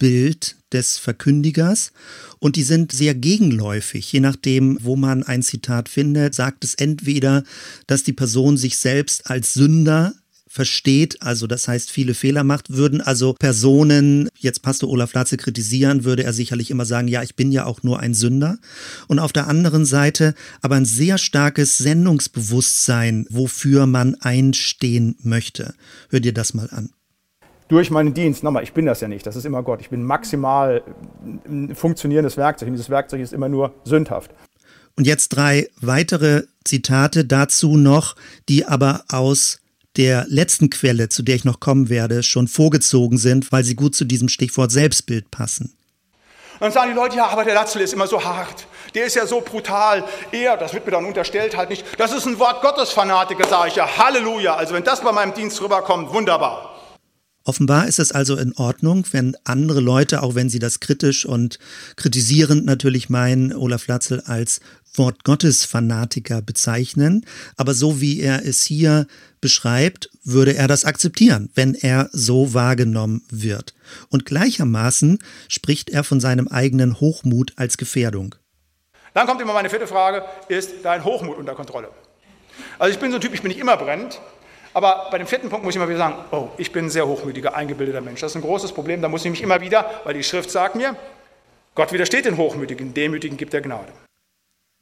Selbstbild 0.04 0.58
des 0.74 0.98
Verkündigers 0.98 1.92
und 2.40 2.56
die 2.58 2.64
sind 2.64 2.92
sehr 2.92 3.16
gegenläufig. 3.16 4.12
Je 4.12 4.20
nachdem, 4.20 4.78
wo 4.82 4.96
man 4.96 5.24
ein 5.24 5.44
Zitat 5.44 5.88
findet, 5.88 6.36
sagt 6.36 6.66
es 6.66 6.74
entweder, 6.74 7.44
dass 7.88 8.04
die 8.04 8.14
Person 8.14 8.58
sich 8.58 8.78
selbst 8.78 9.30
als 9.30 9.54
Sünder 9.54 10.14
versteht, 10.48 11.22
also 11.22 11.48
das 11.48 11.68
heißt 11.68 11.90
viele 11.90 12.14
Fehler 12.14 12.44
macht, 12.44 12.70
würden 12.70 13.02
also 13.02 13.34
Personen, 13.34 14.30
jetzt 14.38 14.62
Pastor 14.62 14.90
Olaf 14.90 15.14
Latze 15.14 15.38
kritisieren, 15.38 16.04
würde 16.04 16.24
er 16.24 16.34
sicherlich 16.34 16.70
immer 16.70 16.86
sagen, 16.86 17.08
ja, 17.08 17.24
ich 17.24 17.36
bin 17.36 17.52
ja 17.52 17.66
auch 17.66 17.82
nur 17.82 18.00
ein 18.00 18.14
Sünder. 18.14 18.60
Und 19.08 19.20
auf 19.20 19.32
der 19.34 19.48
anderen 19.48 19.86
Seite 19.86 20.36
aber 20.62 20.76
ein 20.76 20.86
sehr 20.86 21.18
starkes 21.18 21.78
Sendungsbewusstsein, 21.78 23.26
wofür 23.30 23.88
man 23.88 24.16
einstehen 24.16 25.16
möchte. 25.24 25.74
Hör 26.10 26.20
dir 26.20 26.34
das 26.34 26.54
mal 26.54 26.70
an 26.72 26.90
durch 27.68 27.92
meinen 27.92 28.14
Dienst, 28.14 28.44
nochmal, 28.44 28.64
ich 28.64 28.74
bin 28.74 28.86
das 28.86 29.02
ja 29.02 29.08
nicht, 29.08 29.26
das 29.26 29.36
ist 29.36 29.46
immer 29.46 29.64
Gott, 29.64 29.82
ich 29.82 29.90
bin 29.90 30.04
maximal 30.04 30.84
ein 31.46 31.76
funktionierendes 31.76 32.38
Werkzeug 32.38 32.68
und 32.68 32.74
dieses 32.74 32.90
Werkzeug 32.90 33.22
ist 33.22 33.34
immer 33.34 33.50
nur 33.50 33.74
sündhaft. 33.84 34.32
Und 34.96 35.08
jetzt 35.08 35.30
drei 35.30 35.70
weitere 35.82 36.44
Zitate 36.64 37.26
dazu 37.26 37.78
noch, 37.78 38.16
die 38.48 38.66
aber 38.66 39.06
aus 39.10 39.60
der 39.98 40.26
letzten 40.28 40.70
Quelle, 40.70 41.10
zu 41.10 41.24
der 41.24 41.36
ich 41.36 41.46
noch 41.46 41.60
kommen 41.60 41.90
werde, 41.90 42.24
schon 42.24 42.48
vorgezogen 42.48 43.18
sind, 43.18 43.52
weil 43.52 43.64
sie 43.64 43.76
gut 43.76 43.96
zu 43.96 44.06
diesem 44.06 44.30
Stichwort 44.30 44.72
Selbstbild 44.72 45.30
passen. 45.32 45.76
dann 46.60 46.72
sagen 46.72 46.92
die 46.92 46.96
Leute, 46.96 47.18
ja, 47.18 47.28
aber 47.28 47.44
der 47.44 47.54
Latzel 47.54 47.82
ist 47.82 47.94
immer 47.94 48.08
so 48.08 48.24
hart, 48.24 48.68
der 48.96 49.06
ist 49.06 49.16
ja 49.16 49.26
so 49.26 49.42
brutal. 49.42 50.04
Er, 50.32 50.58
das 50.58 50.74
wird 50.74 50.86
mir 50.86 50.92
dann 50.92 51.06
unterstellt, 51.06 51.58
halt 51.58 51.70
nicht. 51.70 51.84
Das 51.98 52.14
ist 52.14 52.26
ein 52.26 52.38
Wort 52.40 52.62
Gottes 52.62 52.92
Fanatiker, 52.92 53.48
sage 53.48 53.70
ich 53.70 53.76
ja. 53.76 53.98
Halleluja. 53.98 54.56
Also 54.56 54.74
wenn 54.74 54.84
das 54.84 55.02
bei 55.02 55.12
meinem 55.12 55.34
Dienst 55.34 55.62
rüberkommt, 55.62 56.14
wunderbar. 56.14 56.73
Offenbar 57.46 57.88
ist 57.88 58.00
es 58.00 58.14
also 58.14 58.38
in 58.38 58.54
Ordnung, 58.56 59.06
wenn 59.12 59.36
andere 59.44 59.82
Leute, 59.82 60.24
auch 60.24 60.34
wenn 60.34 60.50
sie 60.50 60.60
das 60.60 60.80
kritisch 60.80 61.26
und 61.26 61.60
kritisierend 61.98 62.66
natürlich 62.66 63.10
meinen, 63.10 63.54
Olaf 63.54 63.88
Latzel 63.88 64.22
als 64.22 64.62
Wort 64.96 65.26
Gottes 65.26 65.66
Fanatiker 65.66 66.42
bezeichnen. 66.42 67.26
Aber 67.58 67.74
so 67.74 68.00
wie 68.00 68.22
er 68.22 68.46
es 68.46 68.64
hier 68.64 69.08
beschreibt, 69.42 70.10
würde 70.24 70.56
er 70.56 70.70
das 70.70 70.86
akzeptieren, 70.86 71.50
wenn 71.54 71.76
er 71.76 72.10
so 72.14 72.54
wahrgenommen 72.54 73.24
wird. 73.30 73.74
Und 74.10 74.26
gleichermaßen 74.26 75.20
spricht 75.50 75.90
er 75.90 76.06
von 76.06 76.22
seinem 76.22 76.48
eigenen 76.48 77.02
Hochmut 77.02 77.52
als 77.58 77.76
Gefährdung. 77.78 78.36
Dann 79.14 79.28
kommt 79.28 79.42
immer 79.42 79.54
meine 79.54 79.70
vierte 79.70 79.88
Frage, 79.88 80.24
ist 80.48 80.72
dein 80.84 81.04
Hochmut 81.04 81.38
unter 81.38 81.56
Kontrolle? 81.56 81.90
Also 82.80 82.94
ich 82.94 83.00
bin 83.00 83.12
so 83.12 83.18
ein 83.18 83.22
Typ, 83.22 83.34
ich 83.34 83.42
bin 83.42 83.50
nicht 83.50 83.60
immer 83.60 83.78
brennend, 83.78 84.22
aber 84.74 85.08
bei 85.12 85.18
dem 85.18 85.28
vierten 85.28 85.50
Punkt 85.50 85.64
muss 85.64 85.76
ich 85.76 85.80
mal 85.80 85.88
wieder 85.88 86.00
sagen, 86.00 86.16
oh, 86.32 86.50
ich 86.58 86.72
bin 86.72 86.86
ein 86.86 86.90
sehr 86.90 87.08
hochmütiger, 87.08 87.56
eingebildeter 87.56 88.02
Mensch. 88.02 88.22
Das 88.22 88.32
ist 88.32 88.36
ein 88.36 88.42
großes 88.42 88.72
Problem, 88.72 89.02
da 89.02 89.10
muss 89.10 89.24
ich 89.24 89.32
mich 89.32 89.42
immer 89.42 89.62
wieder, 89.62 90.02
weil 90.04 90.14
die 90.14 90.24
Schrift 90.24 90.50
sagt 90.50 90.76
mir, 90.76 90.96
Gott 91.76 91.92
widersteht 91.92 92.26
den 92.26 92.38
Hochmütigen, 92.38 92.94
Demütigen 92.94 93.38
gibt 93.38 93.54
er 93.54 93.62
Gnade. 93.62 93.92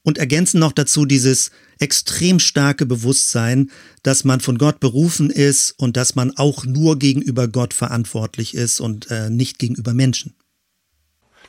Und 0.03 0.17
ergänzen 0.17 0.59
noch 0.59 0.71
dazu 0.71 1.05
dieses 1.05 1.51
extrem 1.79 2.39
starke 2.39 2.85
Bewusstsein, 2.85 3.69
dass 4.01 4.23
man 4.23 4.39
von 4.39 4.57
Gott 4.57 4.79
berufen 4.79 5.29
ist 5.29 5.73
und 5.77 5.95
dass 5.95 6.15
man 6.15 6.35
auch 6.37 6.65
nur 6.65 6.97
gegenüber 6.97 7.47
Gott 7.47 7.73
verantwortlich 7.73 8.55
ist 8.55 8.79
und 8.79 9.11
äh, 9.11 9.29
nicht 9.29 9.59
gegenüber 9.59 9.93
Menschen. 9.93 10.35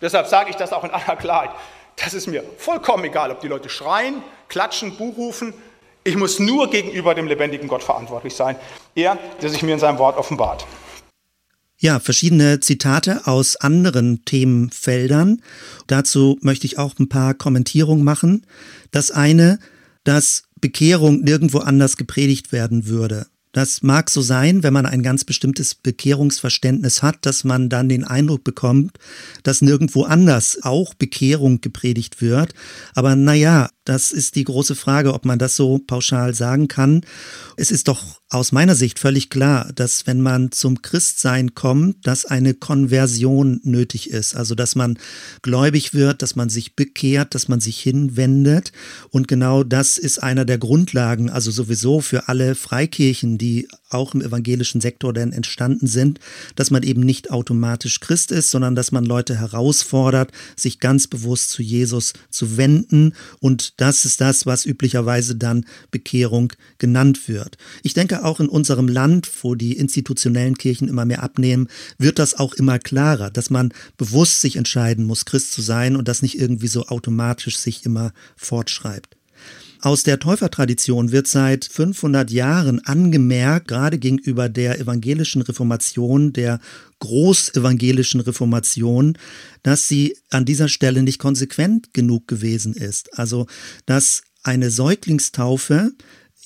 Deshalb 0.03 0.27
sage 0.27 0.51
ich 0.51 0.57
das 0.57 0.73
auch 0.73 0.85
in 0.85 0.91
aller 0.91 1.17
Klarheit. 1.17 1.51
Das 1.97 2.13
ist 2.13 2.27
mir 2.27 2.45
vollkommen 2.59 3.05
egal, 3.05 3.31
ob 3.31 3.41
die 3.41 3.49
Leute 3.49 3.69
schreien, 3.69 4.23
klatschen, 4.49 4.97
Buch 4.97 5.17
rufen. 5.17 5.55
Ich 6.05 6.17
muss 6.17 6.41
nur 6.41 6.69
gegenüber 6.69 7.15
dem 7.15 7.27
lebendigen 7.27 7.69
Gott 7.69 7.85
verantwortlich 7.85 8.35
sein. 8.35 8.57
Er, 8.95 9.19
der 9.41 9.51
sich 9.51 9.63
mir 9.63 9.75
in 9.75 9.79
seinem 9.79 9.99
Wort 9.99 10.19
offenbart. 10.19 10.67
Ja, 11.79 12.01
verschiedene 12.01 12.61
Zitate 12.61 13.27
aus 13.27 13.57
anderen 13.57 14.25
Themenfeldern. 14.25 15.43
Dazu 15.87 16.39
möchte 16.41 16.67
ich 16.67 16.79
auch 16.79 16.99
ein 16.99 17.09
paar 17.09 17.35
Kommentierungen 17.35 18.05
machen. 18.05 18.47
Das 18.91 19.11
eine, 19.11 19.59
dass 20.05 20.45
Bekehrung 20.61 21.21
nirgendwo 21.21 21.59
anders 21.59 21.97
gepredigt 21.97 22.53
werden 22.53 22.87
würde. 22.87 23.27
Das 23.53 23.83
mag 23.83 24.09
so 24.09 24.23
sein, 24.23 24.63
wenn 24.63 24.73
man 24.73 24.87
ein 24.87 25.03
ganz 25.03 25.25
bestimmtes 25.25 25.75
Bekehrungsverständnis 25.75 27.03
hat, 27.03 27.27
dass 27.27 27.45
man 27.45 27.69
dann 27.69 27.89
den 27.89 28.05
Eindruck 28.05 28.45
bekommt, 28.45 28.99
dass 29.43 29.61
nirgendwo 29.61 30.05
anders 30.05 30.59
auch 30.63 30.95
Bekehrung 30.95 31.61
gepredigt 31.61 32.23
wird. 32.23 32.55
Aber 32.95 33.15
naja, 33.15 33.69
das 33.85 34.11
ist 34.13 34.37
die 34.37 34.45
große 34.45 34.75
Frage, 34.75 35.13
ob 35.13 35.27
man 35.27 35.39
das 35.39 35.55
so 35.55 35.79
pauschal 35.79 36.35
sagen 36.35 36.67
kann. 36.67 37.05
Es 37.57 37.71
ist 37.71 37.89
doch 37.89 38.22
aus 38.33 38.51
meiner 38.51 38.75
Sicht 38.75 38.99
völlig 38.99 39.29
klar, 39.29 39.71
dass 39.75 40.07
wenn 40.07 40.21
man 40.21 40.53
zum 40.53 40.81
Christsein 40.81 41.55
kommt, 41.55 42.07
dass 42.07 42.25
eine 42.25 42.55
Konversion 42.55 43.61
nötig 43.63 44.11
ist. 44.11 44.35
Also, 44.35 44.55
dass 44.55 44.75
man 44.75 44.99
gläubig 45.43 45.93
wird, 45.93 46.23
dass 46.23 46.35
man 46.35 46.49
sich 46.49 46.75
bekehrt, 46.75 47.35
dass 47.35 47.49
man 47.49 47.61
sich 47.61 47.79
hinwendet. 47.79 48.73
Und 49.11 49.29
genau 49.29 49.65
das 49.65 49.99
ist 49.99 50.23
einer 50.23 50.45
der 50.45 50.59
Grundlagen, 50.59 51.29
also 51.29 51.51
sowieso 51.51 52.01
für 52.01 52.29
alle 52.29 52.55
Freikirchen, 52.55 53.37
die 53.37 53.69
auch 53.93 54.15
im 54.15 54.23
evangelischen 54.23 54.81
Sektor 54.81 55.13
denn 55.13 55.33
entstanden 55.33 55.87
sind, 55.87 56.21
dass 56.57 56.71
man 56.71 56.83
eben 56.83 57.01
nicht 57.01 57.31
automatisch 57.31 58.01
Christ 58.01 58.33
ist, 58.33 58.51
sondern 58.51 58.75
dass 58.75 58.93
man 58.93 59.05
Leute 59.05 59.37
herausfordert, 59.37 60.33
sich 60.57 60.81
ganz 60.81 61.07
bewusst 61.07 61.51
zu 61.51 61.63
Jesus 61.63 62.13
zu 62.31 62.57
wenden 62.57 63.15
und 63.41 63.81
das 63.81 64.05
ist 64.05 64.21
das, 64.21 64.47
was 64.47 64.67
üblicherweise 64.67 65.37
dann 65.37 65.65
Bekehrung 65.91 66.53
genannt 66.79 67.29
wird. 67.29 67.57
Ich 67.83 67.95
denke, 67.95 68.25
auch 68.25 68.41
in 68.41 68.49
unserem 68.49 68.89
Land, 68.89 69.29
wo 69.43 69.55
die 69.55 69.77
institutionellen 69.77 70.57
Kirchen 70.57 70.89
immer 70.89 71.05
mehr 71.05 71.23
abnehmen, 71.23 71.69
wird 71.99 72.19
das 72.19 72.35
auch 72.35 72.55
immer 72.55 72.79
klarer, 72.79 73.31
dass 73.31 73.51
man 73.51 73.73
bewusst 73.97 74.41
sich 74.41 74.57
entscheiden 74.57 75.05
muss, 75.05 75.25
Christ 75.25 75.53
zu 75.53 75.63
sein 75.63 75.97
und 75.97 76.09
das 76.09 76.23
nicht 76.23 76.39
irgendwie 76.39 76.69
so 76.69 76.87
automatisch 76.87 77.57
sich 77.57 77.85
immer 77.85 78.13
fortschreibt. 78.37 79.17
Aus 79.85 80.05
der 80.05 80.21
Täufertradition 80.21 81.11
wird 81.11 81.27
seit 81.27 81.65
500 81.65 82.31
Jahren 82.31 82.79
angemerkt, 82.87 83.67
gerade 83.67 83.99
gegenüber 83.99 84.49
der 84.49 84.79
evangelischen 84.79 85.43
Reformation, 85.43 86.33
der 86.33 86.61
großevangelischen 87.01 88.21
Reformation, 88.21 89.19
dass 89.65 89.89
sie 89.89 90.17
an 90.31 90.45
dieser 90.45 90.69
Stelle 90.69 91.03
nicht 91.03 91.19
konsequent 91.19 91.93
genug 91.95 92.29
gewesen 92.29 92.75
ist. 92.75 93.19
Also, 93.19 93.49
dass 93.85 94.23
eine 94.45 94.71
Säuglingstaufe 94.71 95.91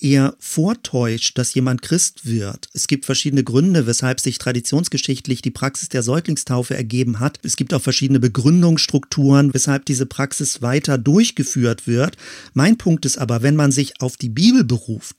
eher 0.00 0.34
vortäuscht, 0.38 1.38
dass 1.38 1.54
jemand 1.54 1.82
Christ 1.82 2.26
wird. 2.26 2.68
Es 2.72 2.86
gibt 2.86 3.04
verschiedene 3.04 3.44
Gründe, 3.44 3.86
weshalb 3.86 4.20
sich 4.20 4.38
traditionsgeschichtlich 4.38 5.42
die 5.42 5.50
Praxis 5.50 5.88
der 5.88 6.02
Säuglingstaufe 6.02 6.76
ergeben 6.76 7.20
hat. 7.20 7.38
Es 7.42 7.56
gibt 7.56 7.72
auch 7.74 7.82
verschiedene 7.82 8.20
Begründungsstrukturen, 8.20 9.54
weshalb 9.54 9.84
diese 9.86 10.06
Praxis 10.06 10.62
weiter 10.62 10.98
durchgeführt 10.98 11.86
wird. 11.86 12.16
Mein 12.54 12.76
Punkt 12.76 13.06
ist 13.06 13.18
aber, 13.18 13.42
wenn 13.42 13.56
man 13.56 13.72
sich 13.72 14.00
auf 14.00 14.16
die 14.16 14.28
Bibel 14.28 14.64
beruft 14.64 15.16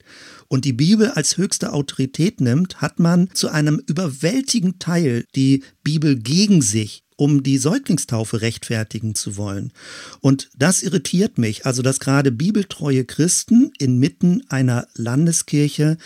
und 0.48 0.66
die 0.66 0.74
Bibel 0.74 1.10
als 1.12 1.38
höchste 1.38 1.74
Autorität 1.74 2.42
nimmt, 2.42 2.82
hat 2.82 3.00
man 3.00 3.30
zu 3.34 3.50
einem 3.50 3.82
überwältigenden 3.88 4.80
Teil 4.80 5.26
die 5.36 5.64
Bibel 5.84 6.18
gegen 6.18 6.62
sich 6.62 7.04
um 7.18 7.44
die 7.44 7.58
Säuglingstaufe 7.58 8.42
rechtfertigen 8.42 9.16
zu 9.16 9.36
wollen. 9.36 9.74
Und 10.22 10.50
das 10.58 10.82
irritiert 10.82 11.38
mich, 11.38 11.66
also 11.66 11.82
dass 11.82 12.00
gerade 12.00 12.32
bibeltreue 12.32 13.04
Christen 13.04 13.72
inmitten 13.78 14.44
einer 14.50 14.88
Landeskirche 14.94 15.98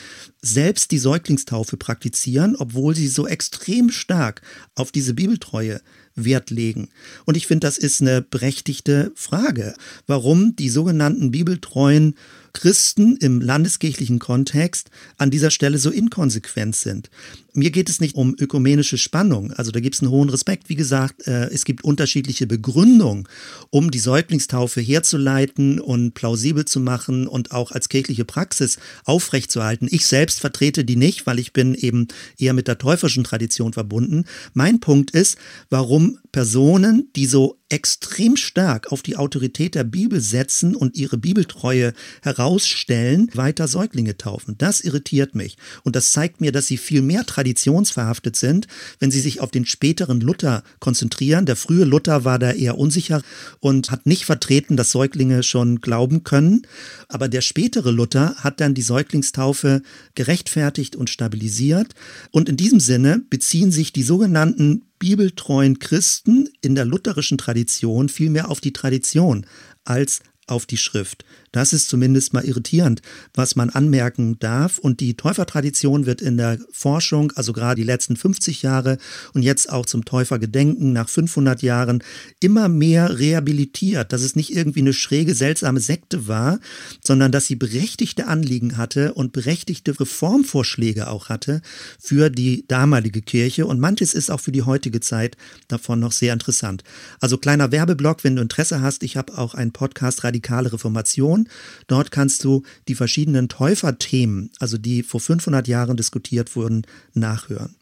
selbst 0.41 0.89
die 0.91 0.97
Säuglingstaufe 0.97 1.77
praktizieren, 1.77 2.55
obwohl 2.55 2.95
sie 2.95 3.07
so 3.07 3.27
extrem 3.27 3.91
stark 3.91 4.41
auf 4.73 4.91
diese 4.91 5.13
Bibeltreue 5.13 5.81
Wert 6.15 6.49
legen. 6.49 6.89
Und 7.25 7.37
ich 7.37 7.47
finde, 7.47 7.67
das 7.67 7.77
ist 7.77 8.01
eine 8.01 8.21
berechtigte 8.21 9.11
Frage, 9.15 9.75
warum 10.07 10.55
die 10.55 10.69
sogenannten 10.69 11.31
bibeltreuen 11.31 12.15
Christen 12.53 13.15
im 13.17 13.39
landeskirchlichen 13.39 14.19
Kontext 14.19 14.89
an 15.17 15.31
dieser 15.31 15.51
Stelle 15.51 15.77
so 15.77 15.89
inkonsequent 15.89 16.75
sind. 16.75 17.09
Mir 17.53 17.71
geht 17.71 17.89
es 17.89 17.99
nicht 17.99 18.15
um 18.15 18.35
ökumenische 18.39 18.97
Spannung. 18.97 19.51
Also 19.53 19.71
da 19.71 19.79
gibt 19.79 19.95
es 19.95 20.01
einen 20.01 20.11
hohen 20.11 20.29
Respekt. 20.29 20.69
Wie 20.69 20.75
gesagt, 20.75 21.27
äh, 21.27 21.49
es 21.49 21.65
gibt 21.65 21.83
unterschiedliche 21.83 22.47
Begründungen, 22.47 23.27
um 23.69 23.91
die 23.91 23.99
Säuglingstaufe 23.99 24.81
herzuleiten 24.81 25.79
und 25.79 26.13
plausibel 26.13 26.65
zu 26.65 26.79
machen 26.79 27.27
und 27.27 27.51
auch 27.51 27.71
als 27.71 27.89
kirchliche 27.89 28.25
Praxis 28.25 28.77
aufrechtzuerhalten. 29.05 29.87
Ich 29.91 30.05
selbst 30.05 30.39
vertrete 30.39 30.85
die 30.85 30.95
nicht, 30.95 31.27
weil 31.27 31.39
ich 31.39 31.53
bin 31.53 31.75
eben 31.75 32.07
eher 32.37 32.53
mit 32.53 32.67
der 32.67 32.77
täuferischen 32.77 33.23
Tradition 33.23 33.73
verbunden. 33.73 34.25
Mein 34.53 34.79
Punkt 34.79 35.11
ist, 35.11 35.37
warum 35.69 36.19
Personen, 36.31 37.09
die 37.15 37.25
so 37.25 37.57
extrem 37.71 38.35
stark 38.35 38.91
auf 38.91 39.01
die 39.01 39.15
Autorität 39.15 39.75
der 39.75 39.85
Bibel 39.85 40.19
setzen 40.19 40.75
und 40.75 40.95
ihre 40.97 41.17
Bibeltreue 41.17 41.93
herausstellen, 42.21 43.29
weiter 43.33 43.67
Säuglinge 43.67 44.17
taufen. 44.17 44.57
Das 44.57 44.81
irritiert 44.81 45.35
mich. 45.35 45.57
Und 45.83 45.95
das 45.95 46.11
zeigt 46.11 46.41
mir, 46.41 46.51
dass 46.51 46.67
sie 46.67 46.77
viel 46.77 47.01
mehr 47.01 47.25
traditionsverhaftet 47.41 48.35
sind, 48.35 48.67
wenn 48.99 49.09
sie 49.09 49.19
sich 49.19 49.41
auf 49.41 49.49
den 49.49 49.65
späteren 49.65 50.21
Luther 50.21 50.63
konzentrieren. 50.79 51.47
Der 51.47 51.55
frühe 51.55 51.85
Luther 51.85 52.23
war 52.23 52.37
da 52.37 52.51
eher 52.51 52.77
unsicher 52.77 53.23
und 53.59 53.89
hat 53.89 54.05
nicht 54.05 54.25
vertreten, 54.25 54.77
dass 54.77 54.91
Säuglinge 54.91 55.41
schon 55.41 55.81
glauben 55.81 56.23
können. 56.23 56.67
Aber 57.07 57.27
der 57.27 57.41
spätere 57.41 57.89
Luther 57.89 58.35
hat 58.37 58.61
dann 58.61 58.75
die 58.75 58.83
Säuglingstaufe 58.83 59.81
gerechtfertigt 60.13 60.95
und 60.95 61.09
stabilisiert. 61.09 61.95
Und 62.29 62.47
in 62.47 62.57
diesem 62.57 62.79
Sinne 62.79 63.23
beziehen 63.29 63.71
sich 63.71 63.91
die 63.91 64.03
sogenannten 64.03 64.83
bibeltreuen 64.99 65.79
Christen 65.79 66.47
in 66.61 66.75
der 66.75 66.85
lutherischen 66.85 67.39
Tradition 67.39 68.07
vielmehr 68.07 68.51
auf 68.51 68.61
die 68.61 68.73
Tradition 68.73 69.47
als 69.83 70.21
auf 70.45 70.67
die 70.67 70.77
Schrift. 70.77 71.25
Das 71.51 71.73
ist 71.73 71.89
zumindest 71.89 72.33
mal 72.33 72.45
irritierend, 72.45 73.01
was 73.33 73.57
man 73.57 73.69
anmerken 73.69 74.39
darf. 74.39 74.77
Und 74.77 75.01
die 75.01 75.15
Täufertradition 75.15 76.05
wird 76.05 76.21
in 76.21 76.37
der 76.37 76.57
Forschung, 76.71 77.33
also 77.35 77.51
gerade 77.51 77.75
die 77.75 77.85
letzten 77.85 78.15
50 78.15 78.61
Jahre 78.61 78.97
und 79.33 79.41
jetzt 79.41 79.69
auch 79.69 79.85
zum 79.85 80.05
Täufergedenken 80.05 80.93
nach 80.93 81.09
500 81.09 81.61
Jahren, 81.61 82.03
immer 82.39 82.69
mehr 82.69 83.19
rehabilitiert. 83.19 84.13
Dass 84.13 84.21
es 84.21 84.37
nicht 84.37 84.55
irgendwie 84.55 84.79
eine 84.79 84.93
schräge, 84.93 85.35
seltsame 85.35 85.81
Sekte 85.81 86.27
war, 86.27 86.59
sondern 87.05 87.33
dass 87.33 87.47
sie 87.47 87.55
berechtigte 87.55 88.27
Anliegen 88.27 88.77
hatte 88.77 89.13
und 89.13 89.33
berechtigte 89.33 89.99
Reformvorschläge 89.99 91.09
auch 91.09 91.27
hatte 91.27 91.61
für 91.99 92.29
die 92.29 92.65
damalige 92.67 93.21
Kirche. 93.21 93.65
Und 93.65 93.81
manches 93.81 94.13
ist 94.13 94.31
auch 94.31 94.39
für 94.39 94.53
die 94.53 94.63
heutige 94.63 95.01
Zeit 95.01 95.35
davon 95.67 95.99
noch 95.99 96.13
sehr 96.13 96.31
interessant. 96.31 96.85
Also 97.19 97.37
kleiner 97.37 97.73
Werbeblock, 97.73 98.23
wenn 98.23 98.37
du 98.37 98.41
Interesse 98.41 98.81
hast. 98.81 99.03
Ich 99.03 99.17
habe 99.17 99.37
auch 99.37 99.53
einen 99.53 99.73
Podcast 99.73 100.23
Radikale 100.23 100.71
Reformation 100.71 101.40
Information. 101.41 101.47
Dort 101.87 102.11
kannst 102.11 102.43
du 102.43 102.63
die 102.87 102.95
verschiedenen 102.95 103.49
Täuferthemen, 103.49 104.51
also 104.59 104.77
die 104.77 105.03
vor 105.03 105.19
500 105.19 105.67
Jahren 105.67 105.97
diskutiert 105.97 106.55
wurden, 106.55 106.83
nachhören. 107.13 107.75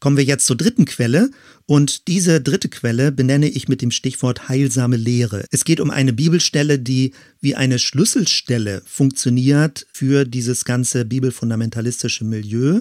Kommen 0.00 0.16
wir 0.16 0.24
jetzt 0.24 0.46
zur 0.46 0.56
dritten 0.56 0.84
Quelle 0.84 1.30
und 1.66 2.08
diese 2.08 2.40
dritte 2.40 2.68
Quelle 2.68 3.12
benenne 3.12 3.48
ich 3.48 3.68
mit 3.68 3.82
dem 3.82 3.92
Stichwort 3.92 4.48
heilsame 4.48 4.96
Lehre. 4.96 5.44
Es 5.52 5.64
geht 5.64 5.78
um 5.78 5.90
eine 5.90 6.12
Bibelstelle, 6.12 6.80
die 6.80 7.12
wie 7.40 7.54
eine 7.54 7.78
Schlüsselstelle 7.78 8.82
funktioniert 8.84 9.86
für 9.92 10.24
dieses 10.24 10.64
ganze 10.64 11.04
bibelfundamentalistische 11.04 12.24
Milieu 12.24 12.80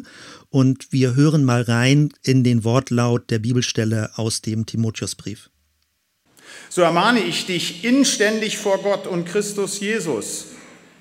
und 0.50 0.92
wir 0.92 1.14
hören 1.14 1.44
mal 1.44 1.62
rein 1.62 2.10
in 2.24 2.44
den 2.44 2.64
Wortlaut 2.64 3.30
der 3.30 3.38
Bibelstelle 3.38 4.18
aus 4.18 4.42
dem 4.42 4.66
Timotheusbrief 4.66 5.52
so 6.70 6.82
ermahne 6.82 7.20
ich 7.20 7.46
dich 7.46 7.84
inständig 7.84 8.58
vor 8.58 8.78
Gott 8.80 9.08
und 9.08 9.26
Christus 9.26 9.80
Jesus, 9.80 10.48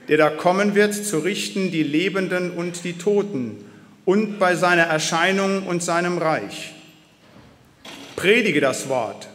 der 0.08 0.16
da 0.16 0.30
kommen 0.30 0.74
wird, 0.74 0.94
zu 0.94 1.18
richten 1.18 1.70
die 1.70 1.84
Lebenden 1.84 2.50
und 2.50 2.82
die 2.84 2.98
Toten 2.98 3.64
und 4.04 4.38
bei 4.38 4.56
seiner 4.56 4.82
Erscheinung 4.82 5.66
und 5.66 5.82
seinem 5.82 6.18
Reich. 6.18 6.74
Predige 8.16 8.60
das 8.60 8.88
Wort, 8.88 9.28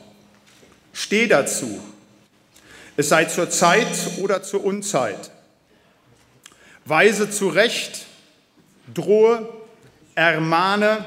steh 0.92 1.28
dazu, 1.28 1.80
es 2.98 3.10
sei 3.10 3.26
zur 3.26 3.50
Zeit 3.50 3.88
oder 4.20 4.44
zur 4.44 4.64
Unzeit. 4.64 5.32
Weise 6.86 7.30
zurecht, 7.30 8.06
drohe, 8.94 9.48
ermahne 10.14 11.04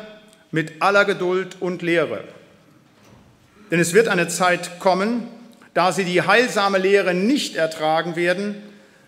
mit 0.50 0.82
aller 0.82 1.04
Geduld 1.04 1.56
und 1.61 1.82
Lehre. 1.82 2.24
Denn 3.70 3.80
es 3.80 3.92
wird 3.94 4.08
eine 4.08 4.28
Zeit 4.28 4.80
kommen, 4.80 5.24
da 5.74 5.92
sie 5.92 6.04
die 6.04 6.22
heilsame 6.22 6.78
Lehre 6.78 7.14
nicht 7.14 7.56
ertragen 7.56 8.16
werden, 8.16 8.56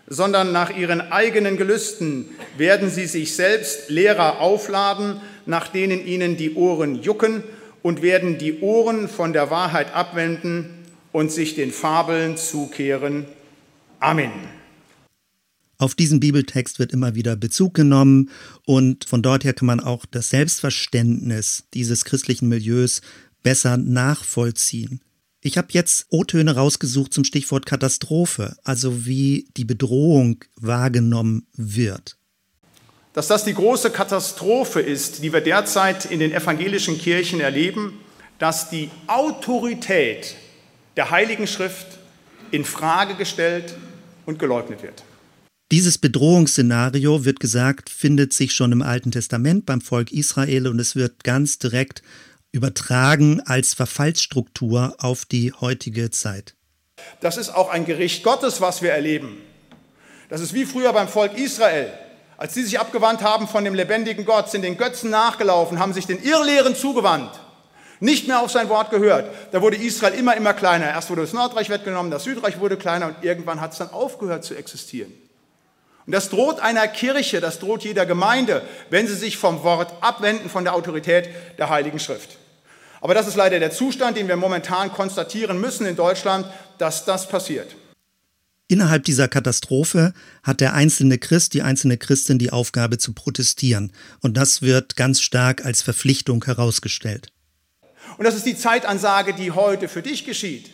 sondern 0.07 0.51
nach 0.51 0.75
ihren 0.75 0.99
eigenen 0.99 1.57
Gelüsten 1.57 2.29
werden 2.57 2.89
sie 2.89 3.07
sich 3.07 3.35
selbst 3.35 3.89
Lehrer 3.89 4.39
aufladen, 4.39 5.21
nach 5.45 5.69
denen 5.69 6.05
ihnen 6.05 6.37
die 6.37 6.53
Ohren 6.53 7.01
jucken 7.01 7.43
und 7.81 8.01
werden 8.01 8.37
die 8.37 8.59
Ohren 8.59 9.07
von 9.07 9.33
der 9.33 9.49
Wahrheit 9.49 9.93
abwenden 9.93 10.69
und 11.11 11.31
sich 11.31 11.55
den 11.55 11.71
Fabeln 11.71 12.37
zukehren. 12.37 13.25
Amen. 13.99 14.31
Auf 15.77 15.95
diesen 15.95 16.19
Bibeltext 16.19 16.77
wird 16.77 16.91
immer 16.91 17.15
wieder 17.15 17.35
Bezug 17.35 17.73
genommen 17.73 18.29
und 18.65 19.05
von 19.05 19.23
dort 19.23 19.43
her 19.43 19.53
kann 19.53 19.65
man 19.65 19.79
auch 19.79 20.05
das 20.05 20.29
Selbstverständnis 20.29 21.63
dieses 21.73 22.05
christlichen 22.05 22.49
Milieus 22.49 23.01
besser 23.43 23.77
nachvollziehen. 23.77 25.01
Ich 25.41 25.57
habe 25.57 25.69
jetzt 25.71 26.05
O-Töne 26.09 26.55
rausgesucht 26.55 27.13
zum 27.13 27.23
Stichwort 27.23 27.65
Katastrophe, 27.65 28.55
also 28.63 29.05
wie 29.05 29.47
die 29.57 29.65
Bedrohung 29.65 30.43
wahrgenommen 30.55 31.47
wird. 31.55 32.17
Dass 33.13 33.27
das 33.27 33.43
die 33.43 33.55
große 33.55 33.89
Katastrophe 33.89 34.81
ist, 34.81 35.23
die 35.23 35.33
wir 35.33 35.41
derzeit 35.41 36.05
in 36.05 36.19
den 36.19 36.31
evangelischen 36.31 36.97
Kirchen 36.97 37.39
erleben, 37.39 37.93
dass 38.37 38.69
die 38.69 38.89
Autorität 39.07 40.35
der 40.95 41.09
Heiligen 41.09 41.47
Schrift 41.47 41.87
in 42.51 42.63
Frage 42.63 43.15
gestellt 43.15 43.75
und 44.25 44.39
geleugnet 44.39 44.83
wird. 44.83 45.03
Dieses 45.71 45.97
Bedrohungsszenario, 45.97 47.23
wird 47.23 47.39
gesagt, 47.39 47.89
findet 47.89 48.33
sich 48.33 48.51
schon 48.51 48.73
im 48.73 48.81
Alten 48.81 49.11
Testament 49.11 49.65
beim 49.65 49.79
Volk 49.79 50.11
Israel 50.11 50.67
und 50.67 50.79
es 50.79 50.95
wird 50.95 51.23
ganz 51.23 51.59
direkt 51.59 52.03
übertragen 52.51 53.41
als 53.45 53.73
Verfallsstruktur 53.73 54.95
auf 54.99 55.25
die 55.25 55.53
heutige 55.53 56.09
Zeit. 56.09 56.55
Das 57.19 57.37
ist 57.37 57.49
auch 57.49 57.69
ein 57.69 57.85
Gericht 57.85 58.23
Gottes, 58.23 58.61
was 58.61 58.81
wir 58.81 58.91
erleben. 58.91 59.41
Das 60.29 60.41
ist 60.41 60.53
wie 60.53 60.65
früher 60.65 60.93
beim 60.93 61.07
Volk 61.07 61.37
Israel. 61.37 61.91
Als 62.37 62.53
sie 62.53 62.63
sich 62.63 62.79
abgewandt 62.79 63.21
haben 63.21 63.47
von 63.47 63.63
dem 63.63 63.75
lebendigen 63.75 64.25
Gott, 64.25 64.49
sind 64.49 64.63
den 64.63 64.77
Götzen 64.77 65.09
nachgelaufen, 65.09 65.79
haben 65.79 65.93
sich 65.93 66.07
den 66.07 66.23
Irrlehren 66.23 66.75
zugewandt, 66.75 67.39
nicht 67.99 68.27
mehr 68.27 68.39
auf 68.39 68.49
sein 68.49 68.67
Wort 68.69 68.89
gehört. 68.89 69.29
Da 69.51 69.61
wurde 69.61 69.77
Israel 69.77 70.13
immer, 70.13 70.35
immer 70.35 70.53
kleiner. 70.53 70.87
Erst 70.87 71.09
wurde 71.09 71.21
das 71.21 71.33
Nordreich 71.33 71.69
weggenommen, 71.69 72.11
das 72.11 72.23
Südreich 72.23 72.59
wurde 72.59 72.77
kleiner 72.77 73.07
und 73.07 73.23
irgendwann 73.23 73.61
hat 73.61 73.73
es 73.73 73.77
dann 73.77 73.91
aufgehört 73.91 74.43
zu 74.43 74.55
existieren. 74.55 75.13
Und 76.07 76.13
das 76.13 76.29
droht 76.29 76.59
einer 76.59 76.87
Kirche, 76.87 77.41
das 77.41 77.59
droht 77.59 77.83
jeder 77.83 78.07
Gemeinde, 78.07 78.63
wenn 78.89 79.07
sie 79.07 79.15
sich 79.15 79.37
vom 79.37 79.63
Wort 79.63 79.93
abwenden, 80.01 80.49
von 80.49 80.63
der 80.63 80.73
Autorität 80.73 81.29
der 81.59 81.69
Heiligen 81.69 81.99
Schrift. 81.99 82.37
Aber 83.01 83.15
das 83.15 83.27
ist 83.27 83.35
leider 83.35 83.59
der 83.59 83.71
Zustand, 83.71 84.15
den 84.15 84.27
wir 84.27 84.37
momentan 84.37 84.91
konstatieren 84.91 85.59
müssen 85.59 85.85
in 85.85 85.95
Deutschland, 85.95 86.45
dass 86.77 87.03
das 87.03 87.27
passiert. 87.27 87.75
Innerhalb 88.67 89.03
dieser 89.03 89.27
Katastrophe 89.27 90.13
hat 90.43 90.61
der 90.61 90.73
einzelne 90.73 91.17
Christ, 91.17 91.53
die 91.53 91.61
einzelne 91.61 91.97
Christin 91.97 92.39
die 92.39 92.51
Aufgabe 92.51 92.97
zu 92.97 93.11
protestieren. 93.13 93.91
Und 94.21 94.37
das 94.37 94.61
wird 94.61 94.95
ganz 94.95 95.19
stark 95.19 95.65
als 95.65 95.81
Verpflichtung 95.81 96.45
herausgestellt. 96.45 97.33
Und 98.17 98.23
das 98.23 98.35
ist 98.35 98.45
die 98.45 98.55
Zeitansage, 98.55 99.33
die 99.33 99.51
heute 99.51 99.89
für 99.89 100.01
dich 100.01 100.25
geschieht. 100.25 100.69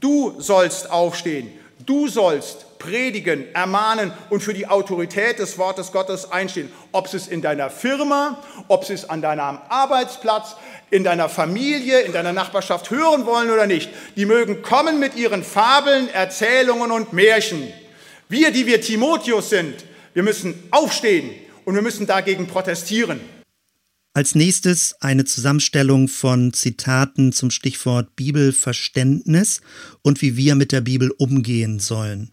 Du 0.00 0.40
sollst 0.40 0.90
aufstehen. 0.90 1.50
Du 1.84 2.08
sollst 2.08 2.65
predigen, 2.78 3.52
ermahnen 3.54 4.12
und 4.30 4.42
für 4.42 4.54
die 4.54 4.66
Autorität 4.66 5.38
des 5.38 5.58
Wortes 5.58 5.92
Gottes 5.92 6.30
einstehen. 6.30 6.70
Ob 6.92 7.12
es 7.12 7.28
in 7.28 7.42
deiner 7.42 7.70
Firma, 7.70 8.42
ob 8.68 8.88
es 8.88 9.08
an 9.08 9.22
deinem 9.22 9.58
Arbeitsplatz, 9.68 10.56
in 10.90 11.04
deiner 11.04 11.28
Familie, 11.28 12.00
in 12.00 12.12
deiner 12.12 12.32
Nachbarschaft 12.32 12.90
hören 12.90 13.26
wollen 13.26 13.50
oder 13.50 13.66
nicht. 13.66 13.90
Die 14.16 14.26
mögen 14.26 14.62
kommen 14.62 15.00
mit 15.00 15.16
ihren 15.16 15.42
Fabeln, 15.42 16.08
Erzählungen 16.08 16.90
und 16.90 17.12
Märchen. 17.12 17.68
Wir, 18.28 18.50
die 18.50 18.66
wir 18.66 18.80
Timotheus 18.80 19.50
sind, 19.50 19.84
wir 20.14 20.22
müssen 20.22 20.54
aufstehen 20.70 21.30
und 21.64 21.74
wir 21.74 21.82
müssen 21.82 22.06
dagegen 22.06 22.46
protestieren. 22.46 23.20
Als 24.16 24.34
nächstes 24.34 24.94
eine 25.00 25.26
Zusammenstellung 25.26 26.08
von 26.08 26.54
Zitaten 26.54 27.32
zum 27.32 27.50
Stichwort 27.50 28.16
Bibelverständnis 28.16 29.60
und 30.00 30.22
wie 30.22 30.38
wir 30.38 30.54
mit 30.54 30.72
der 30.72 30.80
Bibel 30.80 31.10
umgehen 31.10 31.80
sollen. 31.80 32.30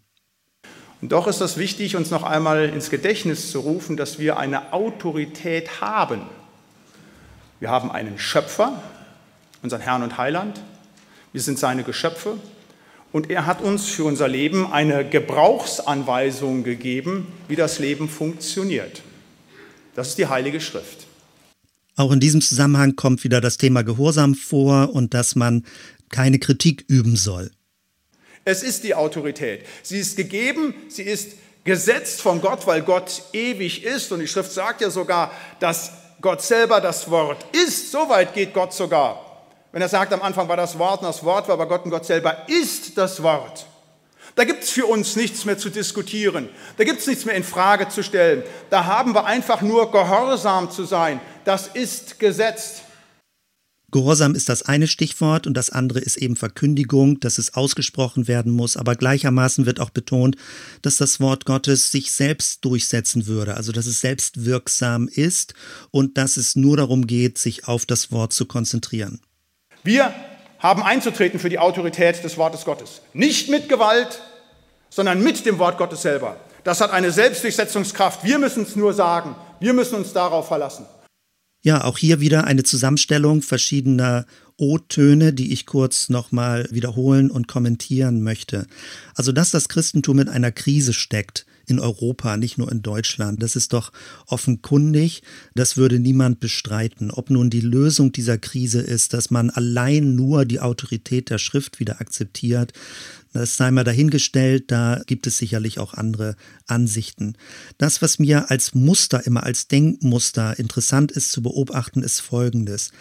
Und 1.04 1.12
doch 1.12 1.28
ist 1.28 1.42
es 1.42 1.58
wichtig, 1.58 1.98
uns 1.98 2.12
noch 2.12 2.24
einmal 2.24 2.70
ins 2.70 2.90
Gedächtnis 2.90 3.52
zu 3.52 3.60
rufen, 3.60 3.98
dass 3.98 4.20
wir 4.20 4.38
eine 4.38 4.72
Autorität 4.72 5.82
haben. 5.82 6.22
Wir 7.60 7.70
haben 7.70 7.92
einen 7.92 8.18
Schöpfer, 8.18 8.82
unseren 9.62 9.82
Herrn 9.82 10.02
und 10.04 10.18
Heiland. 10.18 10.62
Wir 11.34 11.42
sind 11.42 11.60
seine 11.60 11.84
Geschöpfe. 11.84 12.38
und 13.12 13.30
er 13.30 13.46
hat 13.46 13.62
uns 13.62 13.90
für 13.90 14.06
unser 14.06 14.30
Leben 14.30 14.72
eine 14.72 15.04
Gebrauchsanweisung 15.04 16.64
gegeben, 16.64 17.28
wie 17.50 17.58
das 17.58 17.80
Leben 17.80 18.08
funktioniert. 18.08 19.02
Das 19.96 20.08
ist 20.08 20.20
die 20.20 20.28
Heilige 20.28 20.62
Schrift. 20.62 21.06
Auch 21.98 22.14
in 22.14 22.22
diesem 22.22 22.40
Zusammenhang 22.40 22.96
kommt 22.96 23.26
wieder 23.26 23.42
das 23.42 23.58
Thema 23.58 23.84
Gehorsam 23.84 24.36
vor 24.36 24.96
und 24.96 25.14
dass 25.14 25.36
man 25.36 25.66
keine 26.08 26.40
Kritik 26.40 26.86
üben 26.88 27.18
soll. 27.18 27.52
Es 28.46 28.64
ist 28.64 28.84
die 28.84 28.96
Autorität. 28.96 29.66
Sie 29.84 30.00
ist 30.00 30.18
gegeben, 30.18 30.76
sie 30.90 31.04
ist 31.04 31.32
gesetzt 31.64 32.22
von 32.22 32.42
Gott, 32.42 32.68
weil 32.68 32.82
Gott 32.82 33.24
ewig 33.32 33.84
ist. 33.84 34.12
Und 34.12 34.20
die 34.20 34.28
Schrift 34.28 34.52
sagt 34.52 34.82
ja 34.82 34.90
sogar, 34.90 35.32
dass 35.60 35.92
Gott 36.22 36.42
selber 36.42 36.82
das 36.82 37.10
Wort 37.10 37.46
ist. 37.54 37.92
So 37.92 38.10
weit 38.10 38.34
geht 38.34 38.54
Gott 38.54 38.74
sogar. 38.74 39.34
Wenn 39.72 39.82
er 39.82 39.90
sagt, 39.90 40.14
am 40.14 40.22
Anfang 40.22 40.48
war 40.48 40.58
das 40.58 40.78
Wort 40.78 41.02
und 41.02 41.08
das 41.08 41.24
Wort 41.24 41.48
war 41.48 41.58
bei 41.58 41.66
Gott 41.66 41.86
und 41.86 41.92
Gott 41.92 42.06
selber 42.06 42.48
ist 42.48 42.98
das 42.98 43.24
Wort. 43.24 43.66
Da 44.36 44.46
gibt 44.46 44.64
es 44.64 44.72
für 44.72 44.88
uns 44.88 45.16
nichts 45.16 45.46
mehr 45.46 45.58
zu 45.58 45.70
diskutieren. 45.70 46.50
Da 46.78 46.84
gibt 46.84 47.00
es 47.00 47.08
nichts 47.08 47.26
mehr 47.26 47.36
in 47.36 47.44
Frage 47.44 47.88
zu 47.90 48.04
stellen. 48.04 48.44
Da 48.70 48.86
haben 48.86 49.14
wir 49.14 49.26
einfach 49.26 49.62
nur 49.62 49.92
gehorsam 49.92 50.72
zu 50.72 50.86
sein. 50.86 51.20
Das 51.46 51.68
ist 51.68 52.20
gesetzt. 52.20 52.84
Gehorsam 53.94 54.34
ist 54.34 54.50
das 54.50 54.64
eine 54.64 54.88
Stichwort 54.88 55.46
und 55.46 55.56
das 55.56 55.70
andere 55.70 56.00
ist 56.00 56.18
eben 56.18 56.36
Verkündigung, 56.36 57.20
dass 57.20 57.38
es 57.38 57.54
ausgesprochen 57.54 58.28
werden 58.28 58.52
muss. 58.52 58.76
Aber 58.76 58.96
gleichermaßen 58.96 59.68
wird 59.68 59.80
auch 59.80 59.92
betont, 59.92 60.36
dass 60.82 60.98
das 60.98 61.20
Wort 61.20 61.46
Gottes 61.46 61.92
sich 61.92 62.12
selbst 62.12 62.66
durchsetzen 62.66 63.28
würde, 63.28 63.56
also 63.56 63.72
dass 63.72 63.86
es 63.86 64.02
selbst 64.02 64.46
wirksam 64.46 65.08
ist 65.08 65.54
und 65.92 66.18
dass 66.18 66.38
es 66.38 66.56
nur 66.56 66.76
darum 66.76 67.06
geht, 67.06 67.38
sich 67.38 67.68
auf 67.68 67.86
das 67.86 68.12
Wort 68.12 68.34
zu 68.34 68.48
konzentrieren. 68.48 69.22
Wir 69.84 70.12
haben 70.58 70.82
einzutreten 70.82 71.40
für 71.40 71.50
die 71.50 71.60
Autorität 71.60 72.24
des 72.24 72.36
Wortes 72.38 72.66
Gottes. 72.66 73.02
Nicht 73.14 73.50
mit 73.50 73.70
Gewalt, 73.70 74.22
sondern 74.90 75.22
mit 75.22 75.46
dem 75.46 75.60
Wort 75.60 75.78
Gottes 75.78 76.02
selber. 76.02 76.38
Das 76.64 76.82
hat 76.82 76.90
eine 76.90 77.12
Selbstdurchsetzungskraft. 77.12 78.24
Wir 78.24 78.40
müssen 78.40 78.64
es 78.64 78.76
nur 78.76 78.96
sagen. 78.96 79.36
Wir 79.60 79.74
müssen 79.74 79.96
uns 79.96 80.14
darauf 80.14 80.48
verlassen. 80.48 80.88
Ja, 81.66 81.86
auch 81.86 81.98
hier 81.98 82.20
wieder 82.20 82.44
eine 82.44 82.64
Zusammenstellung 82.64 83.42
verschiedener 83.42 84.26
O-Töne, 84.58 85.32
die 85.32 85.54
ich 85.54 85.66
kurz 85.66 86.10
nochmal 86.10 86.68
wiederholen 86.72 87.32
und 87.32 87.48
kommentieren 87.48 88.22
möchte. 88.22 88.68
Also, 89.16 89.32
dass 89.32 89.52
das 89.52 89.70
Christentum 89.70 90.20
in 90.20 90.28
einer 90.28 90.52
Krise 90.52 90.92
steckt, 90.92 91.46
in 91.66 91.80
Europa, 91.80 92.36
nicht 92.36 92.58
nur 92.58 92.70
in 92.70 92.82
Deutschland. 92.82 93.42
Das 93.42 93.56
ist 93.56 93.72
doch 93.72 93.94
offenkundig. 94.28 95.24
Das 95.56 95.78
würde 95.78 96.00
niemand 96.00 96.42
bestreiten. 96.42 97.10
Ob 97.12 97.30
nun 97.30 97.50
die 97.50 97.62
Lösung 97.62 98.12
dieser 98.12 98.38
Krise 98.38 98.82
ist, 98.82 99.14
dass 99.14 99.32
man 99.32 99.50
allein 99.50 100.16
nur 100.16 100.44
die 100.44 100.60
Autorität 100.60 101.30
der 101.30 101.38
Schrift 101.38 101.80
wieder 101.80 102.02
akzeptiert, 102.02 102.74
das 103.34 103.58
sei 103.58 103.72
mal 103.72 103.84
dahingestellt, 103.84 104.72
da 104.72 105.02
gibt 105.08 105.26
es 105.28 105.40
sicherlich 105.40 105.80
auch 105.80 105.96
andere 105.96 106.36
Ansichten. 106.68 107.36
Das, 107.78 108.02
was 108.02 108.20
mir 108.20 108.52
als 108.52 108.76
Muster, 108.76 109.26
immer 109.26 109.44
als 109.44 109.68
Denkmuster 109.68 110.58
interessant 110.60 111.12
ist 111.12 111.32
zu 111.32 111.42
beobachten, 111.42 112.04
ist 112.04 112.20
Folgendes. 112.20 112.92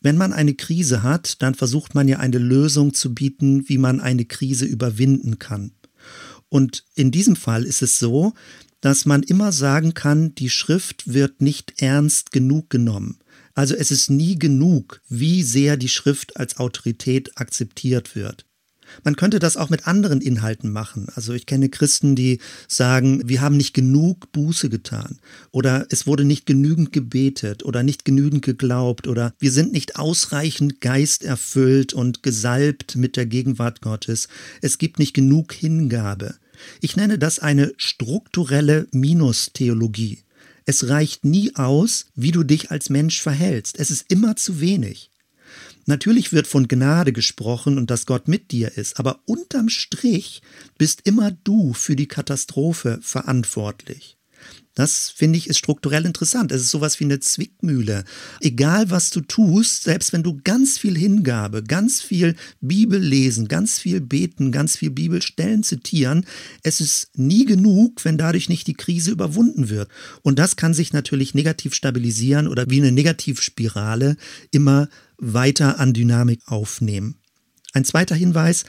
Wenn 0.00 0.16
man 0.16 0.32
eine 0.32 0.54
Krise 0.54 1.02
hat, 1.02 1.42
dann 1.42 1.54
versucht 1.54 1.94
man 1.94 2.06
ja 2.06 2.18
eine 2.18 2.38
Lösung 2.38 2.94
zu 2.94 3.14
bieten, 3.14 3.68
wie 3.68 3.78
man 3.78 4.00
eine 4.00 4.24
Krise 4.24 4.64
überwinden 4.64 5.38
kann. 5.38 5.72
Und 6.48 6.84
in 6.94 7.10
diesem 7.10 7.36
Fall 7.36 7.64
ist 7.64 7.82
es 7.82 7.98
so, 7.98 8.32
dass 8.80 9.04
man 9.04 9.22
immer 9.22 9.52
sagen 9.52 9.94
kann, 9.94 10.34
die 10.34 10.50
Schrift 10.50 11.12
wird 11.12 11.42
nicht 11.42 11.82
ernst 11.82 12.32
genug 12.32 12.70
genommen. 12.70 13.18
Also 13.54 13.74
es 13.74 13.90
ist 13.90 14.08
nie 14.10 14.38
genug, 14.38 15.02
wie 15.08 15.42
sehr 15.42 15.76
die 15.76 15.88
Schrift 15.88 16.36
als 16.36 16.56
Autorität 16.58 17.36
akzeptiert 17.36 18.14
wird. 18.14 18.46
Man 19.04 19.16
könnte 19.16 19.38
das 19.38 19.56
auch 19.56 19.70
mit 19.70 19.86
anderen 19.86 20.20
Inhalten 20.20 20.72
machen. 20.72 21.08
Also 21.14 21.32
ich 21.32 21.46
kenne 21.46 21.68
Christen, 21.68 22.16
die 22.16 22.40
sagen, 22.68 23.22
wir 23.28 23.40
haben 23.40 23.56
nicht 23.56 23.74
genug 23.74 24.32
Buße 24.32 24.68
getan 24.68 25.18
oder 25.50 25.86
es 25.90 26.06
wurde 26.06 26.24
nicht 26.24 26.46
genügend 26.46 26.92
gebetet 26.92 27.64
oder 27.64 27.82
nicht 27.82 28.04
genügend 28.04 28.42
geglaubt 28.42 29.06
oder 29.06 29.32
wir 29.38 29.52
sind 29.52 29.72
nicht 29.72 29.96
ausreichend 29.96 30.80
geisterfüllt 30.80 31.92
und 31.92 32.22
gesalbt 32.22 32.96
mit 32.96 33.16
der 33.16 33.26
Gegenwart 33.26 33.80
Gottes. 33.80 34.28
Es 34.60 34.78
gibt 34.78 34.98
nicht 34.98 35.14
genug 35.14 35.52
Hingabe. 35.52 36.34
Ich 36.80 36.96
nenne 36.96 37.18
das 37.18 37.38
eine 37.38 37.72
strukturelle 37.76 38.86
Minustheologie. 38.92 40.22
Es 40.66 40.88
reicht 40.88 41.24
nie 41.24 41.56
aus, 41.56 42.06
wie 42.14 42.30
du 42.30 42.44
dich 42.44 42.70
als 42.70 42.90
Mensch 42.90 43.20
verhältst. 43.20 43.78
Es 43.78 43.90
ist 43.90 44.10
immer 44.10 44.36
zu 44.36 44.60
wenig. 44.60 45.10
Natürlich 45.90 46.32
wird 46.32 46.46
von 46.46 46.68
Gnade 46.68 47.12
gesprochen 47.12 47.76
und 47.76 47.90
dass 47.90 48.06
Gott 48.06 48.28
mit 48.28 48.52
dir 48.52 48.78
ist, 48.78 49.00
aber 49.00 49.18
unterm 49.26 49.68
Strich 49.68 50.40
bist 50.78 51.00
immer 51.02 51.32
du 51.32 51.72
für 51.72 51.96
die 51.96 52.06
Katastrophe 52.06 53.00
verantwortlich. 53.02 54.16
Das 54.76 55.10
finde 55.10 55.36
ich 55.36 55.48
ist 55.48 55.58
strukturell 55.58 56.06
interessant. 56.06 56.52
Es 56.52 56.62
ist 56.62 56.70
sowas 56.70 57.00
wie 57.00 57.04
eine 57.04 57.18
Zwickmühle. 57.18 58.04
Egal 58.40 58.88
was 58.88 59.10
du 59.10 59.20
tust, 59.20 59.82
selbst 59.82 60.12
wenn 60.12 60.22
du 60.22 60.40
ganz 60.44 60.78
viel 60.78 60.96
Hingabe, 60.96 61.64
ganz 61.64 62.00
viel 62.00 62.36
Bibel 62.60 63.00
lesen, 63.00 63.48
ganz 63.48 63.80
viel 63.80 64.00
beten, 64.00 64.52
ganz 64.52 64.76
viel 64.76 64.90
Bibelstellen 64.90 65.64
zitieren, 65.64 66.24
es 66.62 66.80
ist 66.80 67.18
nie 67.18 67.46
genug, 67.46 68.04
wenn 68.04 68.16
dadurch 68.16 68.48
nicht 68.48 68.68
die 68.68 68.74
Krise 68.74 69.10
überwunden 69.10 69.70
wird. 69.70 69.90
Und 70.22 70.38
das 70.38 70.54
kann 70.54 70.72
sich 70.72 70.92
natürlich 70.92 71.34
negativ 71.34 71.74
stabilisieren 71.74 72.46
oder 72.46 72.70
wie 72.70 72.78
eine 72.78 72.92
Negativspirale 72.92 74.16
immer 74.52 74.88
weiter 75.20 75.78
an 75.78 75.92
Dynamik 75.92 76.40
aufnehmen. 76.46 77.16
Ein 77.72 77.84
zweiter 77.84 78.16
Hinweis, 78.16 78.64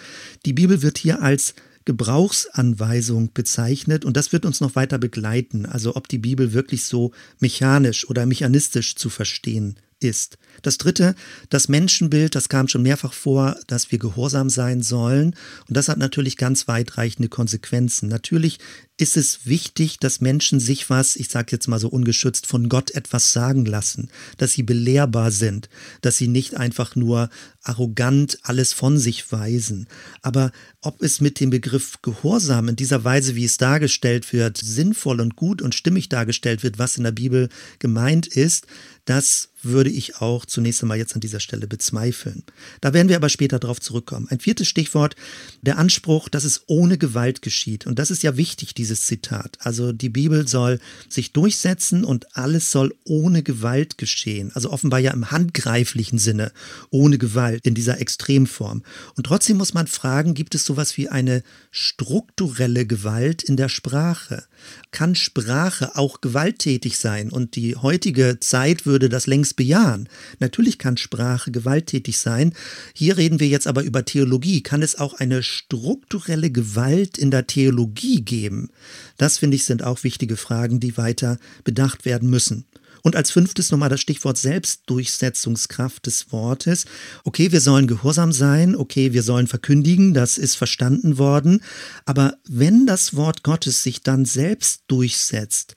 die 0.45 0.53
Bibel 0.53 0.81
wird 0.81 0.97
hier 0.97 1.21
als 1.21 1.55
Gebrauchsanweisung 1.85 3.33
bezeichnet 3.33 4.05
und 4.05 4.15
das 4.15 4.31
wird 4.31 4.45
uns 4.45 4.61
noch 4.61 4.75
weiter 4.75 4.99
begleiten, 4.99 5.65
also 5.65 5.95
ob 5.95 6.07
die 6.07 6.19
Bibel 6.19 6.53
wirklich 6.53 6.83
so 6.83 7.11
mechanisch 7.39 8.07
oder 8.07 8.27
mechanistisch 8.27 8.95
zu 8.95 9.09
verstehen 9.09 9.79
ist. 9.99 10.37
Das 10.61 10.77
dritte, 10.77 11.15
das 11.49 11.67
Menschenbild, 11.67 12.35
das 12.35 12.49
kam 12.49 12.67
schon 12.67 12.83
mehrfach 12.83 13.13
vor, 13.13 13.55
dass 13.67 13.91
wir 13.91 13.99
gehorsam 13.99 14.49
sein 14.49 14.81
sollen. 14.81 15.35
Und 15.67 15.77
das 15.77 15.89
hat 15.89 15.97
natürlich 15.97 16.37
ganz 16.37 16.67
weitreichende 16.67 17.29
Konsequenzen. 17.29 18.09
Natürlich 18.09 18.59
ist 19.01 19.17
es 19.17 19.47
wichtig, 19.47 19.97
dass 19.97 20.21
Menschen 20.21 20.59
sich 20.59 20.89
was, 20.91 21.15
ich 21.15 21.29
sage 21.29 21.47
jetzt 21.51 21.67
mal 21.67 21.79
so 21.79 21.89
ungeschützt, 21.89 22.45
von 22.45 22.69
Gott 22.69 22.91
etwas 22.91 23.33
sagen 23.33 23.65
lassen, 23.65 24.11
dass 24.37 24.53
sie 24.53 24.61
belehrbar 24.61 25.31
sind, 25.31 25.69
dass 26.01 26.17
sie 26.17 26.27
nicht 26.27 26.55
einfach 26.55 26.95
nur 26.95 27.31
arrogant 27.63 28.37
alles 28.43 28.73
von 28.73 28.99
sich 28.99 29.31
weisen. 29.31 29.87
Aber 30.21 30.51
ob 30.81 31.01
es 31.01 31.19
mit 31.19 31.39
dem 31.39 31.49
Begriff 31.49 31.99
Gehorsam 32.03 32.69
in 32.69 32.75
dieser 32.75 33.03
Weise, 33.03 33.35
wie 33.35 33.45
es 33.45 33.57
dargestellt 33.57 34.31
wird, 34.33 34.57
sinnvoll 34.57 35.19
und 35.19 35.35
gut 35.35 35.63
und 35.63 35.73
stimmig 35.73 36.09
dargestellt 36.09 36.61
wird, 36.61 36.77
was 36.77 36.97
in 36.97 37.03
der 37.03 37.11
Bibel 37.11 37.49
gemeint 37.79 38.27
ist, 38.27 38.67
das 39.05 39.49
würde 39.63 39.89
ich 39.89 40.17
auch 40.17 40.45
zunächst 40.51 40.81
einmal 40.81 40.97
jetzt 40.97 41.15
an 41.15 41.21
dieser 41.21 41.39
Stelle 41.39 41.67
bezweifeln. 41.67 42.43
Da 42.81 42.93
werden 42.93 43.09
wir 43.09 43.15
aber 43.15 43.29
später 43.29 43.59
darauf 43.59 43.79
zurückkommen. 43.79 44.27
Ein 44.29 44.39
viertes 44.39 44.67
Stichwort, 44.67 45.15
der 45.61 45.77
Anspruch, 45.77 46.29
dass 46.29 46.43
es 46.43 46.63
ohne 46.67 46.97
Gewalt 46.97 47.41
geschieht. 47.41 47.87
Und 47.87 47.97
das 47.97 48.11
ist 48.11 48.23
ja 48.23 48.37
wichtig, 48.37 48.73
dieses 48.73 49.05
Zitat. 49.05 49.57
Also 49.59 49.91
die 49.91 50.09
Bibel 50.09 50.47
soll 50.47 50.79
sich 51.09 51.33
durchsetzen 51.33 52.03
und 52.03 52.35
alles 52.35 52.71
soll 52.71 52.93
ohne 53.05 53.43
Gewalt 53.43 53.97
geschehen. 53.97 54.51
Also 54.53 54.71
offenbar 54.71 54.99
ja 54.99 55.11
im 55.11 55.31
handgreiflichen 55.31 56.19
Sinne, 56.19 56.51
ohne 56.89 57.17
Gewalt 57.17 57.65
in 57.65 57.73
dieser 57.73 57.99
Extremform. 57.99 58.83
Und 59.15 59.25
trotzdem 59.25 59.57
muss 59.57 59.73
man 59.73 59.87
fragen, 59.87 60.33
gibt 60.33 60.55
es 60.55 60.65
sowas 60.65 60.97
wie 60.97 61.09
eine 61.09 61.43
strukturelle 61.71 62.85
Gewalt 62.85 63.43
in 63.43 63.57
der 63.57 63.69
Sprache? 63.69 64.43
Kann 64.91 65.15
Sprache 65.15 65.95
auch 65.95 66.21
gewalttätig 66.21 66.97
sein? 66.97 67.31
Und 67.31 67.55
die 67.55 67.75
heutige 67.75 68.39
Zeit 68.39 68.85
würde 68.85 69.09
das 69.09 69.27
längst 69.27 69.55
bejahen. 69.55 70.09
Natürlich 70.39 70.77
kann 70.77 70.97
Sprache 70.97 71.51
gewalttätig 71.51 72.17
sein. 72.17 72.53
Hier 72.93 73.17
reden 73.17 73.39
wir 73.39 73.47
jetzt 73.47 73.67
aber 73.67 73.83
über 73.83 74.05
Theologie. 74.05 74.63
Kann 74.63 74.81
es 74.81 74.97
auch 74.99 75.13
eine 75.13 75.43
strukturelle 75.43 76.51
Gewalt 76.51 77.17
in 77.17 77.31
der 77.31 77.47
Theologie 77.47 78.21
geben? 78.21 78.69
Das 79.17 79.37
finde 79.37 79.55
ich 79.55 79.65
sind 79.65 79.83
auch 79.83 80.03
wichtige 80.03 80.37
Fragen, 80.37 80.79
die 80.79 80.97
weiter 80.97 81.37
bedacht 81.63 82.05
werden 82.05 82.29
müssen. 82.29 82.65
Und 83.01 83.15
als 83.15 83.31
fünftes 83.31 83.71
nochmal 83.71 83.89
das 83.89 84.01
Stichwort 84.01 84.37
Selbstdurchsetzungskraft 84.37 86.05
des 86.05 86.31
Wortes. 86.31 86.85
Okay, 87.23 87.51
wir 87.51 87.61
sollen 87.61 87.87
gehorsam 87.87 88.31
sein, 88.31 88.75
okay, 88.75 89.13
wir 89.13 89.23
sollen 89.23 89.47
verkündigen, 89.47 90.13
das 90.13 90.37
ist 90.37 90.55
verstanden 90.55 91.17
worden. 91.17 91.61
Aber 92.05 92.35
wenn 92.47 92.85
das 92.85 93.15
Wort 93.15 93.43
Gottes 93.43 93.83
sich 93.83 94.03
dann 94.03 94.25
selbst 94.25 94.83
durchsetzt, 94.87 95.75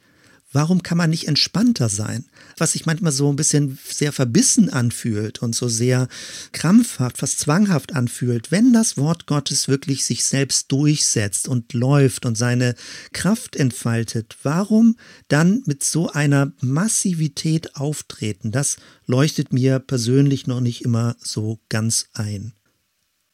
Warum 0.54 0.84
kann 0.84 0.96
man 0.96 1.10
nicht 1.10 1.26
entspannter 1.26 1.88
sein? 1.88 2.26
Was 2.56 2.72
sich 2.72 2.86
manchmal 2.86 3.10
so 3.10 3.28
ein 3.28 3.34
bisschen 3.34 3.76
sehr 3.90 4.12
verbissen 4.12 4.70
anfühlt 4.70 5.42
und 5.42 5.52
so 5.52 5.68
sehr 5.68 6.06
krampfhaft, 6.52 7.18
fast 7.18 7.40
zwanghaft 7.40 7.92
anfühlt, 7.92 8.52
wenn 8.52 8.72
das 8.72 8.96
Wort 8.96 9.26
Gottes 9.26 9.66
wirklich 9.66 10.04
sich 10.04 10.24
selbst 10.24 10.70
durchsetzt 10.70 11.48
und 11.48 11.72
läuft 11.72 12.24
und 12.24 12.38
seine 12.38 12.76
Kraft 13.12 13.56
entfaltet, 13.56 14.36
warum 14.44 14.96
dann 15.26 15.64
mit 15.66 15.82
so 15.82 16.08
einer 16.08 16.52
Massivität 16.60 17.74
auftreten? 17.74 18.52
Das 18.52 18.76
leuchtet 19.06 19.52
mir 19.52 19.80
persönlich 19.80 20.46
noch 20.46 20.60
nicht 20.60 20.84
immer 20.84 21.16
so 21.18 21.58
ganz 21.68 22.06
ein. 22.12 22.52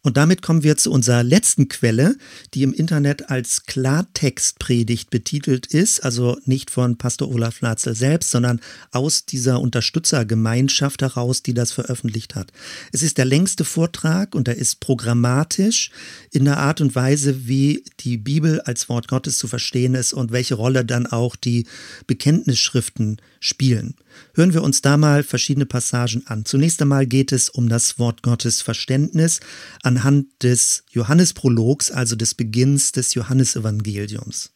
Und 0.03 0.17
damit 0.17 0.41
kommen 0.41 0.63
wir 0.63 0.79
zu 0.79 0.91
unserer 0.91 1.23
letzten 1.23 1.69
Quelle, 1.69 2.17
die 2.55 2.63
im 2.63 2.73
Internet 2.73 3.29
als 3.29 3.67
Klartextpredigt 3.67 5.11
betitelt 5.11 5.67
ist, 5.67 6.01
also 6.01 6.39
nicht 6.47 6.71
von 6.71 6.97
Pastor 6.97 7.29
Olaf 7.29 7.61
Latzel 7.61 7.95
selbst, 7.95 8.31
sondern 8.31 8.61
aus 8.93 9.27
dieser 9.27 9.61
Unterstützergemeinschaft 9.61 11.03
heraus, 11.03 11.43
die 11.43 11.53
das 11.53 11.73
veröffentlicht 11.73 12.35
hat. 12.35 12.51
Es 12.93 13.03
ist 13.03 13.19
der 13.19 13.27
längste 13.27 13.65
Vortrag 13.65 14.35
und 14.35 14.49
er 14.49 14.57
ist 14.57 14.81
programmatisch 14.81 15.91
in 16.31 16.47
der 16.47 16.57
Art 16.57 16.81
und 16.81 16.95
Weise, 16.95 17.47
wie 17.47 17.85
die 18.01 18.17
Bibel 18.17 18.63
als 18.63 18.89
Wort 18.89 19.07
Gottes 19.07 19.37
zu 19.37 19.49
verstehen 19.49 19.95
ist 19.95 20.15
und 20.15 20.33
welche 20.33 20.55
Rolle 20.55 20.87
dann 20.87 21.07
auch 21.07 21.37
die 21.37 21.67
Bekenntnisschriften 22.07 23.21
spielen. 23.39 23.97
Hören 24.41 24.55
wir 24.55 24.63
uns 24.63 24.81
da 24.81 24.97
mal 24.97 25.23
verschiedene 25.23 25.67
Passagen 25.67 26.23
an. 26.27 26.47
Zunächst 26.47 26.81
einmal 26.81 27.05
geht 27.05 27.31
es 27.31 27.51
um 27.51 27.69
das 27.69 27.99
Wort 27.99 28.23
Gottes 28.23 28.63
Verständnis 28.63 29.41
anhand 29.83 30.29
des 30.43 30.83
Johannesprologs, 30.89 31.91
also 31.91 32.17
des 32.17 32.35
Beginns 32.35 32.93
des 32.93 33.13
Johannesevangeliums. 33.13 34.55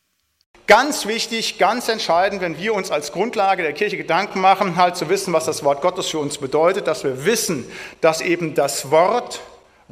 Ganz 0.66 1.04
wichtig, 1.04 1.58
ganz 1.58 1.90
entscheidend, 1.90 2.40
wenn 2.40 2.56
wir 2.56 2.72
uns 2.72 2.90
als 2.90 3.12
Grundlage 3.12 3.62
der 3.62 3.74
Kirche 3.74 3.98
Gedanken 3.98 4.40
machen, 4.40 4.76
halt 4.76 4.96
zu 4.96 5.10
wissen, 5.10 5.34
was 5.34 5.44
das 5.44 5.62
Wort 5.62 5.82
Gottes 5.82 6.06
für 6.06 6.18
uns 6.18 6.38
bedeutet, 6.38 6.86
dass 6.86 7.04
wir 7.04 7.26
wissen, 7.26 7.66
dass 8.00 8.22
eben 8.22 8.54
das 8.54 8.90
Wort 8.90 9.42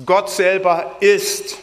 Gott 0.07 0.31
selber 0.31 0.97
ist. 1.03 1.59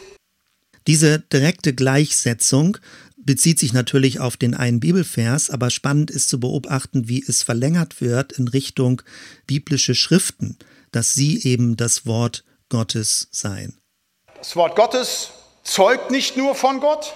Diese 0.86 1.18
direkte 1.18 1.74
Gleichsetzung 1.74 2.78
bezieht 3.24 3.58
sich 3.58 3.72
natürlich 3.72 4.20
auf 4.20 4.36
den 4.36 4.54
einen 4.54 4.80
Bibelvers, 4.80 5.50
aber 5.50 5.70
spannend 5.70 6.10
ist 6.10 6.28
zu 6.28 6.40
beobachten, 6.40 7.08
wie 7.08 7.24
es 7.26 7.42
verlängert 7.42 8.00
wird 8.00 8.32
in 8.32 8.48
Richtung 8.48 9.02
biblische 9.46 9.94
Schriften, 9.94 10.58
dass 10.92 11.14
sie 11.14 11.42
eben 11.42 11.76
das 11.76 12.06
Wort 12.06 12.44
Gottes 12.68 13.28
seien. 13.30 13.78
Das 14.38 14.56
Wort 14.56 14.76
Gottes 14.76 15.30
zeugt 15.64 16.10
nicht 16.10 16.36
nur 16.36 16.54
von 16.54 16.80
Gott, 16.80 17.14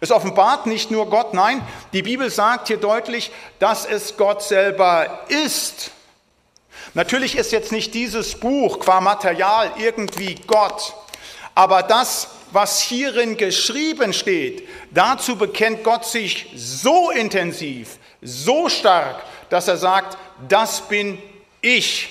es 0.00 0.10
offenbart 0.10 0.66
nicht 0.66 0.90
nur 0.90 1.10
Gott, 1.10 1.34
nein, 1.34 1.66
die 1.92 2.02
Bibel 2.02 2.30
sagt 2.30 2.68
hier 2.68 2.78
deutlich, 2.78 3.30
dass 3.58 3.84
es 3.84 4.16
Gott 4.16 4.42
selber 4.42 5.26
ist. 5.28 5.90
Natürlich 6.94 7.36
ist 7.36 7.52
jetzt 7.52 7.72
nicht 7.72 7.94
dieses 7.94 8.34
Buch 8.34 8.80
qua 8.80 9.00
Material 9.00 9.72
irgendwie 9.78 10.36
Gott, 10.46 10.94
aber 11.54 11.82
das, 11.82 12.28
was 12.52 12.80
hierin 12.80 13.36
geschrieben 13.36 14.12
steht, 14.12 14.62
dazu 14.92 15.36
bekennt 15.36 15.84
Gott 15.84 16.04
sich 16.06 16.46
so 16.54 17.10
intensiv, 17.10 17.98
so 18.20 18.68
stark, 18.68 19.22
dass 19.50 19.68
er 19.68 19.76
sagt, 19.76 20.16
das 20.48 20.88
bin 20.88 21.18
ich. 21.60 22.08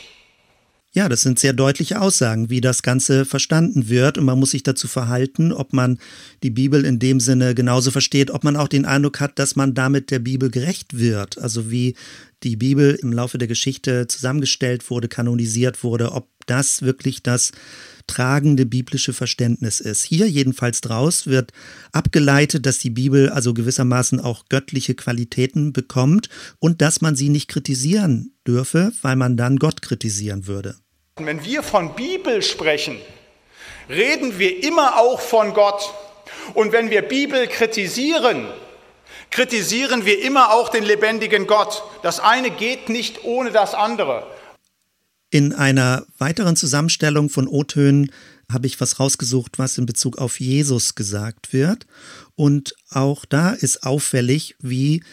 Ja, 0.94 1.08
das 1.08 1.22
sind 1.22 1.40
sehr 1.40 1.54
deutliche 1.54 2.02
Aussagen, 2.02 2.50
wie 2.50 2.60
das 2.60 2.84
Ganze 2.84 3.24
verstanden 3.24 3.88
wird. 3.88 4.18
Und 4.18 4.26
man 4.26 4.38
muss 4.38 4.52
sich 4.52 4.64
dazu 4.64 4.90
verhalten, 4.90 5.54
ob 5.54 5.72
man 5.72 6.00
die 6.44 6.50
Bibel 6.50 6.84
in 6.84 7.00
dem 7.00 7.22
Sinne 7.22 7.56
genauso 7.56 7.92
versteht, 7.92 8.30
ob 8.30 8.44
man 8.44 8.58
auch 8.58 8.68
den 8.68 8.86
Eindruck 8.86 9.22
hat, 9.22 9.40
dass 9.40 9.56
man 9.56 9.74
damit 9.74 10.12
der 10.12 10.20
Bibel 10.20 10.52
gerecht 10.52 11.00
wird. 11.00 11.38
Also 11.38 11.72
wie 11.72 11.96
die 12.44 12.58
Bibel 12.58 12.96
im 13.02 13.14
Laufe 13.14 13.38
der 13.38 13.48
Geschichte 13.48 14.08
zusammengestellt 14.08 14.90
wurde, 14.90 15.08
kanonisiert 15.08 15.82
wurde, 15.86 16.12
ob 16.12 16.28
das 16.46 16.82
wirklich 16.82 17.24
das 17.24 17.54
tragende 18.08 18.66
biblische 18.66 19.14
Verständnis 19.14 19.80
ist. 19.80 20.04
Hier 20.04 20.28
jedenfalls 20.28 20.82
draus 20.82 21.28
wird 21.28 21.52
abgeleitet, 21.92 22.66
dass 22.66 22.80
die 22.80 22.90
Bibel 22.90 23.30
also 23.30 23.54
gewissermaßen 23.54 24.20
auch 24.20 24.46
göttliche 24.50 24.96
Qualitäten 24.96 25.74
bekommt 25.74 26.30
und 26.60 26.82
dass 26.82 27.02
man 27.02 27.16
sie 27.16 27.30
nicht 27.30 27.48
kritisieren 27.48 28.34
dürfe, 28.48 28.92
weil 29.02 29.16
man 29.16 29.38
dann 29.38 29.58
Gott 29.58 29.82
kritisieren 29.82 30.48
würde. 30.48 30.76
Wenn 31.18 31.44
wir 31.44 31.64
von 31.64 31.96
Bibel 31.96 32.42
sprechen, 32.42 32.98
reden 33.90 34.40
wir 34.40 34.64
immer 34.64 34.98
auch 34.98 35.20
von 35.20 35.54
Gott. 35.54 35.94
Und 36.54 36.72
wenn 36.72 36.90
wir 36.90 37.02
Bibel 37.02 37.48
kritisieren, 37.48 38.48
kritisieren 39.30 40.06
wir 40.06 40.22
immer 40.24 40.54
auch 40.54 40.70
den 40.70 40.84
lebendigen 40.84 41.48
Gott. 41.48 41.84
Das 42.04 42.20
eine 42.20 42.50
geht 42.52 42.90
nicht 42.90 43.24
ohne 43.24 43.52
das 43.52 43.74
andere. 43.74 44.28
In 45.32 45.54
einer 45.54 46.06
weiteren 46.18 46.58
Zusammenstellung 46.58 47.30
von 47.30 47.48
O-Tönen 47.48 48.12
habe 48.52 48.68
ich 48.68 48.82
was 48.82 49.00
rausgesucht, 49.00 49.60
was 49.60 49.78
in 49.78 49.86
Bezug 49.86 50.18
auf 50.18 50.42
Jesus 50.42 50.94
gesagt 50.94 51.54
wird. 51.54 51.88
Und 52.36 52.76
auch 52.90 53.24
da 53.24 53.52
ist 53.52 53.84
auffällig, 53.84 54.56
wie 54.60 55.04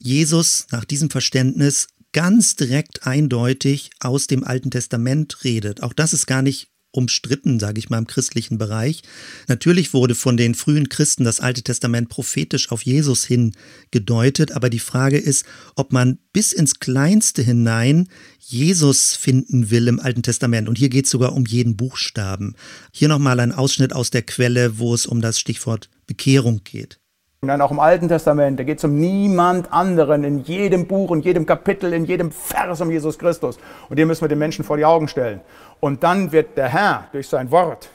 Jesus 0.00 0.66
nach 0.72 0.84
diesem 0.84 1.10
Verständnis 1.10 1.86
ganz 2.12 2.56
direkt 2.56 3.06
eindeutig 3.06 3.90
aus 4.00 4.26
dem 4.26 4.42
Alten 4.42 4.72
Testament 4.72 5.44
redet. 5.44 5.80
Auch 5.84 5.92
das 5.92 6.12
ist 6.12 6.26
gar 6.26 6.42
nicht 6.42 6.71
umstritten, 6.92 7.58
sage 7.58 7.78
ich 7.78 7.90
mal, 7.90 7.98
im 7.98 8.06
christlichen 8.06 8.58
Bereich. 8.58 9.02
Natürlich 9.48 9.92
wurde 9.92 10.14
von 10.14 10.36
den 10.36 10.54
frühen 10.54 10.88
Christen 10.88 11.24
das 11.24 11.40
Alte 11.40 11.62
Testament 11.62 12.08
prophetisch 12.08 12.70
auf 12.70 12.82
Jesus 12.82 13.24
hin 13.24 13.52
gedeutet, 13.90 14.52
aber 14.52 14.70
die 14.70 14.78
Frage 14.78 15.18
ist, 15.18 15.44
ob 15.74 15.92
man 15.92 16.18
bis 16.32 16.52
ins 16.52 16.78
Kleinste 16.78 17.42
hinein 17.42 18.08
Jesus 18.38 19.16
finden 19.16 19.70
will 19.70 19.88
im 19.88 20.00
Alten 20.00 20.22
Testament. 20.22 20.68
Und 20.68 20.78
hier 20.78 20.88
geht 20.88 21.06
es 21.06 21.10
sogar 21.10 21.32
um 21.32 21.46
jeden 21.46 21.76
Buchstaben. 21.76 22.54
Hier 22.92 23.08
nochmal 23.08 23.40
ein 23.40 23.52
Ausschnitt 23.52 23.92
aus 23.92 24.10
der 24.10 24.22
Quelle, 24.22 24.78
wo 24.78 24.94
es 24.94 25.06
um 25.06 25.20
das 25.20 25.38
Stichwort 25.38 25.88
Bekehrung 26.06 26.60
geht. 26.64 27.01
Dann 27.44 27.60
auch 27.60 27.72
im 27.72 27.80
Alten 27.80 28.06
Testament, 28.06 28.60
da 28.60 28.62
geht 28.62 28.78
es 28.78 28.84
um 28.84 29.00
niemand 29.00 29.72
anderen 29.72 30.22
in 30.22 30.44
jedem 30.44 30.86
Buch, 30.86 31.10
in 31.10 31.22
jedem 31.22 31.44
Kapitel, 31.44 31.92
in 31.92 32.04
jedem 32.04 32.30
Vers 32.30 32.80
um 32.80 32.88
Jesus 32.88 33.18
Christus. 33.18 33.58
Und 33.88 33.98
den 33.98 34.06
müssen 34.06 34.20
wir 34.20 34.28
den 34.28 34.38
Menschen 34.38 34.64
vor 34.64 34.76
die 34.76 34.84
Augen 34.84 35.08
stellen. 35.08 35.40
Und 35.80 36.04
dann 36.04 36.30
wird 36.30 36.56
der 36.56 36.68
Herr 36.68 37.08
durch 37.10 37.26
sein 37.26 37.50
Wort 37.50 37.90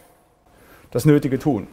das 0.92 1.06
Nötige 1.06 1.40
tun. 1.40 1.70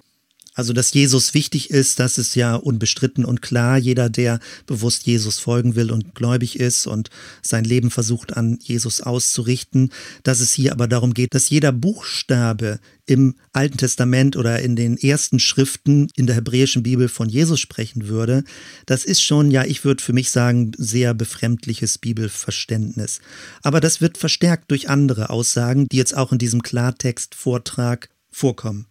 Also, 0.55 0.73
dass 0.73 0.95
Jesus 0.95 1.35
wichtig 1.35 1.71
ist, 1.71 1.99
das 1.99 2.17
ist 2.17 2.37
ja 2.37 2.55
unbestritten 2.55 3.25
und 3.25 3.43
klar. 3.43 3.77
Jeder, 3.77 4.09
der 4.09 4.39
bewusst 4.67 5.05
Jesus 5.05 5.41
folgen 5.41 5.75
will 5.75 5.91
und 5.91 6.15
gläubig 6.15 6.61
ist 6.61 6.87
und 6.87 7.11
sein 7.43 7.65
Leben 7.65 7.91
versucht 7.91 8.37
an 8.37 8.59
Jesus 8.63 9.01
auszurichten, 9.01 9.91
dass 10.23 10.39
es 10.39 10.55
hier 10.55 10.73
aber 10.73 10.87
darum 10.87 11.13
geht, 11.13 11.35
dass 11.35 11.51
jeder 11.51 11.73
Buchstabe 11.73 12.79
im 13.07 13.35
Alten 13.53 13.79
Testament 13.79 14.37
oder 14.37 14.61
in 14.61 14.77
den 14.77 14.97
ersten 14.97 15.41
Schriften 15.41 16.09
in 16.15 16.27
der 16.27 16.37
hebräischen 16.37 16.85
Bibel 16.85 17.09
von 17.09 17.29
Jesus 17.29 17.61
sprechen 17.61 18.09
würde, 18.09 18.45
das 18.87 19.05
ist 19.05 19.23
schon, 19.23 19.51
ja, 19.51 19.65
ich 19.65 19.85
würde 19.85 20.03
für 20.03 20.13
mich 20.13 20.31
sagen, 20.31 20.73
sehr 20.79 21.15
befremdliches 21.15 21.99
Bibelverständnis. 21.99 23.21
Aber 23.63 23.81
das 23.81 24.01
wird 24.01 24.19
verstärkt 24.19 24.71
durch 24.71 24.89
andere 24.89 25.31
Aussagen, 25.31 25.89
die 25.89 25.97
jetzt 25.97 26.17
auch 26.17 26.33
in 26.33 26.39
diesem 26.39 26.63
Klartext-Vortrag 26.63 28.09
vorkommen. 28.31 28.87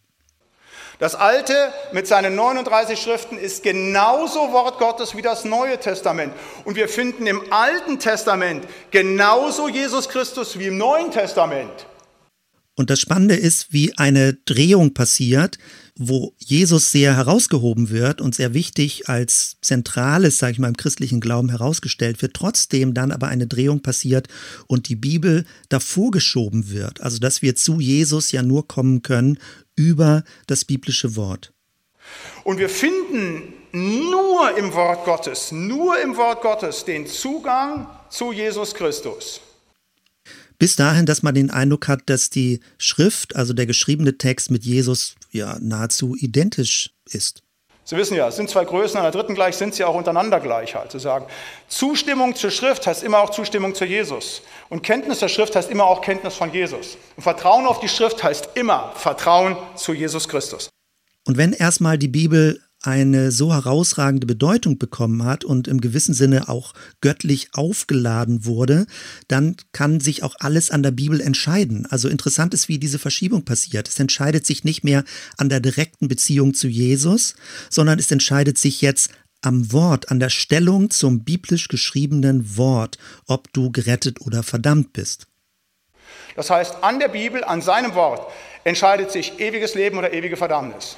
Das 1.04 1.16
Alte 1.16 1.74
mit 1.92 2.08
seinen 2.08 2.34
39 2.34 2.98
Schriften 2.98 3.38
ist 3.38 3.62
genauso 3.62 4.54
Wort 4.54 4.80
Gottes 4.80 5.18
wie 5.18 5.22
das 5.22 5.44
Neue 5.44 5.78
Testament. 5.78 6.34
Und 6.64 6.78
wir 6.78 6.88
finden 6.88 7.28
im 7.28 7.42
Alten 7.52 8.00
Testament 8.00 8.66
genauso 8.90 9.68
Jesus 9.68 10.08
Christus 10.08 10.58
wie 10.58 10.68
im 10.68 10.78
Neuen 10.78 11.12
Testament. 11.12 11.88
Und 12.76 12.90
das 12.90 13.02
Spannende 13.02 13.36
ist, 13.36 13.74
wie 13.74 13.94
eine 13.98 14.36
Drehung 14.46 14.94
passiert, 14.94 15.58
wo 15.96 16.34
Jesus 16.38 16.92
sehr 16.92 17.16
herausgehoben 17.16 17.90
wird 17.90 18.20
und 18.20 18.34
sehr 18.34 18.54
wichtig 18.54 19.10
als 19.10 19.58
zentrales, 19.62 20.40
sage 20.40 20.54
ich 20.54 20.60
mal, 20.60 20.70
im 20.70 20.78
christlichen 20.78 21.22
Glauben 21.22 21.50
herausgestellt 21.50 22.22
wird, 22.22 22.34
trotzdem 22.34 22.94
dann 22.94 23.12
aber 23.12 23.28
eine 23.28 23.48
Drehung 23.48 23.82
passiert 23.82 24.28
und 24.68 24.90
die 24.90 24.96
Bibel 24.96 25.46
davor 25.70 26.12
geschoben 26.12 26.72
wird. 26.72 27.02
Also 27.02 27.20
dass 27.20 27.42
wir 27.42 27.56
zu 27.56 27.80
Jesus 27.80 28.32
ja 28.32 28.42
nur 28.42 28.68
kommen 28.68 29.04
können 29.04 29.38
über 29.76 30.24
das 30.48 30.66
biblische 30.66 31.16
Wort. 31.16 31.54
Und 32.44 32.58
wir 32.58 32.70
finden 32.70 33.54
nur 33.72 34.58
im 34.58 34.74
Wort 34.74 35.06
Gottes, 35.06 35.52
nur 35.52 36.00
im 36.02 36.18
Wort 36.18 36.42
Gottes 36.42 36.86
den 36.86 37.08
Zugang 37.08 37.88
zu 38.10 38.32
Jesus 38.32 38.74
Christus. 38.74 39.42
Bis 40.64 40.78
dahin, 40.78 41.06
dass 41.06 41.24
man 41.24 41.36
den 41.36 41.52
Eindruck 41.52 41.90
hat, 41.90 42.04
dass 42.06 42.30
die 42.30 42.62
Schrift, 42.78 43.36
also 43.36 43.52
der 43.52 43.66
geschriebene 43.66 44.18
Text 44.18 44.50
mit 44.50 44.64
Jesus 44.64 45.16
ja 45.30 45.58
nahezu 45.60 46.16
identisch 46.16 46.92
ist. 47.04 47.44
Sie 47.84 47.98
wissen 47.98 48.16
ja, 48.16 48.30
es 48.30 48.38
sind 48.38 48.50
zwei 48.50 48.64
Größen, 48.64 48.96
an 48.96 49.04
der 49.04 49.12
dritten 49.12 49.36
gleich 49.36 49.58
sind 49.58 49.76
sie 49.76 49.84
auch 49.84 49.94
untereinander 49.94 50.40
gleich 50.40 50.74
halt, 50.74 50.90
zu 50.90 51.00
sagen. 51.00 51.26
Zustimmung 51.68 52.34
zur 52.38 52.50
Schrift 52.50 52.88
heißt 52.88 53.04
immer 53.04 53.18
auch 53.18 53.32
Zustimmung 53.32 53.76
zu 53.76 53.84
Jesus. 53.84 54.42
Und 54.70 54.84
Kenntnis 54.84 55.20
der 55.20 55.28
Schrift 55.28 55.54
heißt 55.54 55.70
immer 55.70 55.84
auch 55.84 56.00
Kenntnis 56.00 56.36
von 56.36 56.54
Jesus. 56.54 56.96
Und 57.18 57.24
Vertrauen 57.24 57.66
auf 57.66 57.82
die 57.82 57.90
Schrift 57.90 58.24
heißt 58.24 58.52
immer 58.54 58.94
Vertrauen 58.96 59.58
zu 59.76 59.92
Jesus 59.92 60.30
Christus. 60.30 60.70
Und 61.28 61.36
wenn 61.36 61.52
erstmal 61.52 61.98
die 61.98 62.08
Bibel 62.08 62.63
eine 62.84 63.32
so 63.32 63.54
herausragende 63.54 64.28
Bedeutung 64.28 64.78
bekommen 64.78 65.24
hat 65.24 65.46
und 65.46 65.68
im 65.68 65.82
gewissen 65.82 66.14
Sinne 66.14 66.50
auch 66.50 66.74
göttlich 67.02 67.50
aufgeladen 67.54 68.46
wurde, 68.46 68.86
dann 69.28 69.56
kann 69.72 70.00
sich 70.00 70.22
auch 70.22 70.36
alles 70.40 70.70
an 70.70 70.84
der 70.84 70.92
Bibel 70.92 71.22
entscheiden. 71.22 71.88
Also 71.90 72.10
interessant 72.10 72.54
ist, 72.54 72.68
wie 72.68 72.78
diese 72.78 73.00
Verschiebung 73.00 73.46
passiert. 73.46 73.88
Es 73.88 74.00
entscheidet 74.00 74.46
sich 74.46 74.64
nicht 74.64 74.84
mehr 74.84 75.04
an 75.38 75.50
der 75.50 75.62
direkten 75.62 76.08
Beziehung 76.08 76.54
zu 76.54 76.68
Jesus, 76.68 77.36
sondern 77.70 78.00
es 78.00 78.12
entscheidet 78.12 78.58
sich 78.58 78.82
jetzt 78.82 79.10
am 79.42 79.72
Wort, 79.72 80.12
an 80.12 80.20
der 80.20 80.30
Stellung 80.30 80.90
zum 80.90 81.24
biblisch 81.24 81.68
geschriebenen 81.68 82.58
Wort, 82.58 82.98
ob 83.28 83.52
du 83.54 83.72
gerettet 83.72 84.22
oder 84.22 84.44
verdammt 84.44 84.94
bist. 84.94 85.28
Das 86.36 86.50
heißt, 86.50 86.84
an 86.84 87.00
der 87.00 87.10
Bibel, 87.10 87.44
an 87.44 87.62
seinem 87.62 87.96
Wort 87.96 88.32
entscheidet 88.64 89.12
sich 89.12 89.40
ewiges 89.40 89.76
Leben 89.76 89.98
oder 89.98 90.14
ewige 90.14 90.38
Verdammnis. 90.38 90.98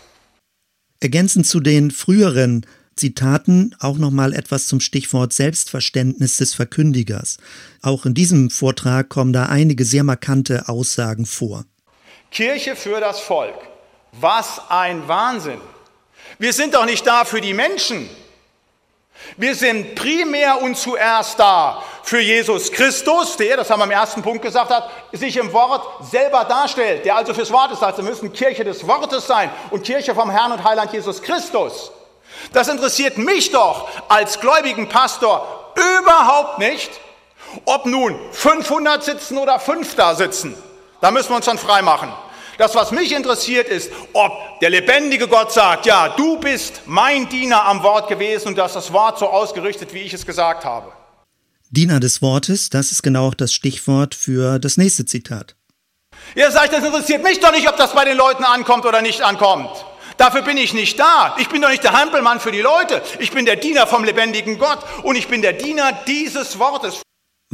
Ergänzend 0.99 1.45
zu 1.45 1.59
den 1.59 1.91
früheren 1.91 2.65
Zitaten 2.95 3.75
auch 3.79 3.97
nochmal 3.97 4.33
etwas 4.33 4.67
zum 4.67 4.79
Stichwort 4.79 5.33
Selbstverständnis 5.33 6.37
des 6.37 6.53
Verkündigers. 6.53 7.37
Auch 7.81 8.05
in 8.05 8.13
diesem 8.13 8.49
Vortrag 8.49 9.09
kommen 9.09 9.33
da 9.33 9.47
einige 9.47 9.83
sehr 9.83 10.03
markante 10.03 10.69
Aussagen 10.69 11.25
vor. 11.25 11.65
Kirche 12.31 12.75
für 12.75 12.99
das 12.99 13.19
Volk. 13.19 13.55
Was 14.13 14.61
ein 14.69 15.07
Wahnsinn. 15.07 15.59
Wir 16.39 16.53
sind 16.53 16.73
doch 16.73 16.85
nicht 16.85 17.05
da 17.05 17.25
für 17.25 17.41
die 17.41 17.53
Menschen. 17.53 18.09
Wir 19.37 19.55
sind 19.55 19.95
primär 19.95 20.61
und 20.61 20.77
zuerst 20.77 21.39
da 21.39 21.83
für 22.03 22.19
Jesus 22.19 22.71
Christus, 22.71 23.35
der, 23.37 23.57
das 23.57 23.69
haben 23.69 23.79
wir 23.79 23.85
im 23.85 23.91
ersten 23.91 24.21
Punkt 24.21 24.41
gesagt 24.41 24.71
hat, 24.71 24.89
sich 25.11 25.37
im 25.37 25.51
Wort 25.51 26.05
selber 26.05 26.43
darstellt, 26.43 27.03
der 27.05 27.15
also 27.15 27.33
fürs 27.33 27.51
Wort 27.51 27.71
ist. 27.71 27.83
Also 27.83 28.03
wir 28.03 28.09
müssen 28.09 28.31
Kirche 28.31 28.63
des 28.63 28.87
Wortes 28.87 29.27
sein 29.27 29.49
und 29.71 29.83
Kirche 29.83 30.13
vom 30.13 30.29
Herrn 30.29 30.51
und 30.51 30.63
Heiland 30.63 30.93
Jesus 30.93 31.21
Christus. 31.21 31.91
Das 32.53 32.67
interessiert 32.67 33.17
mich 33.17 33.51
doch 33.51 33.87
als 34.07 34.39
gläubigen 34.39 34.87
Pastor 34.87 35.73
überhaupt 35.99 36.59
nicht, 36.59 36.91
ob 37.65 37.85
nun 37.85 38.19
500 38.31 39.03
sitzen 39.03 39.37
oder 39.37 39.59
5 39.59 39.95
da 39.95 40.15
sitzen. 40.15 40.55
Da 41.01 41.11
müssen 41.11 41.29
wir 41.29 41.37
uns 41.37 41.45
schon 41.45 41.57
frei 41.57 41.81
machen. 41.81 42.11
Das, 42.57 42.73
was 42.73 42.91
mich 42.91 43.11
interessiert, 43.11 43.67
ist, 43.67 43.91
ob 44.13 44.59
der 44.61 44.69
lebendige 44.69 45.27
Gott 45.27 45.51
sagt, 45.51 45.85
ja, 45.85 46.09
du 46.09 46.37
bist 46.39 46.81
mein 46.85 47.27
Diener 47.27 47.65
am 47.65 47.83
Wort 47.83 48.07
gewesen 48.07 48.49
und 48.49 48.57
du 48.57 48.63
hast 48.63 48.75
das 48.75 48.93
Wort 48.93 49.19
so 49.19 49.27
ausgerichtet, 49.27 49.93
wie 49.93 49.99
ich 49.99 50.13
es 50.13 50.25
gesagt 50.25 50.63
habe. 50.63 50.91
Diener 51.69 51.99
des 51.99 52.21
Wortes, 52.21 52.69
das 52.69 52.91
ist 52.91 53.03
genau 53.03 53.27
auch 53.27 53.33
das 53.33 53.51
Stichwort 53.51 54.15
für 54.15 54.59
das 54.59 54.77
nächste 54.77 55.05
Zitat. 55.05 55.55
Ihr 56.35 56.49
sagt, 56.49 56.71
das 56.71 56.83
interessiert 56.83 57.23
mich 57.23 57.39
doch 57.41 57.51
nicht, 57.51 57.67
ob 57.67 57.75
das 57.75 57.93
bei 57.93 58.05
den 58.05 58.17
Leuten 58.17 58.45
ankommt 58.45 58.85
oder 58.85 59.01
nicht 59.01 59.21
ankommt. 59.21 59.69
Dafür 60.17 60.43
bin 60.43 60.55
ich 60.55 60.73
nicht 60.73 60.97
da. 60.97 61.35
Ich 61.37 61.49
bin 61.49 61.61
doch 61.61 61.69
nicht 61.69 61.83
der 61.83 61.91
Hampelmann 61.91 62.39
für 62.39 62.53
die 62.53 62.61
Leute. 62.61 63.01
Ich 63.19 63.31
bin 63.31 63.45
der 63.45 63.57
Diener 63.57 63.85
vom 63.85 64.05
lebendigen 64.05 64.57
Gott 64.57 64.79
und 65.03 65.17
ich 65.17 65.27
bin 65.27 65.41
der 65.41 65.53
Diener 65.53 65.91
dieses 66.07 66.57
Wortes. 66.57 67.01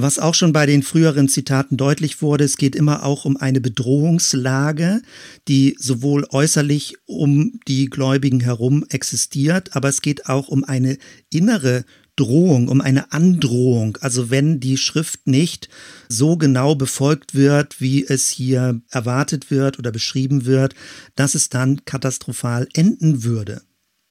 Was 0.01 0.17
auch 0.17 0.33
schon 0.33 0.51
bei 0.51 0.65
den 0.65 0.81
früheren 0.81 1.29
Zitaten 1.29 1.77
deutlich 1.77 2.23
wurde, 2.23 2.43
es 2.43 2.57
geht 2.57 2.75
immer 2.75 3.03
auch 3.03 3.23
um 3.23 3.37
eine 3.37 3.61
Bedrohungslage, 3.61 5.03
die 5.47 5.75
sowohl 5.77 6.25
äußerlich 6.31 6.95
um 7.05 7.59
die 7.67 7.85
Gläubigen 7.85 8.39
herum 8.39 8.83
existiert, 8.89 9.75
aber 9.75 9.89
es 9.89 10.01
geht 10.01 10.25
auch 10.25 10.47
um 10.47 10.63
eine 10.63 10.97
innere 11.29 11.85
Drohung, 12.15 12.67
um 12.67 12.81
eine 12.81 13.11
Androhung. 13.11 13.99
Also 14.01 14.31
wenn 14.31 14.59
die 14.59 14.77
Schrift 14.77 15.27
nicht 15.27 15.69
so 16.09 16.35
genau 16.35 16.73
befolgt 16.73 17.35
wird, 17.35 17.79
wie 17.79 18.03
es 18.03 18.27
hier 18.29 18.81
erwartet 18.89 19.51
wird 19.51 19.77
oder 19.77 19.91
beschrieben 19.91 20.45
wird, 20.45 20.73
dass 21.15 21.35
es 21.35 21.49
dann 21.49 21.85
katastrophal 21.85 22.67
enden 22.73 23.23
würde. 23.23 23.61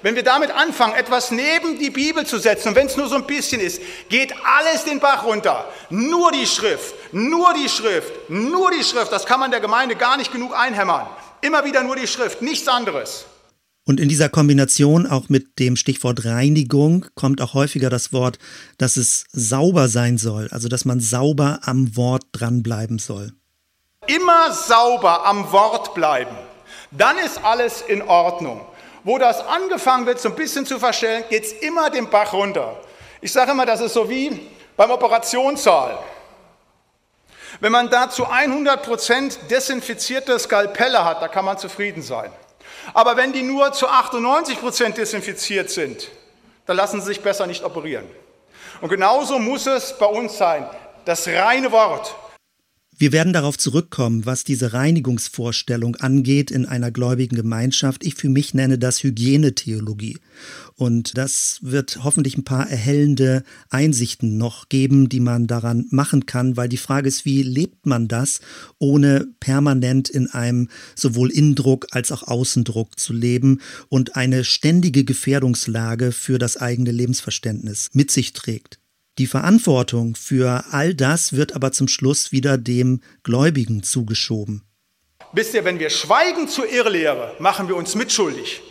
Wenn 0.03 0.15
wir 0.15 0.23
damit 0.23 0.51
anfangen, 0.51 0.95
etwas 0.95 1.31
neben 1.31 1.79
die 1.79 1.91
Bibel 1.91 2.25
zu 2.25 2.39
setzen, 2.39 2.69
und 2.69 2.75
wenn 2.75 2.87
es 2.87 2.97
nur 2.97 3.09
so 3.09 3.17
ein 3.17 3.27
bisschen 3.27 3.61
ist, 3.61 3.83
geht 4.09 4.33
alles 4.45 4.85
den 4.85 4.99
Bach 4.99 5.25
runter. 5.25 5.67
Nur 5.91 6.33
die 6.33 6.47
Schrift, 6.47 6.95
nur 7.13 7.53
die 7.53 7.69
Schrift, 7.69 8.31
nur 8.31 8.71
die 8.71 8.83
Schrift, 8.83 9.13
das 9.13 9.27
kann 9.27 9.41
man 9.41 9.51
der 9.51 9.61
Gemeinde 9.61 9.97
gar 9.97 10.17
nicht 10.17 10.33
genug 10.33 10.57
einhämmern. 10.59 11.07
Immer 11.43 11.65
wieder 11.65 11.83
nur 11.83 11.97
die 11.97 12.07
Schrift, 12.07 12.41
nichts 12.41 12.67
anderes. 12.67 13.27
Und 13.87 13.99
in 13.99 14.09
dieser 14.09 14.29
Kombination 14.29 15.07
auch 15.07 15.29
mit 15.29 15.59
dem 15.59 15.77
Stichwort 15.77 16.25
Reinigung 16.25 17.07
kommt 17.15 17.43
auch 17.43 17.55
häufiger 17.55 17.91
das 17.91 18.13
Wort, 18.13 18.39
dass 18.79 18.97
es 18.97 19.25
sauber 19.33 19.89
sein 19.89 20.17
soll, 20.17 20.49
also 20.51 20.69
dass 20.69 20.85
man 20.85 21.01
sauber 21.01 21.61
am 21.63 21.97
Wort 21.97 22.25
dranbleiben 22.33 22.99
soll. 22.99 23.33
Immer 24.07 24.53
sauber 24.53 25.27
am 25.27 25.51
Wort 25.53 25.95
bleiben, 25.95 26.37
dann 26.91 27.19
ist 27.19 27.45
alles 27.45 27.83
in 27.87 28.03
Ordnung. 28.03 28.61
Wo 29.05 29.19
das 29.19 29.47
angefangen 29.47 30.07
wird, 30.07 30.21
so 30.21 30.29
ein 30.29 30.35
bisschen 30.35 30.67
zu 30.67 30.79
verstellen, 30.79 31.25
geht 31.29 31.45
es 31.45 31.53
immer 31.53 31.91
den 31.91 32.09
Bach 32.11 32.33
runter. 32.33 32.79
Ich 33.21 33.33
sage 33.33 33.53
immer, 33.53 33.67
das 33.67 33.81
ist 33.81 33.95
so 33.95 34.09
wie 34.09 34.49
beim 34.77 34.91
Operationssaal. 34.91 35.99
Wenn 37.61 37.73
man 37.73 37.91
da 37.91 38.09
zu 38.09 38.27
100% 38.27 39.47
desinfizierte 39.49 40.39
Skalpelle 40.39 41.05
hat, 41.05 41.21
da 41.21 41.29
kann 41.29 41.45
man 41.45 41.59
zufrieden 41.59 42.03
sein. 42.03 42.31
Aber 42.95 43.17
wenn 43.17 43.33
die 43.33 43.43
nur 43.43 43.73
zu 43.73 43.89
98 43.89 44.61
Prozent 44.61 44.97
desinfiziert 44.97 45.71
sind, 45.71 46.09
dann 46.67 46.77
lassen 46.77 47.01
sie 47.01 47.09
sich 47.09 47.21
besser 47.21 47.47
nicht 47.47 47.65
operieren. 47.65 48.09
Und 48.81 48.89
genauso 48.89 49.39
muss 49.39 49.67
es 49.67 49.97
bei 49.99 50.07
uns 50.07 50.39
sein. 50.39 50.69
Das 51.05 51.27
reine 51.27 51.73
Wort, 51.73 52.15
wir 53.01 53.13
werden 53.13 53.33
darauf 53.33 53.57
zurückkommen, 53.57 54.27
was 54.27 54.45
diese 54.45 54.75
Reinigungsvorstellung 54.75 55.97
angeht 55.97 56.51
in 56.51 56.67
einer 56.67 56.91
gläubigen 56.91 57.35
Gemeinschaft. 57.35 58.05
Ich 58.05 58.15
für 58.15 58.29
mich 58.29 58.53
nenne 58.53 58.79
das 58.79 59.03
Hygienetheologie. 59.03 60.19
Und 60.77 61.17
das 61.17 61.61
wird 61.63 62.05
hoffentlich 62.05 62.37
ein 62.37 62.45
paar 62.45 62.69
erhellende 62.69 63.43
Einsichten 63.71 64.37
noch 64.37 64.69
geben, 64.69 65.09
die 65.09 65.21
man 65.21 65.47
daran 65.47 65.87
machen 65.89 66.27
kann, 66.27 66.59
weil 66.59 66.69
die 66.69 66.77
Frage 66.77 67.09
ist, 67.09 67.25
wie 67.25 67.43
lebt 67.43 67.87
man 67.87 68.07
das, 68.07 68.41
ohne 68.79 69.27
permanent 69.41 70.11
in 70.11 70.27
einem 70.27 70.69
sowohl 70.95 71.31
Innendruck 71.31 71.87
als 71.93 72.13
auch 72.13 72.25
Außendruck 72.25 73.01
zu 73.01 73.15
leben 73.15 73.63
und 73.89 74.17
eine 74.17 74.45
ständige 74.45 75.05
Gefährdungslage 75.05 76.13
für 76.13 76.39
das 76.39 76.59
eigene 76.59 76.91
Lebensverständnis 76.91 77.89
mit 77.95 78.11
sich 78.11 78.35
trägt. 78.35 78.80
Die 79.19 79.27
Verantwortung 79.27 80.15
für 80.15 80.65
all 80.71 80.95
das 80.95 81.33
wird 81.33 81.55
aber 81.55 81.73
zum 81.73 81.89
Schluss 81.89 82.33
wieder 82.33 82.57
dem 82.57 83.01
Gläubigen 83.23 83.83
zugeschoben. 83.83 84.63
Wisst 85.33 85.55
ihr, 85.55 85.65
wenn 85.65 85.79
wir 85.79 85.91
schweigen 85.91 86.49
zur 86.49 86.71
Irrlehre, 86.71 87.37
machen 87.39 87.69
wir 87.69 87.77
uns 87.77 87.95
mitschuldig. 87.95 88.63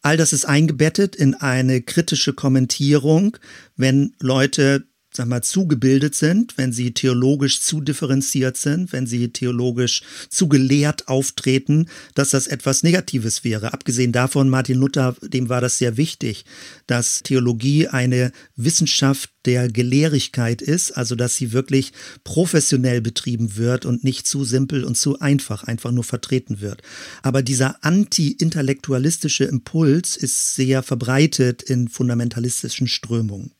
All 0.00 0.16
das 0.16 0.32
ist 0.32 0.44
eingebettet 0.44 1.14
in 1.14 1.34
eine 1.34 1.80
kritische 1.80 2.32
Kommentierung, 2.32 3.36
wenn 3.76 4.14
Leute 4.18 4.88
sag 5.12 5.28
mal, 5.28 5.42
zugebildet 5.42 6.14
sind, 6.14 6.56
wenn 6.56 6.72
sie 6.72 6.92
theologisch 6.92 7.60
zu 7.60 7.80
differenziert 7.80 8.56
sind, 8.56 8.92
wenn 8.92 9.06
sie 9.06 9.28
theologisch 9.28 10.02
zu 10.30 10.48
gelehrt 10.48 11.08
auftreten, 11.08 11.86
dass 12.14 12.30
das 12.30 12.46
etwas 12.46 12.82
Negatives 12.82 13.44
wäre. 13.44 13.74
Abgesehen 13.74 14.12
davon, 14.12 14.48
Martin 14.48 14.78
Luther, 14.78 15.14
dem 15.22 15.48
war 15.48 15.60
das 15.60 15.78
sehr 15.78 15.96
wichtig, 15.96 16.44
dass 16.86 17.22
Theologie 17.22 17.88
eine 17.88 18.32
Wissenschaft 18.56 19.30
der 19.44 19.68
Gelehrigkeit 19.68 20.62
ist, 20.62 20.92
also 20.92 21.14
dass 21.14 21.36
sie 21.36 21.52
wirklich 21.52 21.92
professionell 22.24 23.00
betrieben 23.00 23.56
wird 23.56 23.84
und 23.84 24.04
nicht 24.04 24.26
zu 24.26 24.44
simpel 24.44 24.84
und 24.84 24.96
zu 24.96 25.18
einfach 25.18 25.64
einfach 25.64 25.90
nur 25.90 26.04
vertreten 26.04 26.60
wird. 26.60 26.82
Aber 27.22 27.42
dieser 27.42 27.84
anti-intellektualistische 27.84 29.44
Impuls 29.44 30.16
ist 30.16 30.54
sehr 30.54 30.82
verbreitet 30.82 31.62
in 31.62 31.88
fundamentalistischen 31.88 32.86
Strömungen. 32.86 33.52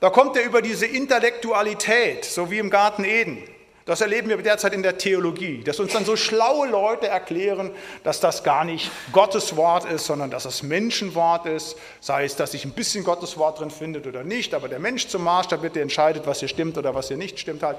Da 0.00 0.10
kommt 0.10 0.36
er 0.36 0.44
über 0.44 0.62
diese 0.62 0.86
Intellektualität, 0.86 2.24
so 2.24 2.50
wie 2.50 2.58
im 2.58 2.70
Garten 2.70 3.04
Eden. 3.04 3.42
Das 3.88 4.02
erleben 4.02 4.28
wir 4.28 4.36
derzeit 4.36 4.74
in 4.74 4.82
der 4.82 4.98
Theologie, 4.98 5.64
dass 5.64 5.80
uns 5.80 5.94
dann 5.94 6.04
so 6.04 6.14
schlaue 6.14 6.68
Leute 6.68 7.08
erklären, 7.08 7.70
dass 8.04 8.20
das 8.20 8.44
gar 8.44 8.62
nicht 8.66 8.90
Gottes 9.12 9.56
Wort 9.56 9.90
ist, 9.90 10.04
sondern 10.04 10.30
dass 10.30 10.44
es 10.44 10.62
Menschenwort 10.62 11.46
ist. 11.46 11.74
Sei 11.98 12.26
es, 12.26 12.36
dass 12.36 12.50
sich 12.50 12.66
ein 12.66 12.72
bisschen 12.72 13.02
Gottes 13.02 13.38
Wort 13.38 13.60
drin 13.60 13.70
findet 13.70 14.06
oder 14.06 14.24
nicht, 14.24 14.52
aber 14.52 14.68
der 14.68 14.78
Mensch 14.78 15.08
zum 15.08 15.24
Maßstab 15.24 15.62
wird, 15.62 15.74
der 15.74 15.84
entscheidet, 15.84 16.26
was 16.26 16.40
hier 16.40 16.48
stimmt 16.48 16.76
oder 16.76 16.94
was 16.94 17.08
hier 17.08 17.16
nicht 17.16 17.40
stimmt 17.40 17.62
halt. 17.62 17.78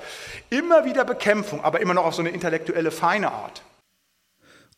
Immer 0.49 0.83
wieder 0.83 1.05
Bekämpfung, 1.05 1.63
aber 1.63 1.79
immer 1.79 1.93
noch 1.93 2.05
auf 2.05 2.15
so 2.15 2.23
eine 2.23 2.31
intellektuelle, 2.31 2.89
feine 2.89 3.31
Art. 3.31 3.61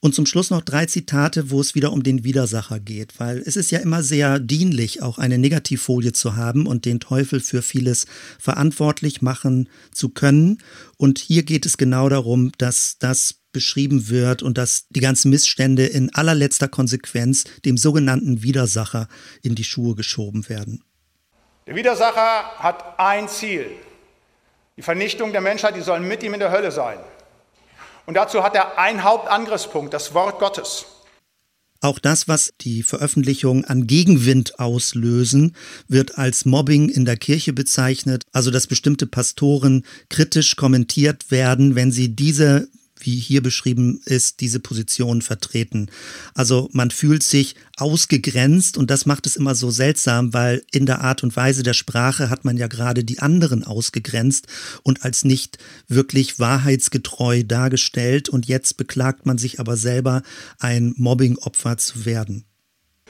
Und 0.03 0.15
zum 0.15 0.25
Schluss 0.25 0.49
noch 0.49 0.61
drei 0.61 0.87
Zitate, 0.87 1.51
wo 1.51 1.61
es 1.61 1.75
wieder 1.75 1.93
um 1.93 2.01
den 2.01 2.23
Widersacher 2.23 2.79
geht, 2.79 3.19
weil 3.19 3.37
es 3.45 3.55
ist 3.55 3.69
ja 3.69 3.77
immer 3.77 4.01
sehr 4.01 4.39
dienlich, 4.39 5.03
auch 5.03 5.19
eine 5.19 5.37
Negativfolie 5.37 6.11
zu 6.11 6.35
haben 6.35 6.65
und 6.65 6.85
den 6.85 6.99
Teufel 6.99 7.39
für 7.39 7.61
vieles 7.61 8.07
verantwortlich 8.39 9.21
machen 9.21 9.69
zu 9.93 10.09
können. 10.09 10.57
Und 10.97 11.19
hier 11.19 11.43
geht 11.43 11.67
es 11.67 11.77
genau 11.77 12.09
darum, 12.09 12.51
dass 12.57 12.97
das 12.97 13.35
beschrieben 13.51 14.09
wird 14.09 14.41
und 14.41 14.57
dass 14.57 14.87
die 14.89 15.01
ganzen 15.01 15.29
Missstände 15.29 15.85
in 15.85 16.11
allerletzter 16.15 16.67
Konsequenz 16.67 17.43
dem 17.63 17.77
sogenannten 17.77 18.41
Widersacher 18.41 19.07
in 19.43 19.53
die 19.53 19.63
Schuhe 19.63 19.93
geschoben 19.93 20.49
werden. 20.49 20.83
Der 21.67 21.75
Widersacher 21.75 22.57
hat 22.57 22.99
ein 22.99 23.27
Ziel. 23.27 23.67
Die 24.77 24.81
Vernichtung 24.81 25.31
der 25.31 25.41
Menschheit, 25.41 25.75
die 25.75 25.81
sollen 25.81 26.07
mit 26.07 26.23
ihm 26.23 26.33
in 26.33 26.39
der 26.39 26.51
Hölle 26.51 26.71
sein. 26.71 26.97
Und 28.05 28.15
dazu 28.15 28.43
hat 28.43 28.55
er 28.55 28.77
einen 28.77 29.03
Hauptangriffspunkt, 29.03 29.93
das 29.93 30.13
Wort 30.13 30.39
Gottes. 30.39 30.85
Auch 31.83 31.97
das, 31.97 32.27
was 32.27 32.53
die 32.61 32.83
Veröffentlichung 32.83 33.65
an 33.65 33.87
Gegenwind 33.87 34.59
auslösen, 34.59 35.55
wird 35.87 36.17
als 36.19 36.45
Mobbing 36.45 36.89
in 36.89 37.05
der 37.05 37.17
Kirche 37.17 37.53
bezeichnet, 37.53 38.23
also 38.31 38.51
dass 38.51 38.67
bestimmte 38.67 39.07
Pastoren 39.07 39.83
kritisch 40.09 40.55
kommentiert 40.55 41.31
werden, 41.31 41.73
wenn 41.73 41.91
sie 41.91 42.15
diese 42.15 42.67
wie 43.05 43.19
hier 43.19 43.41
beschrieben 43.41 44.01
ist, 44.05 44.39
diese 44.39 44.59
Position 44.59 45.21
vertreten. 45.21 45.89
Also 46.33 46.69
man 46.71 46.91
fühlt 46.91 47.23
sich 47.23 47.55
ausgegrenzt 47.77 48.77
und 48.77 48.91
das 48.91 49.05
macht 49.05 49.25
es 49.25 49.35
immer 49.35 49.55
so 49.55 49.71
seltsam, 49.71 50.33
weil 50.33 50.63
in 50.71 50.85
der 50.85 51.01
Art 51.01 51.23
und 51.23 51.35
Weise 51.35 51.63
der 51.63 51.73
Sprache 51.73 52.29
hat 52.29 52.45
man 52.45 52.57
ja 52.57 52.67
gerade 52.67 53.03
die 53.03 53.19
anderen 53.19 53.63
ausgegrenzt 53.63 54.47
und 54.83 55.03
als 55.03 55.23
nicht 55.23 55.57
wirklich 55.87 56.39
wahrheitsgetreu 56.39 57.43
dargestellt 57.43 58.29
und 58.29 58.47
jetzt 58.47 58.77
beklagt 58.77 59.25
man 59.25 59.37
sich 59.37 59.59
aber 59.59 59.77
selber, 59.77 60.21
ein 60.59 60.93
Mobbingopfer 60.97 61.77
zu 61.77 62.05
werden. 62.05 62.45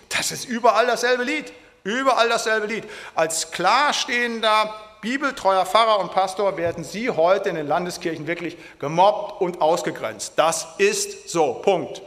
Das 0.10 0.32
ist 0.32 0.46
überall 0.46 0.88
dasselbe 0.88 1.24
Lied. 1.24 1.52
Überall 1.84 2.30
dasselbe 2.30 2.68
Lied. 2.68 2.84
Als 3.16 3.52
klarstehender, 3.52 4.74
bibeltreuer 5.02 5.66
Pfarrer 5.66 6.00
und 6.00 6.12
Pastor 6.12 6.58
werden 6.58 6.84
Sie 6.84 7.10
heute 7.10 7.50
in 7.50 7.56
den 7.56 7.68
Landeskirchen 7.68 8.28
wirklich 8.28 8.58
gemobbt 8.80 9.42
und 9.42 9.62
ausgegrenzt. 9.62 10.34
Das 10.36 10.68
ist 10.78 11.30
so. 11.30 11.54
Punkt. 11.64 12.02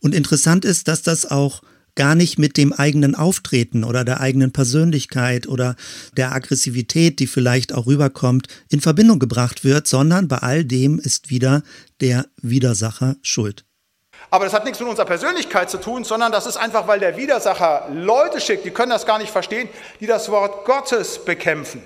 Und 0.00 0.14
interessant 0.14 0.64
ist, 0.64 0.88
dass 0.88 1.02
das 1.02 1.30
auch 1.30 1.62
gar 1.94 2.14
nicht 2.14 2.38
mit 2.38 2.56
dem 2.56 2.72
eigenen 2.72 3.14
Auftreten 3.14 3.84
oder 3.84 4.04
der 4.04 4.20
eigenen 4.20 4.52
Persönlichkeit 4.52 5.46
oder 5.46 5.76
der 6.16 6.32
Aggressivität, 6.32 7.18
die 7.18 7.26
vielleicht 7.26 7.74
auch 7.74 7.86
rüberkommt, 7.86 8.46
in 8.68 8.80
Verbindung 8.80 9.18
gebracht 9.18 9.64
wird, 9.64 9.86
sondern 9.86 10.28
bei 10.28 10.38
all 10.38 10.64
dem 10.64 10.98
ist 10.98 11.30
wieder 11.30 11.62
der 12.00 12.26
Widersacher 12.40 13.16
schuld. 13.22 13.64
Aber 14.30 14.44
das 14.44 14.54
hat 14.54 14.64
nichts 14.64 14.78
mit 14.78 14.88
unserer 14.88 15.06
Persönlichkeit 15.06 15.70
zu 15.70 15.78
tun, 15.78 16.04
sondern 16.04 16.30
das 16.30 16.46
ist 16.46 16.56
einfach, 16.56 16.86
weil 16.86 17.00
der 17.00 17.16
Widersacher 17.16 17.88
Leute 17.92 18.40
schickt, 18.40 18.64
die 18.64 18.70
können 18.70 18.90
das 18.90 19.04
gar 19.04 19.18
nicht 19.18 19.30
verstehen, 19.30 19.68
die 19.98 20.06
das 20.06 20.30
Wort 20.30 20.64
Gottes 20.64 21.18
bekämpfen. 21.24 21.82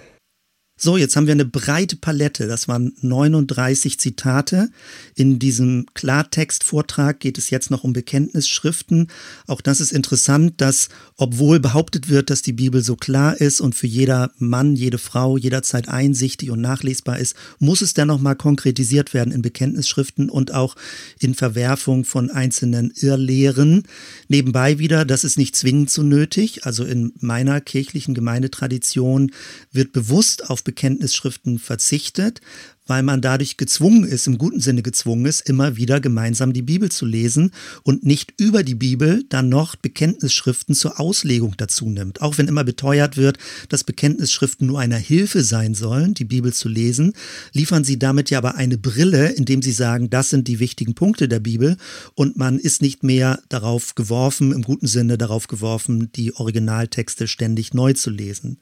So, 0.85 0.99
jetzt 0.99 1.17
haben 1.17 1.27
wir 1.27 1.33
eine 1.33 1.47
breite 1.47 1.97
Palette. 1.97 2.47
Das 2.47 2.69
waren 2.69 2.93
39 3.01 3.99
Zitate. 3.99 4.69
In 5.15 5.39
diesem 5.39 5.87
Klartextvortrag 5.95 7.21
geht 7.21 7.39
es 7.39 7.49
jetzt 7.49 7.71
noch 7.71 7.85
um 7.85 7.95
Bekenntnisschriften. 7.95 9.07
Auch 9.47 9.63
das 9.63 9.81
ist 9.81 9.93
interessant, 9.93 10.61
dass 10.61 10.91
obwohl 11.17 11.59
behauptet 11.59 12.11
wird, 12.11 12.29
dass 12.29 12.43
die 12.43 12.53
Bibel 12.53 12.83
so 12.83 12.97
klar 12.97 13.41
ist 13.41 13.63
und 13.63 13.75
für 13.75 13.87
jeder 13.87 14.31
Mann, 14.37 14.77
jede 14.77 14.99
Frau 14.99 15.39
jederzeit 15.39 15.89
einsichtig 15.89 16.51
und 16.51 16.61
nachlesbar 16.61 17.19
ist, 17.19 17.35
muss 17.59 17.81
es 17.81 17.95
dann 17.95 18.09
nochmal 18.09 18.37
konkretisiert 18.37 19.15
werden 19.15 19.33
in 19.33 19.41
Bekenntnisschriften 19.41 20.29
und 20.29 20.53
auch 20.53 20.77
in 21.19 21.33
Verwerfung 21.33 22.05
von 22.05 22.31
einzelnen 22.31 22.93
Irrlehren. 22.95 23.85
Nebenbei 24.29 24.79
wieder, 24.79 25.07
das 25.07 25.25
ist 25.25 25.39
nicht 25.39 25.57
zwingend 25.57 25.89
so 25.89 26.03
nötig. 26.03 26.67
Also 26.67 26.85
in 26.85 27.15
meiner 27.21 27.63
kirchlichen 27.63 28.13
Gemeindetradition 28.13 29.31
wird 29.73 29.95
bewusst 29.95 30.51
auf 30.51 30.63
Bekenntnisschriften 30.63 30.74
verzichtet, 31.59 32.41
weil 32.87 33.03
man 33.03 33.21
dadurch 33.21 33.57
gezwungen 33.57 34.05
ist, 34.05 34.27
im 34.27 34.39
guten 34.39 34.61
Sinne 34.61 34.83
gezwungen 34.83 35.27
ist, 35.27 35.49
immer 35.49 35.77
wieder 35.77 36.01
gemeinsam 36.01 36.53
die 36.53 36.63
Bibel 36.63 36.91
zu 36.91 37.07
lesen 37.07 37.53
und 37.83 38.05
nicht 38.05 38.35
über 38.39 38.63
die 38.63 38.75
Bibel 38.75 39.25
dann 39.29 39.49
noch 39.49 39.77
Bekenntnisschriften 39.77 40.75
zur 40.75 41.01
Auslegung 41.01 41.55
dazu 41.57 41.89
nimmt. 41.89 42.21
Auch 42.23 42.39
wenn 42.39 42.49
immer 42.49 42.65
beteuert 42.65 43.17
wird, 43.17 43.39
dass 43.69 43.85
Bekenntnisschriften 43.85 44.67
nur 44.67 44.81
eine 44.81 44.97
Hilfe 44.97 45.43
sein 45.43 45.75
sollen, 45.75 46.15
die 46.15 46.25
Bibel 46.25 46.53
zu 46.53 46.69
lesen, 46.69 47.15
liefern 47.53 47.85
sie 47.85 47.99
damit 47.99 48.31
ja 48.31 48.39
aber 48.39 48.57
eine 48.57 48.79
Brille, 48.79 49.31
indem 49.31 49.63
sie 49.63 49.73
sagen, 49.73 50.11
das 50.11 50.31
sind 50.31 50.49
die 50.49 50.61
wichtigen 50.61 50.95
Punkte 50.95 51.29
der 51.29 51.41
Bibel 51.41 51.77
und 52.15 52.37
man 52.37 52.59
ist 52.59 52.83
nicht 52.83 53.03
mehr 53.03 53.41
darauf 53.49 53.95
geworfen, 53.95 54.53
im 54.53 54.63
guten 54.63 54.87
Sinne 54.87 55.17
darauf 55.17 55.49
geworfen, 55.49 56.11
die 56.13 56.35
Originaltexte 56.35 57.29
ständig 57.29 57.73
neu 57.73 57.95
zu 57.95 58.11
lesen. 58.11 58.59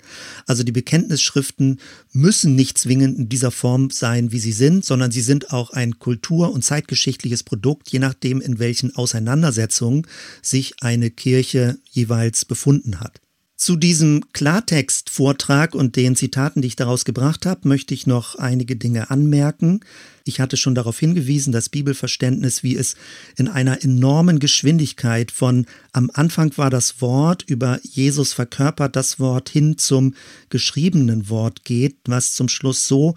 Also 0.47 0.63
die 0.63 0.73
Bekenntnisschriften 0.73 1.81
müssen 2.13 2.55
nicht 2.55 2.79
zwingend 2.79 3.19
in 3.19 3.29
dieser 3.29 3.51
Form 3.51 3.91
sein, 3.91 4.12
sein, 4.13 4.31
wie 4.31 4.39
sie 4.39 4.53
sind, 4.53 4.85
sondern 4.85 5.11
sie 5.11 5.23
sind 5.23 5.53
auch 5.53 5.71
ein 5.71 5.99
kultur- 5.99 6.53
und 6.53 6.63
zeitgeschichtliches 6.63 7.43
Produkt, 7.45 7.91
je 7.91 7.99
nachdem, 7.99 8.41
in 8.43 8.59
welchen 8.59 8.95
Auseinandersetzungen 8.95 10.07
sich 10.43 10.75
eine 10.83 11.11
Kirche 11.11 11.79
jeweils 11.91 12.45
befunden 12.45 13.01
hat. 13.01 13.21
Zu 13.57 13.77
diesem 13.77 14.25
Klartext-Vortrag 14.33 15.77
und 15.77 15.95
den 15.95 16.17
Zitaten, 16.17 16.63
die 16.63 16.67
ich 16.69 16.75
daraus 16.75 17.05
gebracht 17.05 17.47
habe, 17.47 17.69
möchte 17.69 17.95
ich 17.95 18.09
noch 18.09 18.35
einige 18.35 18.75
Dinge 18.75 19.09
anmerken. 19.09 19.81
Ich 20.25 20.41
hatte 20.41 20.57
schon 20.57 20.75
darauf 20.75 20.99
hingewiesen, 20.99 21.53
das 21.53 21.69
Bibelverständnis, 21.69 22.65
wie 22.65 22.77
es 22.77 22.97
in 23.37 23.47
einer 23.47 23.85
enormen 23.85 24.41
Geschwindigkeit 24.41 25.31
von 25.31 25.67
am 25.93 26.11
Anfang 26.13 26.57
war 26.59 26.71
das 26.71 27.01
Wort 27.01 27.45
über 27.47 27.79
Jesus 27.85 28.33
verkörpert 28.33 28.97
das 28.97 29.21
Wort 29.21 29.49
hin 29.49 29.79
zum 29.79 30.15
geschriebenen 30.49 31.29
Wort 31.29 31.65
geht, 31.65 31.99
was 32.07 32.33
zum 32.33 32.49
Schluss 32.49 32.89
so 32.89 33.15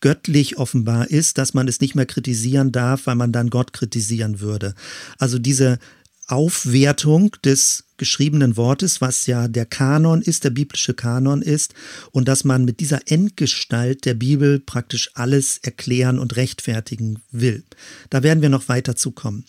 göttlich 0.00 0.58
offenbar 0.58 1.10
ist, 1.10 1.38
dass 1.38 1.54
man 1.54 1.68
es 1.68 1.80
nicht 1.80 1.94
mehr 1.94 2.06
kritisieren 2.06 2.72
darf, 2.72 3.06
weil 3.06 3.16
man 3.16 3.32
dann 3.32 3.50
Gott 3.50 3.72
kritisieren 3.72 4.40
würde. 4.40 4.74
Also 5.18 5.38
diese 5.38 5.78
Aufwertung 6.28 7.34
des 7.42 7.84
geschriebenen 7.96 8.56
Wortes, 8.56 9.00
was 9.00 9.26
ja 9.26 9.48
der 9.48 9.66
Kanon 9.66 10.22
ist, 10.22 10.44
der 10.44 10.50
biblische 10.50 10.94
Kanon 10.94 11.42
ist, 11.42 11.74
und 12.12 12.28
dass 12.28 12.44
man 12.44 12.64
mit 12.64 12.80
dieser 12.80 13.00
Endgestalt 13.10 14.04
der 14.04 14.14
Bibel 14.14 14.60
praktisch 14.60 15.10
alles 15.14 15.58
erklären 15.58 16.18
und 16.18 16.36
rechtfertigen 16.36 17.22
will. 17.32 17.64
Da 18.10 18.22
werden 18.22 18.42
wir 18.42 18.50
noch 18.50 18.68
weiter 18.68 18.94
zukommen. 18.94 19.46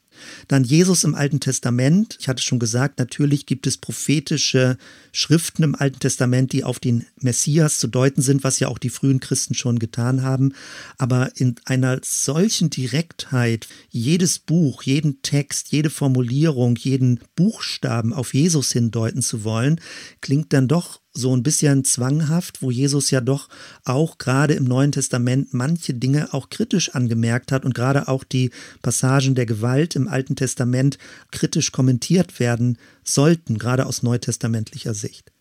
Dann 0.48 0.64
Jesus 0.64 1.04
im 1.04 1.16
Alten 1.16 1.40
Testament. 1.40 2.18
Ich 2.20 2.28
hatte 2.28 2.44
schon 2.44 2.60
gesagt, 2.60 3.00
natürlich 3.00 3.46
gibt 3.46 3.68
es 3.68 3.78
prophetische 3.78 4.78
Schriften 5.12 5.64
im 5.64 5.76
Alten 5.76 6.00
Testament, 6.00 6.54
die 6.54 6.64
auf 6.64 6.80
den 6.80 7.06
Messias 7.20 7.80
zu 7.80 7.88
deuten 7.88 8.22
sind, 8.22 8.44
was 8.44 8.60
ja 8.60 8.68
auch 8.68 8.78
die 8.78 8.90
frühen 8.90 9.20
Christen 9.20 9.54
schon 9.54 9.80
getan 9.80 10.22
haben. 10.22 10.54
Aber 10.98 11.32
in 11.36 11.56
einer 11.66 12.00
solchen 12.04 12.70
Direktheit 12.70 13.68
jedes 13.90 14.40
Buch, 14.40 14.84
jeden 14.84 15.22
Text, 15.22 15.72
jede 15.72 15.90
Formulierung, 15.90 16.76
jeden 16.76 17.20
Buchstaben 17.36 18.14
auf 18.14 18.34
Jesus 18.34 18.72
hindeuten 18.72 19.22
zu 19.22 19.44
wollen, 19.44 19.82
klingt 20.22 20.54
dann 20.54 20.68
doch 20.68 21.02
so 21.12 21.36
ein 21.36 21.44
bisschen 21.44 21.84
zwanghaft, 21.84 22.62
wo 22.62 22.72
Jesus 22.72 23.12
ja 23.12 23.22
doch 23.22 23.50
auch 23.84 24.18
gerade 24.18 24.54
im 24.54 24.66
Neuen 24.66 24.92
Testament 24.92 25.54
manche 25.54 25.94
Dinge 25.94 26.34
auch 26.34 26.50
kritisch 26.50 26.96
angemerkt 26.96 27.52
hat 27.52 27.66
und 27.66 27.74
gerade 27.74 28.08
auch 28.08 28.24
die 28.24 28.52
Passagen 28.82 29.36
der 29.36 29.46
Gewalt 29.46 29.96
im 29.96 30.08
Alten 30.08 30.36
Testament 30.36 30.98
kritisch 31.32 31.72
kommentiert 31.72 32.40
werden 32.40 32.78
sollten, 33.04 33.58
gerade 33.58 33.86
aus 33.86 34.04
neutestamentlicher 34.04 34.94
Sicht. 34.94 35.32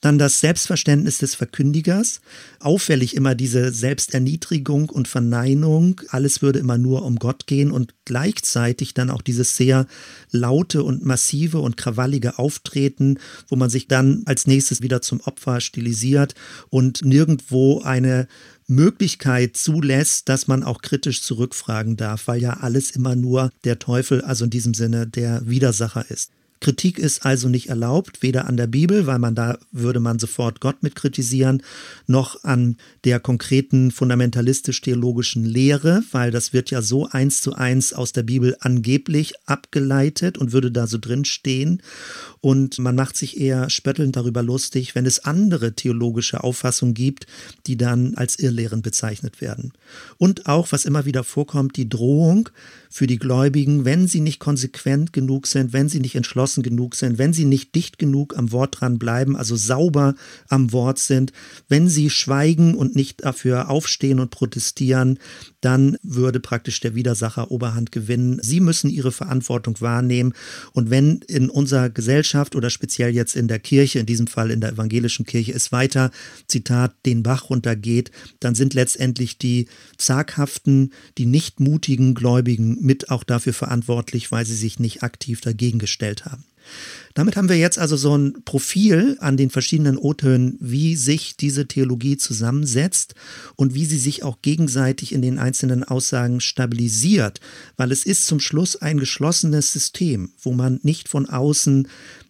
Dann 0.00 0.18
das 0.18 0.40
Selbstverständnis 0.40 1.18
des 1.18 1.34
Verkündigers. 1.34 2.20
Auffällig 2.60 3.16
immer 3.16 3.34
diese 3.34 3.72
Selbsterniedrigung 3.72 4.88
und 4.88 5.08
Verneinung. 5.08 6.00
Alles 6.08 6.42
würde 6.42 6.58
immer 6.58 6.78
nur 6.78 7.04
um 7.04 7.16
Gott 7.16 7.46
gehen 7.46 7.70
und 7.70 7.94
gleichzeitig 8.04 8.94
dann 8.94 9.10
auch 9.10 9.22
dieses 9.22 9.56
sehr 9.56 9.86
laute 10.30 10.82
und 10.82 11.04
massive 11.04 11.60
und 11.60 11.76
krawallige 11.76 12.38
Auftreten, 12.38 13.18
wo 13.48 13.56
man 13.56 13.70
sich 13.70 13.88
dann 13.88 14.22
als 14.26 14.46
nächstes 14.46 14.82
wieder 14.82 15.02
zum 15.02 15.20
Opfer 15.20 15.60
stilisiert 15.60 16.34
und 16.70 17.04
nirgendwo 17.04 17.82
eine 17.82 18.28
Möglichkeit 18.68 19.56
zulässt, 19.56 20.28
dass 20.28 20.46
man 20.46 20.62
auch 20.62 20.82
kritisch 20.82 21.22
zurückfragen 21.22 21.96
darf, 21.96 22.28
weil 22.28 22.40
ja 22.42 22.58
alles 22.60 22.90
immer 22.90 23.16
nur 23.16 23.50
der 23.64 23.78
Teufel, 23.78 24.20
also 24.20 24.44
in 24.44 24.50
diesem 24.50 24.74
Sinne 24.74 25.06
der 25.06 25.48
Widersacher 25.48 26.10
ist. 26.10 26.30
Kritik 26.60 26.98
ist 26.98 27.24
also 27.24 27.48
nicht 27.48 27.68
erlaubt, 27.68 28.22
weder 28.22 28.46
an 28.46 28.56
der 28.56 28.66
Bibel, 28.66 29.06
weil 29.06 29.18
man 29.18 29.34
da 29.34 29.58
würde 29.70 30.00
man 30.00 30.18
sofort 30.18 30.60
Gott 30.60 30.82
mit 30.82 30.96
kritisieren, 30.96 31.62
noch 32.06 32.44
an 32.44 32.76
der 33.04 33.20
konkreten 33.20 33.90
fundamentalistisch-theologischen 33.90 35.44
Lehre, 35.44 36.02
weil 36.10 36.30
das 36.30 36.52
wird 36.52 36.70
ja 36.70 36.82
so 36.82 37.06
eins 37.08 37.42
zu 37.42 37.54
eins 37.54 37.92
aus 37.92 38.12
der 38.12 38.24
Bibel 38.24 38.56
angeblich 38.60 39.34
abgeleitet 39.46 40.38
und 40.38 40.52
würde 40.52 40.72
da 40.72 40.86
so 40.86 40.98
drin 40.98 41.24
stehen. 41.24 41.82
Und 42.40 42.78
man 42.78 42.96
macht 42.96 43.16
sich 43.16 43.40
eher 43.40 43.70
spöttelnd 43.70 44.16
darüber 44.16 44.42
lustig, 44.42 44.94
wenn 44.94 45.06
es 45.06 45.24
andere 45.24 45.74
theologische 45.74 46.42
Auffassungen 46.42 46.94
gibt, 46.94 47.26
die 47.66 47.76
dann 47.76 48.14
als 48.14 48.38
Irrlehren 48.38 48.82
bezeichnet 48.82 49.40
werden. 49.40 49.72
Und 50.16 50.46
auch, 50.46 50.72
was 50.72 50.84
immer 50.84 51.04
wieder 51.04 51.24
vorkommt, 51.24 51.76
die 51.76 51.88
Drohung 51.88 52.48
für 52.90 53.06
die 53.06 53.18
Gläubigen, 53.18 53.84
wenn 53.84 54.06
sie 54.06 54.20
nicht 54.20 54.40
konsequent 54.40 55.12
genug 55.12 55.46
sind, 55.46 55.72
wenn 55.72 55.88
sie 55.88 56.00
nicht 56.00 56.14
entschlossen 56.14 56.62
genug 56.62 56.94
sind, 56.94 57.18
wenn 57.18 57.32
sie 57.32 57.44
nicht 57.44 57.74
dicht 57.74 57.98
genug 57.98 58.36
am 58.36 58.52
Wort 58.52 58.80
dran 58.80 58.98
bleiben, 58.98 59.36
also 59.36 59.56
sauber 59.56 60.14
am 60.48 60.72
Wort 60.72 60.98
sind, 60.98 61.32
wenn 61.68 61.88
sie 61.88 62.10
schweigen 62.10 62.74
und 62.74 62.96
nicht 62.96 63.24
dafür 63.24 63.70
aufstehen 63.70 64.20
und 64.20 64.30
protestieren, 64.30 65.18
dann 65.60 65.96
würde 66.02 66.40
praktisch 66.40 66.80
der 66.80 66.94
Widersacher 66.94 67.50
Oberhand 67.50 67.92
gewinnen. 67.92 68.38
Sie 68.42 68.60
müssen 68.60 68.90
ihre 68.90 69.12
Verantwortung 69.12 69.80
wahrnehmen. 69.80 70.32
Und 70.72 70.90
wenn 70.90 71.20
in 71.26 71.50
unserer 71.50 71.90
Gesellschaft 71.90 72.54
oder 72.54 72.70
speziell 72.70 73.14
jetzt 73.14 73.36
in 73.36 73.48
der 73.48 73.58
Kirche, 73.58 73.98
in 73.98 74.06
diesem 74.06 74.26
Fall 74.26 74.50
in 74.50 74.60
der 74.60 74.72
evangelischen 74.72 75.26
Kirche, 75.26 75.52
es 75.52 75.72
weiter, 75.72 76.10
Zitat, 76.46 76.94
den 77.06 77.22
Bach 77.22 77.50
runtergeht, 77.50 78.10
dann 78.40 78.54
sind 78.54 78.74
letztendlich 78.74 79.38
die 79.38 79.68
zaghaften, 79.96 80.92
die 81.18 81.26
nicht 81.26 81.60
mutigen 81.60 82.14
Gläubigen 82.14 82.78
mit 82.80 83.10
auch 83.10 83.24
dafür 83.24 83.52
verantwortlich, 83.52 84.30
weil 84.30 84.46
sie 84.46 84.56
sich 84.56 84.78
nicht 84.78 85.02
aktiv 85.02 85.40
dagegen 85.40 85.78
gestellt 85.78 86.24
haben. 86.24 86.44
Damit 87.14 87.36
haben 87.36 87.48
wir 87.48 87.56
jetzt 87.56 87.78
also 87.78 87.96
so 87.96 88.16
ein 88.16 88.44
Profil 88.44 89.16
an 89.20 89.36
den 89.36 89.50
verschiedenen 89.50 89.98
O-Tönen, 89.98 90.56
wie 90.60 90.94
sich 90.96 91.36
diese 91.36 91.66
Theologie 91.66 92.16
zusammensetzt 92.16 93.14
und 93.56 93.74
wie 93.74 93.86
sie 93.86 93.98
sich 93.98 94.22
auch 94.22 94.40
gegenseitig 94.42 95.12
in 95.12 95.22
den 95.22 95.38
einzelnen 95.38 95.82
Aussagen 95.84 96.40
stabilisiert, 96.40 97.40
weil 97.76 97.90
es 97.92 98.04
ist 98.04 98.26
zum 98.26 98.40
Schluss 98.40 98.76
ein 98.76 98.98
geschlossenes 98.98 99.72
System, 99.72 100.30
wo 100.40 100.52
man 100.52 100.78
nicht 100.82 101.08
von 101.08 101.28
außen 101.28 101.88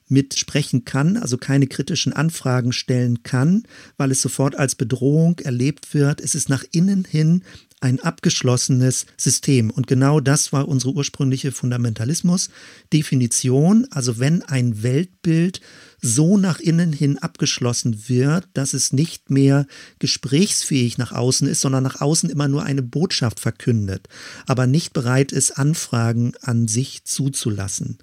mitsprechen 0.08 0.84
kann, 0.84 1.16
also 1.16 1.36
keine 1.36 1.66
kritischen 1.66 2.12
Anfragen 2.12 2.72
stellen 2.72 3.22
kann, 3.22 3.64
weil 3.96 4.10
es 4.10 4.22
sofort 4.22 4.56
als 4.56 4.74
Bedrohung 4.74 5.38
erlebt 5.40 5.94
wird. 5.94 6.20
Es 6.20 6.34
ist 6.34 6.48
nach 6.48 6.64
innen 6.72 7.04
hin 7.04 7.42
ein 7.80 8.00
abgeschlossenes 8.00 9.06
System. 9.16 9.70
Und 9.70 9.86
genau 9.86 10.20
das 10.20 10.52
war 10.52 10.68
unsere 10.68 10.92
ursprüngliche 10.92 11.52
Fundamentalismus-Definition. 11.52 13.86
Also 13.90 14.18
wenn 14.18 14.42
ein 14.42 14.82
Weltbild 14.82 15.62
so 16.00 16.38
nach 16.38 16.60
innen 16.60 16.92
hin 16.92 17.18
abgeschlossen 17.18 18.08
wird, 18.08 18.48
dass 18.54 18.72
es 18.72 18.92
nicht 18.92 19.30
mehr 19.30 19.66
gesprächsfähig 19.98 20.98
nach 20.98 21.12
außen 21.12 21.48
ist, 21.48 21.60
sondern 21.60 21.82
nach 21.82 22.00
außen 22.00 22.30
immer 22.30 22.48
nur 22.48 22.62
eine 22.62 22.82
Botschaft 22.82 23.40
verkündet, 23.40 24.08
aber 24.46 24.66
nicht 24.66 24.92
bereit 24.92 25.32
ist, 25.32 25.58
Anfragen 25.58 26.32
an 26.40 26.68
sich 26.68 27.04
zuzulassen. 27.04 27.98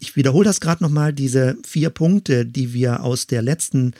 Ich 0.00 0.16
wiederhole 0.16 0.44
das 0.44 0.60
gerade 0.60 0.82
nochmal, 0.82 1.12
diese 1.12 1.56
vier 1.64 1.90
Punkte, 1.90 2.46
die 2.46 2.72
wir 2.72 3.02
aus 3.02 3.26
der 3.26 3.42
letzten 3.42 3.92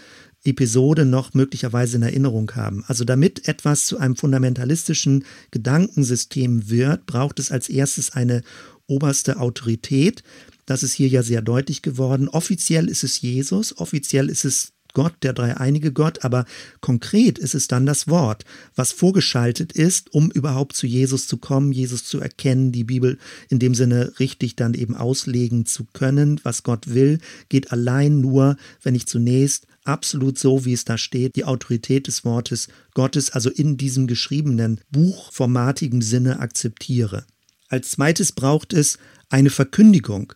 Episode 0.47 1.05
noch 1.05 1.35
möglicherweise 1.35 1.97
in 1.97 2.03
Erinnerung 2.03 2.51
haben. 2.53 2.85
Also 2.87 3.05
damit 3.05 3.49
etwas 3.49 3.87
zu 3.87 3.99
einem 3.99 4.17
fundamentalistischen 4.17 5.25
Gedankensystem 5.51 6.71
wird, 6.71 7.07
braucht 7.07 7.39
es 7.39 7.51
als 7.51 7.69
erstes 7.69 8.13
eine 8.13 8.43
oberste 8.87 9.39
Autorität. 9.39 10.23
Das 10.65 10.83
ist 10.83 10.93
hier 10.93 11.09
ja 11.09 11.23
sehr 11.23 11.43
deutlich 11.43 11.83
geworden. 11.83 12.29
Offiziell 12.29 12.89
ist 12.89 13.05
es 13.05 13.21
Jesus, 13.21 13.77
offiziell 13.79 14.29
ist 14.29 14.45
es 14.45 14.73
Gott, 14.97 15.13
der 15.23 15.35
dreieinige 15.35 15.93
Gott, 15.93 16.25
aber 16.25 16.47
konkret 16.81 17.39
ist 17.39 17.55
es 17.55 17.69
dann 17.69 17.85
das 17.85 18.09
Wort, 18.09 18.47
was 18.77 18.93
vorgeschaltet 18.93 19.73
ist, 19.73 20.15
um 20.15 20.31
überhaupt 20.31 20.75
zu 20.75 20.87
Jesus 20.87 21.27
zu 21.27 21.37
kommen, 21.37 21.71
Jesus 21.71 22.05
zu 22.05 22.19
erkennen, 22.19 22.73
die 22.73 22.85
Bibel 22.85 23.19
in 23.51 23.59
dem 23.59 23.75
Sinne 23.75 24.15
richtig 24.19 24.57
dann 24.57 24.73
eben 24.73 24.97
auslegen 24.97 25.67
zu 25.67 25.85
können. 25.93 26.41
Was 26.45 26.63
Gott 26.63 26.95
will, 26.95 27.19
geht 27.51 27.73
allein 27.73 28.23
nur, 28.23 28.57
wenn 28.83 28.95
ich 28.95 29.07
zunächst 29.07 29.67
absolut 29.87 30.39
so, 30.39 30.65
wie 30.65 30.73
es 30.73 30.85
da 30.85 30.99
steht, 30.99 31.37
die 31.37 31.45
Autorität 31.45 32.07
des 32.07 32.25
Wortes 32.25 32.69
Gottes, 32.95 33.31
also 33.31 33.51
in 33.51 33.77
diesem 33.77 34.07
geschriebenen 34.07 34.81
buchformatigen 34.91 36.03
Sinne 36.03 36.41
akzeptiere. 36.41 37.25
Als 37.69 37.91
zweites 37.91 38.33
braucht 38.33 38.73
es 38.73 38.99
eine 39.29 39.51
Verkündigung, 39.51 40.33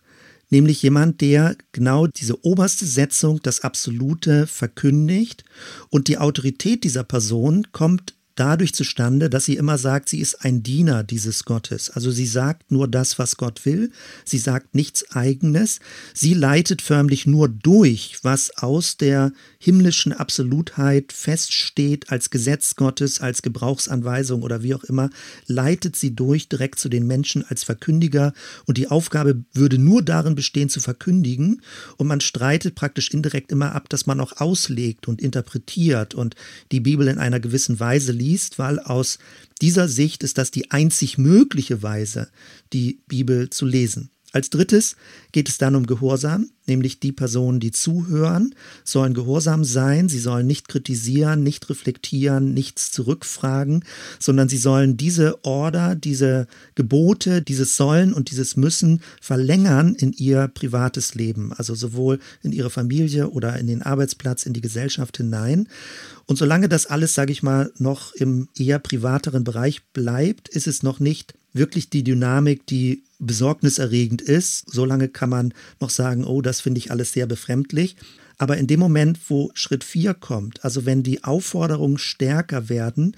nämlich 0.51 0.83
jemand, 0.83 1.21
der 1.21 1.57
genau 1.73 2.07
diese 2.07 2.45
oberste 2.45 2.87
Setzung, 2.87 3.41
das 3.43 3.61
Absolute 3.61 4.47
verkündigt 4.47 5.45
und 5.91 6.09
die 6.09 6.19
Autorität 6.19 6.85
dieser 6.85 7.05
Person 7.05 7.69
kommt 7.73 8.15
dadurch 8.41 8.72
zustande, 8.72 9.28
dass 9.28 9.45
sie 9.45 9.57
immer 9.57 9.76
sagt, 9.76 10.09
sie 10.09 10.18
ist 10.20 10.45
ein 10.45 10.62
Diener 10.62 11.05
dieses 11.05 11.45
Gottes. 11.45 11.91
Also 11.91 12.11
sie 12.11 12.26
sagt 12.26 12.72
nur 12.72 12.88
das, 12.88 13.18
was 13.18 13.36
Gott 13.36 13.66
will. 13.66 13.93
Sie 14.24 14.38
sagt 14.38 14.74
nichts 14.74 15.11
eigenes. 15.14 15.78
Sie 16.14 16.32
leitet 16.32 16.80
förmlich 16.80 17.26
nur 17.26 17.49
durch, 17.49 18.18
was 18.22 18.51
aus 18.57 18.97
der 18.97 19.32
himmlischen 19.61 20.13
Absolutheit 20.13 21.13
feststeht 21.13 22.11
als 22.11 22.31
Gesetz 22.31 22.77
Gottes, 22.77 23.21
als 23.21 23.43
Gebrauchsanweisung 23.43 24.43
oder 24.43 24.63
wie 24.63 24.75
auch 24.75 24.85
immer, 24.85 25.11
leitet 25.47 25.97
sie 25.97 26.15
durch 26.15 26.49
direkt 26.49 26.79
zu 26.79 26.89
den 26.89 27.07
Menschen 27.07 27.45
als 27.47 27.63
Verkündiger. 27.63 28.33
Und 28.67 28.79
die 28.79 28.89
Aufgabe 28.89 29.45
würde 29.53 29.79
nur 29.79 30.03
darin 30.03 30.35
bestehen, 30.35 30.69
zu 30.69 30.81
verkündigen. 30.81 31.61
Und 31.97 32.07
man 32.07 32.21
streitet 32.21 32.75
praktisch 32.75 33.11
indirekt 33.11 33.53
immer 33.53 33.75
ab, 33.75 33.89
dass 33.89 34.07
man 34.07 34.21
auch 34.21 34.41
auslegt 34.41 35.09
und 35.09 35.21
interpretiert 35.21 36.15
und 36.15 36.35
die 36.73 36.81
Bibel 36.81 37.07
in 37.09 37.19
einer 37.19 37.41
gewissen 37.41 37.81
Weise 37.81 38.13
liest 38.13 38.59
weil 38.59 38.79
aus 38.79 39.19
dieser 39.61 39.89
Sicht 39.89 40.23
ist 40.23 40.39
das 40.39 40.51
die 40.51 40.71
einzig 40.71 41.19
mögliche 41.19 41.83
Weise, 41.83 42.29
die 42.73 43.01
Bibel 43.09 43.51
zu 43.51 43.67
lesen. 43.67 44.11
Als 44.33 44.51
drittes 44.51 44.97
geht 45.33 45.49
es 45.49 45.59
dann 45.59 45.74
um 45.74 45.87
Gehorsam, 45.87 46.51
nämlich 46.66 47.01
die 47.01 47.11
Personen, 47.11 47.59
die 47.59 47.72
zuhören, 47.72 48.55
sollen 48.85 49.12
gehorsam 49.12 49.64
sein, 49.64 50.09
sie 50.09 50.20
sollen 50.20 50.47
nicht 50.47 50.68
kritisieren, 50.68 51.43
nicht 51.43 51.68
reflektieren, 51.68 52.55
nichts 52.55 52.93
zurückfragen, 52.93 53.85
sondern 54.20 54.49
sie 54.49 54.57
sollen 54.57 54.97
diese 54.97 55.45
Order, 55.45 55.97
diese 55.97 56.47
Gebote, 56.76 57.43
dieses 57.43 57.76
Sollen 57.76 58.12
und 58.12 58.31
dieses 58.31 58.57
Müssen 58.57 59.03
verlängern 59.20 59.97
in 59.97 60.12
ihr 60.12 60.47
privates 60.47 61.16
Leben, 61.16 61.53
also 61.53 61.74
sowohl 61.74 62.20
in 62.43 62.53
ihre 62.53 62.70
Familie 62.70 63.31
oder 63.31 63.59
in 63.59 63.66
den 63.66 63.83
Arbeitsplatz, 63.83 64.45
in 64.45 64.53
die 64.53 64.61
Gesellschaft 64.61 65.16
hinein. 65.16 65.68
Und 66.26 66.37
solange 66.37 66.68
das 66.68 66.87
alles, 66.87 67.14
sage 67.14 67.33
ich 67.33 67.43
mal, 67.43 67.72
noch 67.78 68.14
im 68.14 68.49
eher 68.57 68.78
privateren 68.78 69.43
Bereich 69.43 69.83
bleibt, 69.93 70.49
ist 70.49 70.68
es 70.68 70.85
noch 70.85 71.01
nicht 71.01 71.35
wirklich 71.53 71.91
die 71.91 72.05
Dynamik, 72.05 72.64
die 72.66 73.03
besorgniserregend 73.21 74.23
ist. 74.23 74.64
Solange 74.71 75.09
kann 75.09 75.31
man 75.31 75.55
noch 75.79 75.91
sagen, 75.91 76.25
oh, 76.25 76.43
das 76.43 76.61
finde 76.61 76.79
ich 76.79 76.91
alles 76.91 77.12
sehr 77.12 77.27
befremdlich. 77.27 77.97
Aber 78.39 78.57
in 78.57 78.66
dem 78.66 78.81
Moment, 78.81 79.18
wo 79.29 79.51
Schritt 79.53 79.85
4 79.85 80.14
kommt, 80.14 80.64
also 80.64 80.87
wenn 80.87 81.03
die 81.03 81.23
Aufforderungen 81.25 81.99
stärker 81.99 82.71
werden, 82.71 83.14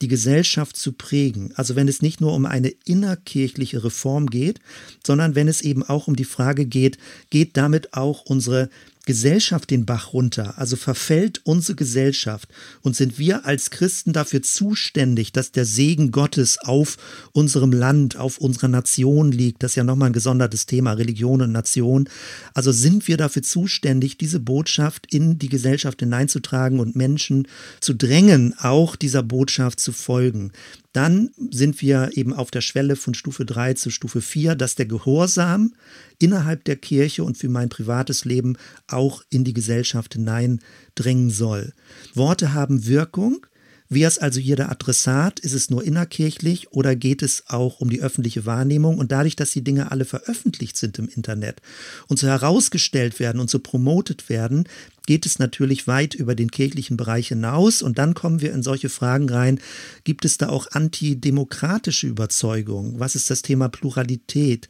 die 0.00 0.08
Gesellschaft 0.08 0.76
zu 0.76 0.92
prägen, 0.92 1.52
also 1.54 1.76
wenn 1.76 1.86
es 1.86 2.02
nicht 2.02 2.20
nur 2.20 2.32
um 2.32 2.46
eine 2.46 2.72
innerkirchliche 2.84 3.84
Reform 3.84 4.26
geht, 4.26 4.60
sondern 5.06 5.34
wenn 5.34 5.48
es 5.48 5.60
eben 5.60 5.82
auch 5.82 6.08
um 6.08 6.16
die 6.16 6.24
Frage 6.24 6.64
geht, 6.64 6.98
geht 7.30 7.56
damit 7.56 7.94
auch 7.94 8.22
unsere 8.22 8.70
Gesellschaft 9.06 9.70
den 9.70 9.84
Bach 9.84 10.12
runter, 10.12 10.54
also 10.58 10.76
verfällt 10.76 11.40
unsere 11.44 11.76
Gesellschaft 11.76 12.48
und 12.82 12.96
sind 12.96 13.18
wir 13.18 13.44
als 13.44 13.70
Christen 13.70 14.12
dafür 14.12 14.42
zuständig, 14.42 15.32
dass 15.32 15.52
der 15.52 15.66
Segen 15.66 16.10
Gottes 16.10 16.58
auf 16.58 16.96
unserem 17.32 17.72
Land, 17.72 18.16
auf 18.16 18.38
unserer 18.38 18.68
Nation 18.68 19.30
liegt. 19.30 19.62
Das 19.62 19.72
ist 19.72 19.76
ja 19.76 19.84
nochmal 19.84 20.10
ein 20.10 20.14
gesondertes 20.14 20.66
Thema, 20.66 20.92
Religion 20.92 21.42
und 21.42 21.52
Nation. 21.52 22.08
Also 22.54 22.72
sind 22.72 23.06
wir 23.06 23.16
dafür 23.16 23.42
zuständig, 23.42 24.16
diese 24.16 24.40
Botschaft 24.40 25.12
in 25.12 25.38
die 25.38 25.48
Gesellschaft 25.48 26.00
hineinzutragen 26.00 26.80
und 26.80 26.96
Menschen 26.96 27.46
zu 27.80 27.94
drängen, 27.94 28.54
auch 28.58 28.96
dieser 28.96 29.22
Botschaft 29.22 29.80
zu 29.80 29.92
folgen 29.92 30.52
dann 30.94 31.30
sind 31.50 31.82
wir 31.82 32.10
eben 32.14 32.32
auf 32.32 32.52
der 32.52 32.60
Schwelle 32.60 32.94
von 32.94 33.14
Stufe 33.14 33.44
3 33.44 33.74
zu 33.74 33.90
Stufe 33.90 34.20
4, 34.20 34.54
dass 34.54 34.76
der 34.76 34.86
Gehorsam 34.86 35.74
innerhalb 36.20 36.64
der 36.64 36.76
Kirche 36.76 37.24
und 37.24 37.36
für 37.36 37.48
mein 37.48 37.68
privates 37.68 38.24
Leben 38.24 38.56
auch 38.86 39.22
in 39.28 39.42
die 39.42 39.54
Gesellschaft 39.54 40.14
hineindringen 40.14 41.30
soll. 41.30 41.72
Worte 42.14 42.54
haben 42.54 42.86
Wirkung. 42.86 43.44
Wer 43.88 44.06
ist 44.06 44.22
also 44.22 44.38
hier 44.38 44.54
der 44.54 44.70
Adressat? 44.70 45.40
Ist 45.40 45.52
es 45.52 45.68
nur 45.68 45.82
innerkirchlich 45.84 46.72
oder 46.72 46.94
geht 46.94 47.22
es 47.22 47.42
auch 47.48 47.80
um 47.80 47.90
die 47.90 48.00
öffentliche 48.00 48.46
Wahrnehmung? 48.46 48.96
Und 48.98 49.10
dadurch, 49.10 49.34
dass 49.34 49.50
die 49.50 49.64
Dinge 49.64 49.90
alle 49.90 50.04
veröffentlicht 50.04 50.76
sind 50.76 50.98
im 51.00 51.08
Internet 51.08 51.60
und 52.06 52.20
so 52.20 52.28
herausgestellt 52.28 53.18
werden 53.18 53.40
und 53.40 53.50
so 53.50 53.58
promotet 53.58 54.28
werden, 54.28 54.68
geht 55.06 55.26
es 55.26 55.38
natürlich 55.38 55.86
weit 55.86 56.14
über 56.14 56.34
den 56.34 56.50
kirchlichen 56.50 56.96
Bereich 56.96 57.28
hinaus. 57.28 57.82
Und 57.82 57.98
dann 57.98 58.14
kommen 58.14 58.40
wir 58.40 58.52
in 58.52 58.62
solche 58.62 58.88
Fragen 58.88 59.28
rein. 59.28 59.60
Gibt 60.04 60.24
es 60.24 60.38
da 60.38 60.48
auch 60.48 60.66
antidemokratische 60.72 62.06
Überzeugungen? 62.06 62.98
Was 63.00 63.14
ist 63.14 63.30
das 63.30 63.42
Thema 63.42 63.68
Pluralität? 63.68 64.68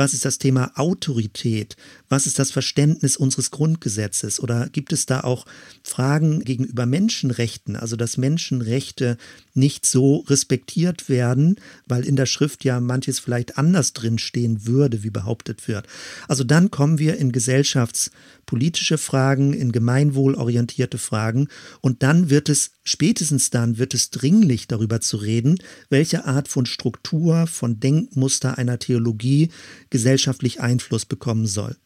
Was 0.00 0.14
ist 0.14 0.24
das 0.24 0.38
Thema 0.38 0.72
Autorität? 0.76 1.76
Was 2.08 2.26
ist 2.26 2.38
das 2.38 2.50
Verständnis 2.50 3.18
unseres 3.18 3.50
Grundgesetzes? 3.50 4.40
Oder 4.40 4.70
gibt 4.70 4.94
es 4.94 5.04
da 5.04 5.20
auch 5.20 5.44
Fragen 5.84 6.42
gegenüber 6.42 6.86
Menschenrechten, 6.86 7.76
also 7.76 7.96
dass 7.96 8.16
Menschenrechte 8.16 9.18
nicht 9.52 9.84
so 9.84 10.24
respektiert 10.26 11.10
werden, 11.10 11.56
weil 11.86 12.06
in 12.06 12.16
der 12.16 12.24
Schrift 12.24 12.64
ja 12.64 12.80
manches 12.80 13.18
vielleicht 13.18 13.58
anders 13.58 13.92
drinstehen 13.92 14.66
würde, 14.66 15.02
wie 15.02 15.10
behauptet 15.10 15.68
wird? 15.68 15.86
Also 16.28 16.44
dann 16.44 16.70
kommen 16.70 16.98
wir 16.98 17.18
in 17.18 17.30
gesellschaftspolitische 17.30 18.96
Fragen, 18.96 19.52
in 19.52 19.70
gemeinwohlorientierte 19.70 20.96
Fragen 20.96 21.48
und 21.82 22.02
dann 22.02 22.30
wird 22.30 22.48
es, 22.48 22.70
spätestens 22.84 23.50
dann 23.50 23.76
wird 23.76 23.92
es 23.92 24.08
dringlich 24.08 24.66
darüber 24.66 25.02
zu 25.02 25.18
reden, 25.18 25.58
welche 25.90 26.24
Art 26.24 26.48
von 26.48 26.64
Struktur, 26.64 27.46
von 27.46 27.80
Denkmuster 27.80 28.56
einer 28.56 28.78
Theologie 28.78 29.50
gesellschaftlich 29.90 30.60
Einfluss 30.60 31.04
bekommen 31.04 31.46
soll. 31.46 31.76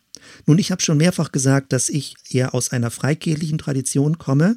Nun, 0.46 0.58
ich 0.58 0.70
habe 0.70 0.82
schon 0.82 0.98
mehrfach 0.98 1.32
gesagt, 1.32 1.72
dass 1.72 1.88
ich 1.88 2.14
eher 2.30 2.54
aus 2.54 2.70
einer 2.70 2.90
freikirchlichen 2.90 3.58
Tradition 3.58 4.18
komme 4.18 4.56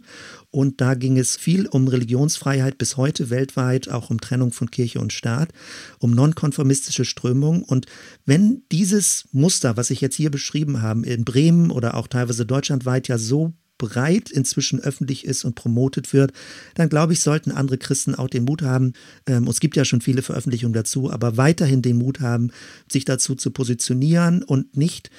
und 0.51 0.81
da 0.81 0.93
ging 0.93 1.17
es 1.17 1.35
viel 1.35 1.67
um 1.67 1.87
Religionsfreiheit 1.87 2.77
bis 2.77 2.97
heute 2.97 3.29
weltweit, 3.29 3.89
auch 3.89 4.09
um 4.09 4.21
Trennung 4.21 4.51
von 4.51 4.71
Kirche 4.71 4.99
und 4.99 5.13
Staat, 5.13 5.49
um 5.99 6.11
nonkonformistische 6.11 7.05
Strömungen 7.05 7.63
und 7.63 7.85
wenn 8.25 8.63
dieses 8.71 9.25
Muster, 9.31 9.77
was 9.77 9.89
ich 9.89 10.01
jetzt 10.01 10.15
hier 10.15 10.31
beschrieben 10.31 10.81
habe, 10.81 11.05
in 11.05 11.25
Bremen 11.25 11.71
oder 11.71 11.95
auch 11.95 12.07
teilweise 12.07 12.45
deutschlandweit 12.45 13.07
ja 13.07 13.17
so 13.17 13.53
breit 13.78 14.30
inzwischen 14.30 14.80
öffentlich 14.80 15.25
ist 15.25 15.45
und 15.45 15.55
promotet 15.55 16.13
wird, 16.13 16.34
dann 16.75 16.89
glaube 16.89 17.13
ich, 17.13 17.21
sollten 17.21 17.51
andere 17.51 17.78
Christen 17.78 18.15
auch 18.15 18.30
den 18.30 18.45
Mut 18.45 18.61
haben, 18.61 18.93
ähm, 19.25 19.47
es 19.47 19.59
gibt 19.59 19.75
ja 19.75 19.86
schon 19.86 20.01
viele 20.01 20.21
Veröffentlichungen 20.21 20.73
dazu, 20.73 21.11
aber 21.11 21.38
weiterhin 21.38 21.82
den 21.82 21.97
Mut 21.97 22.19
haben, 22.19 22.51
sich 22.91 23.05
dazu 23.05 23.36
zu 23.36 23.51
positionieren 23.51 24.43
und 24.43 24.75
nicht 24.75 25.09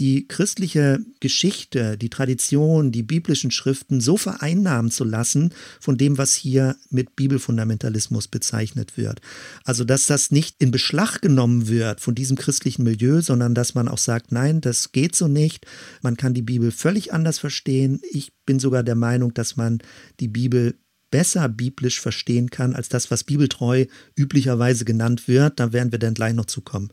die 0.00 0.28
christliche 0.28 1.00
Geschichte, 1.20 1.98
die 1.98 2.10
Tradition, 2.10 2.92
die 2.92 3.02
biblischen 3.02 3.50
Schriften 3.50 4.00
so 4.00 4.16
vereinnahmen 4.16 4.90
zu 4.90 5.04
lassen 5.04 5.52
von 5.80 5.98
dem, 5.98 6.18
was 6.18 6.34
hier 6.34 6.76
mit 6.90 7.16
Bibelfundamentalismus 7.16 8.28
bezeichnet 8.28 8.96
wird. 8.96 9.20
Also, 9.64 9.84
dass 9.84 10.06
das 10.06 10.30
nicht 10.30 10.56
in 10.60 10.70
Beschlag 10.70 11.20
genommen 11.20 11.68
wird 11.68 12.00
von 12.00 12.14
diesem 12.14 12.36
christlichen 12.36 12.84
Milieu, 12.84 13.20
sondern 13.22 13.54
dass 13.54 13.74
man 13.74 13.88
auch 13.88 13.98
sagt, 13.98 14.30
nein, 14.30 14.60
das 14.60 14.92
geht 14.92 15.16
so 15.16 15.26
nicht. 15.26 15.66
Man 16.02 16.16
kann 16.16 16.34
die 16.34 16.42
Bibel 16.42 16.70
völlig 16.70 17.12
anders 17.12 17.38
verstehen. 17.38 18.00
Ich 18.10 18.32
bin 18.46 18.60
sogar 18.60 18.84
der 18.84 18.94
Meinung, 18.94 19.34
dass 19.34 19.56
man 19.56 19.78
die 20.20 20.28
Bibel 20.28 20.74
besser 21.10 21.48
biblisch 21.48 22.00
verstehen 22.00 22.50
kann 22.50 22.74
als 22.74 22.88
das, 22.88 23.10
was 23.10 23.24
bibeltreu 23.24 23.86
üblicherweise 24.16 24.84
genannt 24.84 25.28
wird. 25.28 25.58
Da 25.60 25.72
werden 25.72 25.92
wir 25.92 25.98
dann 25.98 26.14
gleich 26.14 26.34
noch 26.34 26.46
zukommen. 26.46 26.90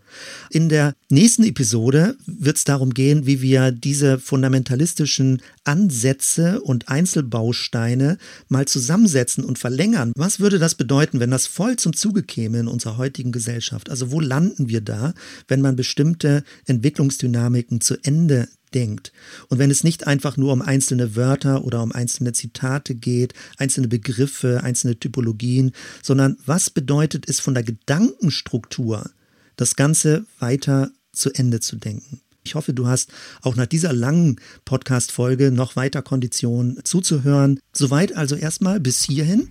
In 0.50 0.70
der 0.70 0.94
nächsten 1.10 1.44
Episode 1.44 2.16
wird 2.26 2.58
es 2.58 2.64
darum 2.64 2.94
gehen, 2.94 3.26
wie 3.26 3.42
wir 3.42 3.72
diese 3.72 4.20
fundamentalistischen 4.20 5.42
Ansätze 5.64 6.62
und 6.62 6.90
Einzelbausteine 6.90 8.18
mal 8.48 8.66
zusammensetzen 8.66 9.44
und 9.44 9.60
verlängern. 9.60 10.14
Was 10.16 10.40
würde 10.40 10.60
das 10.60 10.76
bedeuten, 10.76 11.20
wenn 11.20 11.32
das 11.32 11.48
voll 11.48 11.76
zum 11.76 11.94
Zuge 11.94 12.24
käme 12.24 12.60
in 12.60 12.68
unserer 12.68 12.98
heutigen 12.98 13.32
Gesellschaft? 13.32 13.90
Also 13.90 14.12
wo 14.12 14.20
landen 14.20 14.70
wir 14.70 14.82
da, 14.82 15.14
wenn 15.48 15.62
man 15.62 15.76
bestimmte 15.76 16.44
Entwicklungsdynamiken 16.66 17.82
zu 17.82 17.96
Ende 18.04 18.48
denkt. 18.76 19.12
Und 19.50 19.58
wenn 19.58 19.72
es 19.72 19.84
nicht 19.84 20.06
einfach 20.06 20.38
nur 20.38 20.54
um 20.54 20.62
einzelne 20.62 21.16
Wörter 21.16 21.64
oder 21.64 21.82
um 21.82 21.92
einzelne 21.92 22.34
Zitate 22.34 22.94
geht, 22.94 23.34
einzelne 23.58 23.88
Begriffe, 23.88 24.62
einzelne 24.64 25.00
Typologien, 25.00 25.72
sondern 26.04 26.38
was 26.46 26.70
bedeutet 26.70 27.28
es 27.28 27.40
von 27.40 27.54
der 27.54 27.64
Gedankenstruktur, 27.64 29.10
das 29.56 29.76
Ganze 29.76 30.26
weiter 30.40 30.92
zu 31.14 31.32
Ende 31.34 31.62
zu 31.62 31.78
denken. 31.78 32.22
Ich 32.44 32.54
hoffe, 32.54 32.74
du 32.74 32.86
hast 32.86 33.12
auch 33.42 33.56
nach 33.56 33.66
dieser 33.66 33.92
langen 33.92 34.40
Podcast-Folge 34.66 35.52
noch 35.52 35.76
weiter 35.76 36.04
Konditionen 36.04 36.80
zuzuhören. 36.84 37.60
Soweit 37.74 38.16
also 38.16 38.36
erstmal 38.36 38.80
bis 38.80 39.02
hierhin. 39.02 39.50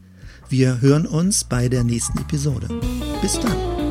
Wir 0.48 0.80
hören 0.80 1.06
uns 1.06 1.44
bei 1.44 1.68
der 1.68 1.82
nächsten 1.82 2.18
Episode. 2.18 2.68
Bis 3.20 3.40
dann. 3.40 3.83